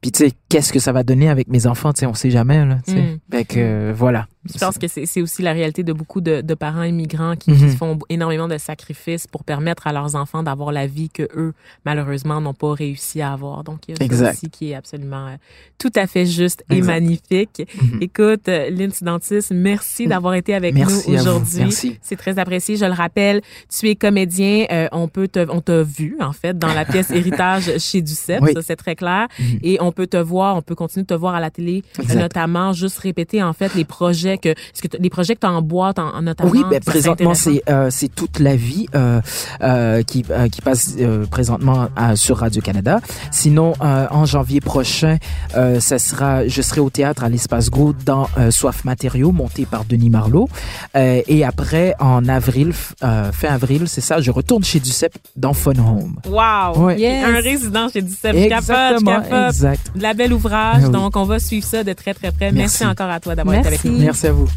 puis 0.00 0.12
tu 0.12 0.24
sais, 0.24 0.32
qu'est-ce 0.48 0.72
que 0.72 0.78
ça 0.78 0.92
va 0.92 1.02
donner 1.02 1.28
avec 1.28 1.48
mes 1.48 1.66
enfants, 1.66 1.92
tu 1.92 2.00
sais, 2.00 2.06
on 2.06 2.14
sait 2.14 2.30
jamais, 2.30 2.64
là, 2.64 2.78
tu 2.86 2.92
sais. 2.92 3.00
Mhm. 3.02 3.18
Fait 3.30 3.44
que, 3.44 3.54
euh, 3.58 3.92
voilà. 3.94 4.26
Je 4.50 4.58
pense 4.58 4.78
que 4.78 4.86
c'est 4.88 5.20
aussi 5.20 5.42
la 5.42 5.52
réalité 5.52 5.82
de 5.82 5.92
beaucoup 5.92 6.22
de, 6.22 6.40
de 6.40 6.54
parents 6.54 6.82
immigrants 6.84 7.36
qui, 7.36 7.52
qui 7.54 7.68
font 7.76 7.98
énormément 8.08 8.48
de 8.48 8.56
sacrifices 8.56 9.26
pour 9.26 9.44
permettre 9.44 9.86
à 9.86 9.92
leurs 9.92 10.14
enfants 10.14 10.42
d'avoir 10.42 10.72
la 10.72 10.86
vie 10.86 11.10
que 11.10 11.24
eux, 11.36 11.52
malheureusement, 11.84 12.40
n'ont 12.40 12.54
pas 12.54 12.72
réussi 12.72 13.20
à 13.20 13.34
avoir. 13.34 13.62
Donc, 13.62 13.80
il 13.88 13.90
y 13.90 13.94
a 13.94 13.96
ça 13.98 14.04
Exact. 14.06 14.32
aussi 14.32 14.48
qui 14.48 14.70
est 14.70 14.74
absolument 14.74 15.26
euh, 15.26 15.36
tout 15.76 15.90
à 15.96 16.06
fait 16.06 16.24
juste 16.24 16.64
et 16.70 16.80
magnifique. 16.80 17.62
Mhm. 17.82 17.98
Écoute, 18.00 18.48
euh, 18.48 18.70
Lindsay 18.70 19.04
Dentiste, 19.04 19.52
merci 19.54 20.06
d'avoir 20.06 20.32
été 20.32 20.54
avec 20.54 20.74
Merci 20.74 21.10
nous 21.10 21.18
aujourd'hui. 21.18 21.98
C'est 22.00 22.16
très 22.16 22.38
apprécié. 22.38 22.76
Je 22.76 22.86
le 22.86 22.92
rappelle, 22.92 23.42
tu 23.68 23.90
es 23.90 23.96
comédien. 23.96 24.64
euh, 24.72 24.88
on 24.92 25.08
peut 25.08 25.28
te, 25.28 25.46
on 25.50 25.60
t'a 25.60 25.82
vu 25.82 26.16
en 26.20 26.32
fait 26.32 26.58
dans 26.58 26.72
la 26.72 26.86
pièce 26.86 27.10
Héritage 27.18 27.76
chez 27.78 28.00
Duceppe. 28.00 28.40
Oui. 28.42 28.52
Ça 28.54 28.62
c'est 28.62 28.76
très 28.76 28.96
clair. 28.96 29.26
Mhm. 29.38 29.58
Et 29.62 29.76
on 29.82 29.92
peut 29.92 30.06
te 30.06 30.16
voir, 30.16 30.37
on 30.42 30.62
peut 30.62 30.74
continuer 30.74 31.02
de 31.04 31.08
te 31.08 31.14
voir 31.14 31.34
à 31.34 31.40
la 31.40 31.50
télé, 31.50 31.82
euh, 31.98 32.02
Exact. 32.02 32.20
notamment 32.20 32.72
juste 32.72 32.98
répéter 32.98 33.42
en 33.42 33.52
fait 33.52 33.74
les 33.74 33.84
projets 33.84 34.38
que 34.38 34.48
est-ce 34.50 34.82
que 34.82 34.96
les 34.98 35.10
projets 35.10 35.34
que 35.34 35.40
t'as 35.40 35.48
en 35.50 35.62
boîte 35.62 35.98
en, 35.98 36.08
en 36.14 36.22
notamment 36.22 36.50
Oui, 36.50 36.62
ben 36.70 36.80
présentement 36.80 37.34
c'est 37.34 37.62
euh, 37.68 37.88
c'est 37.90 38.08
toute 38.14 38.38
la 38.38 38.56
vie 38.56 38.86
euh, 38.94 39.20
euh, 39.62 40.02
qui 40.02 40.24
euh, 40.30 40.48
qui 40.48 40.60
passe 40.60 40.94
euh, 40.98 41.26
présentement 41.26 41.88
à- 41.96 42.16
sur 42.16 42.38
Radio 42.38 42.62
Canada. 42.62 43.00
Sinon 43.30 43.72
euh, 43.82 44.06
en 44.10 44.24
janvier 44.24 44.60
prochain, 44.60 45.18
euh, 45.56 45.80
ça 45.80 45.98
sera 45.98 46.46
je 46.46 46.62
serai 46.62 46.80
au 46.80 46.90
théâtre 46.90 47.24
à 47.24 47.28
l'espace 47.28 47.70
Go 47.70 47.94
dans 48.04 48.28
euh, 48.38 48.50
Soif 48.50 48.84
matériaux 48.84 49.32
monté 49.32 49.66
par 49.66 49.84
Denis 49.84 50.10
Marlot 50.10 50.48
Euh, 50.96 51.20
et 51.26 51.44
après 51.44 51.94
en 52.00 52.26
avril 52.28 52.72
euh, 53.02 53.30
fin 53.32 53.48
avril, 53.48 53.88
c'est 53.88 54.00
ça, 54.00 54.20
je 54.20 54.30
retourne 54.30 54.64
chez 54.64 54.80
Ducep 54.80 55.12
dans 55.36 55.52
Fun 55.52 55.72
Home. 55.78 56.16
Wow! 56.26 56.86
Ouais. 56.86 56.98
Yes. 56.98 57.24
Un 57.24 57.40
résident 57.40 57.88
chez 57.88 58.02
Duceppe. 58.02 58.36
Je 58.36 58.48
capote, 58.48 58.66
je 58.66 58.72
Exactement, 58.72 59.20
capote. 59.22 59.48
exact. 59.54 59.90
De 59.96 60.02
la 60.02 60.14
belle 60.14 60.27
ouvrage. 60.32 60.82
Ah 60.84 60.86
oui. 60.86 60.90
Donc, 60.92 61.16
on 61.16 61.24
va 61.24 61.38
suivre 61.38 61.66
ça 61.66 61.84
de 61.84 61.92
très, 61.92 62.14
très 62.14 62.30
près. 62.32 62.52
Merci, 62.52 62.82
Merci. 62.82 62.86
encore 62.86 63.10
à 63.10 63.20
toi 63.20 63.34
d'avoir 63.34 63.56
été 63.56 63.66
avec 63.68 63.84
Merci. 63.84 63.98
nous. 63.98 64.04
Merci 64.04 64.26
à 64.26 64.32
vous. 64.32 64.48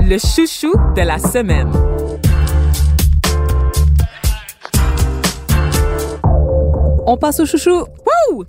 Le 0.00 0.18
chouchou 0.18 0.72
de 0.96 1.02
la 1.02 1.18
semaine. 1.18 1.70
On 7.06 7.16
passe 7.16 7.40
au 7.40 7.46
chouchou. 7.46 7.70
Wouh! 8.30 8.44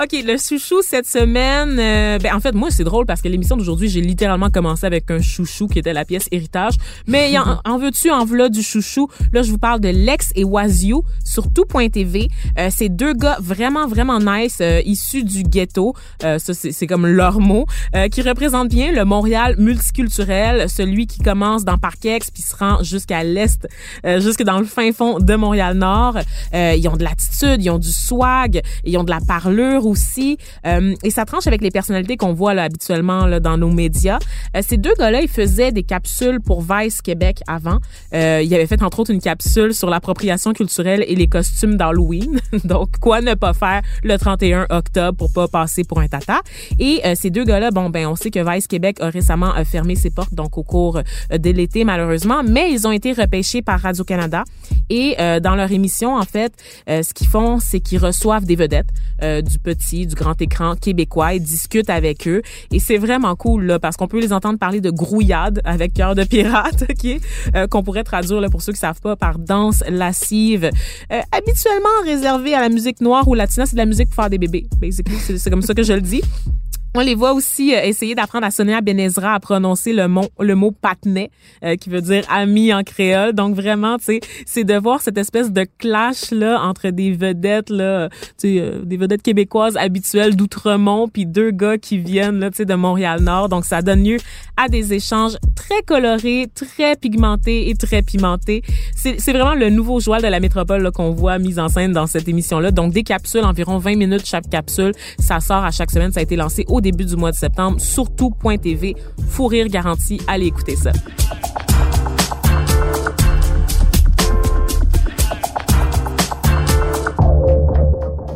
OK, 0.00 0.12
le 0.24 0.36
chouchou 0.36 0.80
cette 0.80 1.08
semaine, 1.08 1.76
euh, 1.80 2.18
ben 2.18 2.32
en 2.32 2.38
fait 2.38 2.54
moi 2.54 2.70
c'est 2.70 2.84
drôle 2.84 3.04
parce 3.04 3.20
que 3.20 3.26
l'émission 3.26 3.56
d'aujourd'hui, 3.56 3.88
j'ai 3.88 4.00
littéralement 4.00 4.48
commencé 4.48 4.86
avec 4.86 5.10
un 5.10 5.20
chouchou 5.20 5.66
qui 5.66 5.80
était 5.80 5.92
la 5.92 6.04
pièce 6.04 6.28
héritage, 6.30 6.74
mais 7.08 7.36
en, 7.40 7.60
en 7.64 7.78
veux-tu 7.78 8.08
en 8.08 8.24
v'là 8.24 8.48
du 8.48 8.62
chouchou 8.62 9.08
Là, 9.32 9.42
je 9.42 9.50
vous 9.50 9.58
parle 9.58 9.80
de 9.80 9.88
Lex 9.88 10.30
et 10.36 10.44
Wazio 10.44 11.02
sur 11.24 11.52
tout.tv. 11.52 12.28
Euh, 12.60 12.68
c'est 12.70 12.90
deux 12.90 13.12
gars 13.12 13.38
vraiment 13.40 13.88
vraiment 13.88 14.20
nice 14.20 14.58
euh, 14.60 14.80
issus 14.84 15.24
du 15.24 15.42
ghetto, 15.42 15.94
euh, 16.22 16.38
ça 16.38 16.54
c'est 16.54 16.86
comme 16.86 17.04
leur 17.04 17.40
mot, 17.40 17.66
euh, 17.96 18.06
qui 18.06 18.22
représentent 18.22 18.68
bien 18.68 18.92
le 18.92 19.04
Montréal 19.04 19.56
multiculturel, 19.58 20.70
celui 20.70 21.08
qui 21.08 21.18
commence 21.18 21.64
dans 21.64 21.76
Parkex 21.76 22.30
puis 22.30 22.42
se 22.42 22.54
rend 22.54 22.84
jusqu'à 22.84 23.24
l'est, 23.24 23.66
euh, 24.06 24.20
jusque 24.20 24.44
dans 24.44 24.60
le 24.60 24.64
fin 24.64 24.92
fond 24.92 25.18
de 25.18 25.34
Montréal 25.34 25.76
Nord. 25.76 26.18
Euh, 26.54 26.76
ils 26.78 26.86
ont 26.86 26.96
de 26.96 27.02
l'attitude, 27.02 27.64
ils 27.64 27.70
ont 27.70 27.80
du 27.80 27.90
swag, 27.90 28.62
ils 28.84 28.96
ont 28.96 29.02
de 29.02 29.10
la 29.10 29.20
parlure 29.26 29.87
Euh, 30.66 30.94
et 31.02 31.10
ça 31.10 31.24
tranche 31.24 31.46
avec 31.46 31.60
les 31.60 31.70
personnalités 31.70 32.16
qu'on 32.16 32.32
voit 32.32 32.54
là, 32.54 32.64
habituellement 32.64 33.26
là, 33.26 33.40
dans 33.40 33.56
nos 33.56 33.70
médias. 33.70 34.18
Euh, 34.56 34.60
ces 34.66 34.76
deux 34.76 34.94
gars-là, 34.98 35.22
ils 35.22 35.28
faisaient 35.28 35.72
des 35.72 35.82
capsules 35.82 36.40
pour 36.40 36.62
Vice 36.62 37.02
Québec 37.02 37.40
avant. 37.46 37.78
Euh, 38.14 38.42
ils 38.42 38.54
avaient 38.54 38.66
fait 38.66 38.82
entre 38.82 39.00
autres 39.00 39.12
une 39.12 39.20
capsule 39.20 39.74
sur 39.74 39.90
l'appropriation 39.90 40.52
culturelle 40.52 41.04
et 41.06 41.14
les 41.14 41.26
costumes 41.26 41.76
d'Halloween. 41.76 42.40
Donc, 42.64 42.98
quoi 43.00 43.20
ne 43.20 43.34
pas 43.34 43.52
faire 43.52 43.82
le 44.02 44.16
31 44.16 44.66
octobre 44.70 45.16
pour 45.16 45.32
pas 45.32 45.48
passer 45.48 45.84
pour 45.84 46.00
un 46.00 46.08
tata? 46.08 46.40
Et 46.78 47.00
euh, 47.04 47.14
ces 47.14 47.30
deux 47.30 47.44
gars-là, 47.44 47.70
bon, 47.70 47.90
ben, 47.90 48.06
on 48.06 48.16
sait 48.16 48.30
que 48.30 48.40
Vice 48.50 48.66
Québec 48.66 48.98
a 49.00 49.10
récemment 49.10 49.54
euh, 49.56 49.64
fermé 49.64 49.94
ses 49.94 50.10
portes, 50.10 50.34
donc 50.34 50.58
au 50.58 50.62
cours 50.62 50.98
euh, 50.98 51.38
de 51.38 51.50
l'été, 51.50 51.84
malheureusement, 51.84 52.42
mais 52.46 52.72
ils 52.72 52.86
ont 52.86 52.92
été 52.92 53.12
repêchés 53.12 53.62
par 53.62 53.80
Radio-Canada. 53.80 54.44
Et 54.90 55.16
euh, 55.20 55.40
dans 55.40 55.54
leur 55.54 55.70
émission, 55.72 56.16
en 56.16 56.22
fait, 56.22 56.52
euh, 56.88 57.02
ce 57.02 57.14
qu'ils 57.14 57.26
font, 57.26 57.58
c'est 57.58 57.80
qu'ils 57.80 57.98
reçoivent 57.98 58.44
des 58.44 58.56
vedettes 58.56 58.88
euh, 59.22 59.42
du 59.42 59.58
petit, 59.58 60.06
du 60.06 60.14
grand 60.14 60.40
écran 60.40 60.74
québécois. 60.76 61.34
Ils 61.34 61.42
discutent 61.42 61.90
avec 61.90 62.26
eux. 62.28 62.42
Et 62.72 62.78
c'est 62.78 62.98
vraiment 62.98 63.34
cool, 63.36 63.64
là, 63.64 63.78
parce 63.78 63.96
qu'on 63.96 64.08
peut 64.08 64.20
les 64.20 64.32
entendre 64.32 64.58
parler 64.58 64.80
de 64.80 64.90
grouillade 64.90 65.60
avec 65.64 65.94
cœur 65.94 66.14
de 66.14 66.24
pirate, 66.24 66.84
OK? 66.90 67.20
Euh, 67.54 67.66
qu'on 67.66 67.82
pourrait 67.82 68.04
traduire, 68.04 68.40
là, 68.40 68.48
pour 68.48 68.62
ceux 68.62 68.72
qui 68.72 68.78
savent 68.78 69.00
pas, 69.00 69.16
par 69.16 69.38
danse 69.38 69.82
lascive. 69.88 70.70
Euh, 71.12 71.20
habituellement 71.32 71.88
réservée 72.04 72.54
à 72.54 72.60
la 72.60 72.68
musique 72.68 73.00
noire 73.00 73.26
ou 73.28 73.34
latina, 73.34 73.66
c'est 73.66 73.74
de 73.74 73.78
la 73.78 73.86
musique 73.86 74.08
pour 74.08 74.16
faire 74.16 74.30
des 74.30 74.38
bébés. 74.38 74.66
Basically, 74.80 75.16
c'est 75.18 75.50
comme 75.50 75.62
ça 75.62 75.74
que 75.74 75.82
je 75.82 75.92
le 75.92 76.00
dis. 76.00 76.22
On 76.94 77.00
les 77.00 77.14
voit 77.14 77.34
aussi 77.34 77.74
euh, 77.74 77.82
essayer 77.82 78.14
d'apprendre 78.14 78.46
à 78.46 78.50
Sonia 78.50 78.80
Benezra 78.80 79.34
à 79.34 79.40
prononcer 79.40 79.92
le 79.92 80.08
mot 80.08 80.24
le 80.40 80.54
mot 80.54 80.70
patnet 80.70 81.30
euh, 81.62 81.76
qui 81.76 81.90
veut 81.90 82.00
dire 82.00 82.24
ami 82.30 82.72
en 82.72 82.82
créole. 82.82 83.34
Donc 83.34 83.54
vraiment, 83.54 83.98
tu 83.98 84.04
sais, 84.04 84.20
c'est 84.46 84.64
de 84.64 84.74
voir 84.74 85.02
cette 85.02 85.18
espèce 85.18 85.52
de 85.52 85.66
clash 85.78 86.30
là 86.30 86.62
entre 86.62 86.88
des 86.88 87.12
vedettes 87.12 87.68
là, 87.68 88.08
tu 88.08 88.16
sais, 88.38 88.58
euh, 88.58 88.82
des 88.84 88.96
vedettes 88.96 89.20
québécoises 89.20 89.76
habituelles 89.76 90.34
d'Outremont 90.34 91.08
puis 91.08 91.26
deux 91.26 91.50
gars 91.50 91.76
qui 91.76 91.98
viennent 91.98 92.40
là, 92.40 92.50
tu 92.50 92.56
sais, 92.56 92.64
de 92.64 92.74
Montréal 92.74 93.20
Nord. 93.20 93.50
Donc 93.50 93.66
ça 93.66 93.82
donne 93.82 94.02
lieu 94.02 94.16
à 94.56 94.68
des 94.68 94.94
échanges 94.94 95.36
très 95.54 95.82
colorés, 95.82 96.48
très 96.54 96.96
pigmentés 96.96 97.68
et 97.68 97.74
très 97.74 98.00
pimentés. 98.00 98.62
C'est 98.96 99.32
vraiment 99.32 99.54
le 99.54 99.68
nouveau 99.68 100.00
joual 100.00 100.22
de 100.22 100.28
la 100.28 100.40
métropole 100.40 100.90
qu'on 100.90 101.10
voit 101.10 101.38
mis 101.38 101.58
en 101.58 101.68
scène 101.68 101.92
dans 101.92 102.06
cette 102.06 102.28
émission 102.28 102.60
là. 102.60 102.70
Donc 102.70 102.94
des 102.94 103.02
capsules 103.02 103.44
environ 103.44 103.76
20 103.76 103.96
minutes 103.96 104.24
chaque 104.24 104.48
capsule, 104.48 104.92
ça 105.18 105.40
sort 105.40 105.64
à 105.64 105.70
chaque 105.70 105.90
semaine, 105.90 106.12
ça 106.12 106.20
a 106.20 106.22
été 106.22 106.34
lancé 106.34 106.64
au 106.66 106.77
début 106.80 107.04
du 107.04 107.16
mois 107.16 107.30
de 107.30 107.36
septembre, 107.36 107.80
surtout 107.80 108.32
.tv, 108.60 108.94
fou 109.28 109.46
rire 109.46 109.68
garanti, 109.68 110.20
allez 110.26 110.46
écouter 110.46 110.76
ça. 110.76 110.92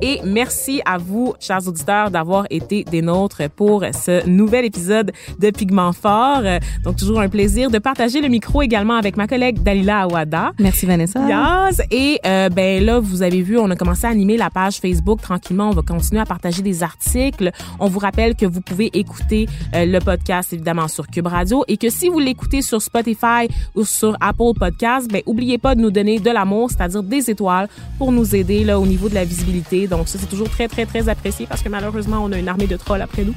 Et 0.05 0.21
merci 0.25 0.83
à 0.85 0.99
vous, 0.99 1.33
chers 1.39 1.69
auditeurs, 1.69 2.11
d'avoir 2.11 2.47
été 2.51 2.83
des 2.83 3.03
nôtres 3.03 3.49
pour 3.49 3.85
ce 3.93 4.27
nouvel 4.27 4.65
épisode 4.65 5.13
de 5.39 5.51
Pigment 5.51 5.93
Fort. 5.93 6.43
Donc, 6.83 6.97
toujours 6.97 7.21
un 7.21 7.29
plaisir 7.29 7.71
de 7.71 7.79
partager 7.79 8.21
le 8.21 8.27
micro 8.27 8.63
également 8.63 8.97
avec 8.97 9.17
ma 9.17 9.29
collègue 9.29 9.63
Dalila 9.63 10.01
Awada. 10.01 10.51
Merci 10.59 10.87
Vanessa. 10.87 11.21
Yes! 11.29 11.81
Et 11.93 12.19
euh, 12.27 12.49
ben 12.49 12.85
là, 12.85 12.99
vous 12.99 13.23
avez 13.23 13.43
vu, 13.43 13.57
on 13.57 13.71
a 13.71 13.77
commencé 13.77 14.05
à 14.05 14.11
animer 14.11 14.37
la 14.37 14.51
page 14.51 14.79
Facebook 14.79 15.21
tranquillement. 15.23 15.69
On 15.69 15.73
va 15.73 15.83
continuer 15.83 16.21
à 16.21 16.27
partager 16.27 16.63
des 16.63 16.83
articles. 16.83 17.53
On 17.79 17.87
vous 17.87 18.01
rappelle 18.01 18.35
que 18.35 18.45
vous 18.45 18.61
pouvez 18.61 18.91
écouter 18.95 19.49
euh, 19.73 19.85
le 19.87 20.01
podcast 20.01 20.53
évidemment 20.53 20.89
sur 20.89 21.07
Cube 21.07 21.29
Radio 21.29 21.65
et 21.69 21.77
que 21.77 21.91
si 21.91 22.09
vous 22.09 22.19
l'écoutez 22.19 22.61
sur 22.61 22.83
Spotify 22.83 23.47
ou 23.77 23.85
sur 23.85 24.17
Apple 24.21 24.59
Podcast, 24.59 25.09
ben 25.13 25.23
oubliez 25.27 25.59
pas 25.59 25.77
de 25.77 25.81
nous 25.81 25.93
donner 25.93 26.19
de 26.19 26.31
l'amour, 26.31 26.71
c'est-à-dire 26.71 27.05
des 27.05 27.31
étoiles 27.31 27.69
pour 27.99 28.11
nous 28.11 28.35
aider 28.35 28.65
là 28.65 28.81
au 28.81 28.87
niveau 28.87 29.09
de 29.09 29.15
la 29.15 29.25
visibilité. 29.25 29.87
Donc 29.93 30.09
ça 30.09 30.19
c'est 30.19 30.27
toujours 30.29 30.49
très 30.49 30.69
très 30.69 30.87
très 30.87 31.09
apprécié 31.09 31.47
parce 31.47 31.61
que 31.63 31.69
malheureusement 31.69 32.19
on 32.25 32.33
a 32.33 32.39
une 32.39 32.49
armée 32.49 32.67
de 32.67 32.77
trolls 32.77 33.03
après 33.03 33.25
nous. 33.25 33.35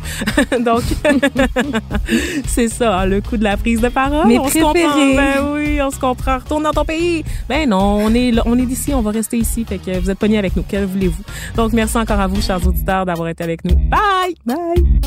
Donc 0.63 0.83
c'est 2.47 2.69
ça, 2.69 2.99
hein, 2.99 3.05
le 3.05 3.19
coup 3.21 3.35
de 3.37 3.43
la 3.43 3.57
prise 3.57 3.81
de 3.81 3.89
parole. 3.89 4.27
Mes 4.27 4.39
on 4.39 4.47
se 4.47 4.57
comprend. 4.59 5.15
Ben 5.15 5.53
oui, 5.53 5.81
on 5.81 5.91
se 5.91 5.99
comprend. 5.99 6.37
Retourne 6.37 6.63
dans 6.63 6.71
ton 6.71 6.85
pays. 6.85 7.23
Ben 7.49 7.67
non, 7.69 7.97
on 8.05 8.13
est 8.13 8.31
là- 8.31 8.43
on 8.45 8.57
est 8.57 8.65
d'ici, 8.65 8.93
on 8.93 9.01
va 9.01 9.11
rester 9.11 9.37
ici. 9.37 9.65
Fait 9.67 9.77
que 9.79 9.99
vous 9.99 10.09
êtes 10.09 10.17
pognés 10.17 10.37
avec 10.37 10.55
nous. 10.55 10.63
Que 10.63 10.85
voulez-vous? 10.85 11.23
Donc, 11.55 11.73
merci 11.73 11.97
encore 11.97 12.19
à 12.21 12.27
vous, 12.27 12.41
chers 12.41 12.65
auditeurs, 12.65 13.05
d'avoir 13.05 13.27
été 13.27 13.43
avec 13.43 13.63
nous. 13.65 13.75
Bye! 13.89 14.35
Bye. 14.45 15.01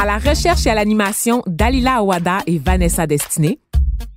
À 0.00 0.06
la 0.06 0.18
recherche 0.18 0.66
et 0.66 0.70
à 0.70 0.74
l'animation, 0.74 1.42
Dalila 1.46 1.96
Awada 1.96 2.38
et 2.46 2.58
Vanessa 2.58 3.06
Destiné. 3.06 3.58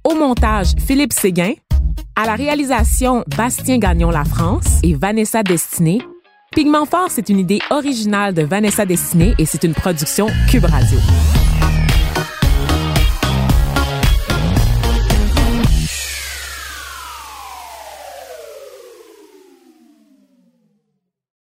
Au 0.03 0.15
montage, 0.15 0.73
Philippe 0.79 1.13
Séguin. 1.13 1.53
À 2.15 2.25
la 2.25 2.35
réalisation, 2.35 3.23
Bastien 3.37 3.77
Gagnon 3.77 4.09
La 4.09 4.25
France 4.25 4.79
et 4.83 4.95
Vanessa 4.95 5.43
Destiné. 5.43 6.01
Pigment 6.53 6.85
Fort, 6.85 7.09
c'est 7.09 7.29
une 7.29 7.39
idée 7.39 7.59
originale 7.69 8.33
de 8.33 8.41
Vanessa 8.41 8.85
Destiné 8.85 9.35
et 9.37 9.45
c'est 9.45 9.63
une 9.63 9.73
production 9.73 10.27
Cube 10.49 10.65
Radio. 10.65 10.97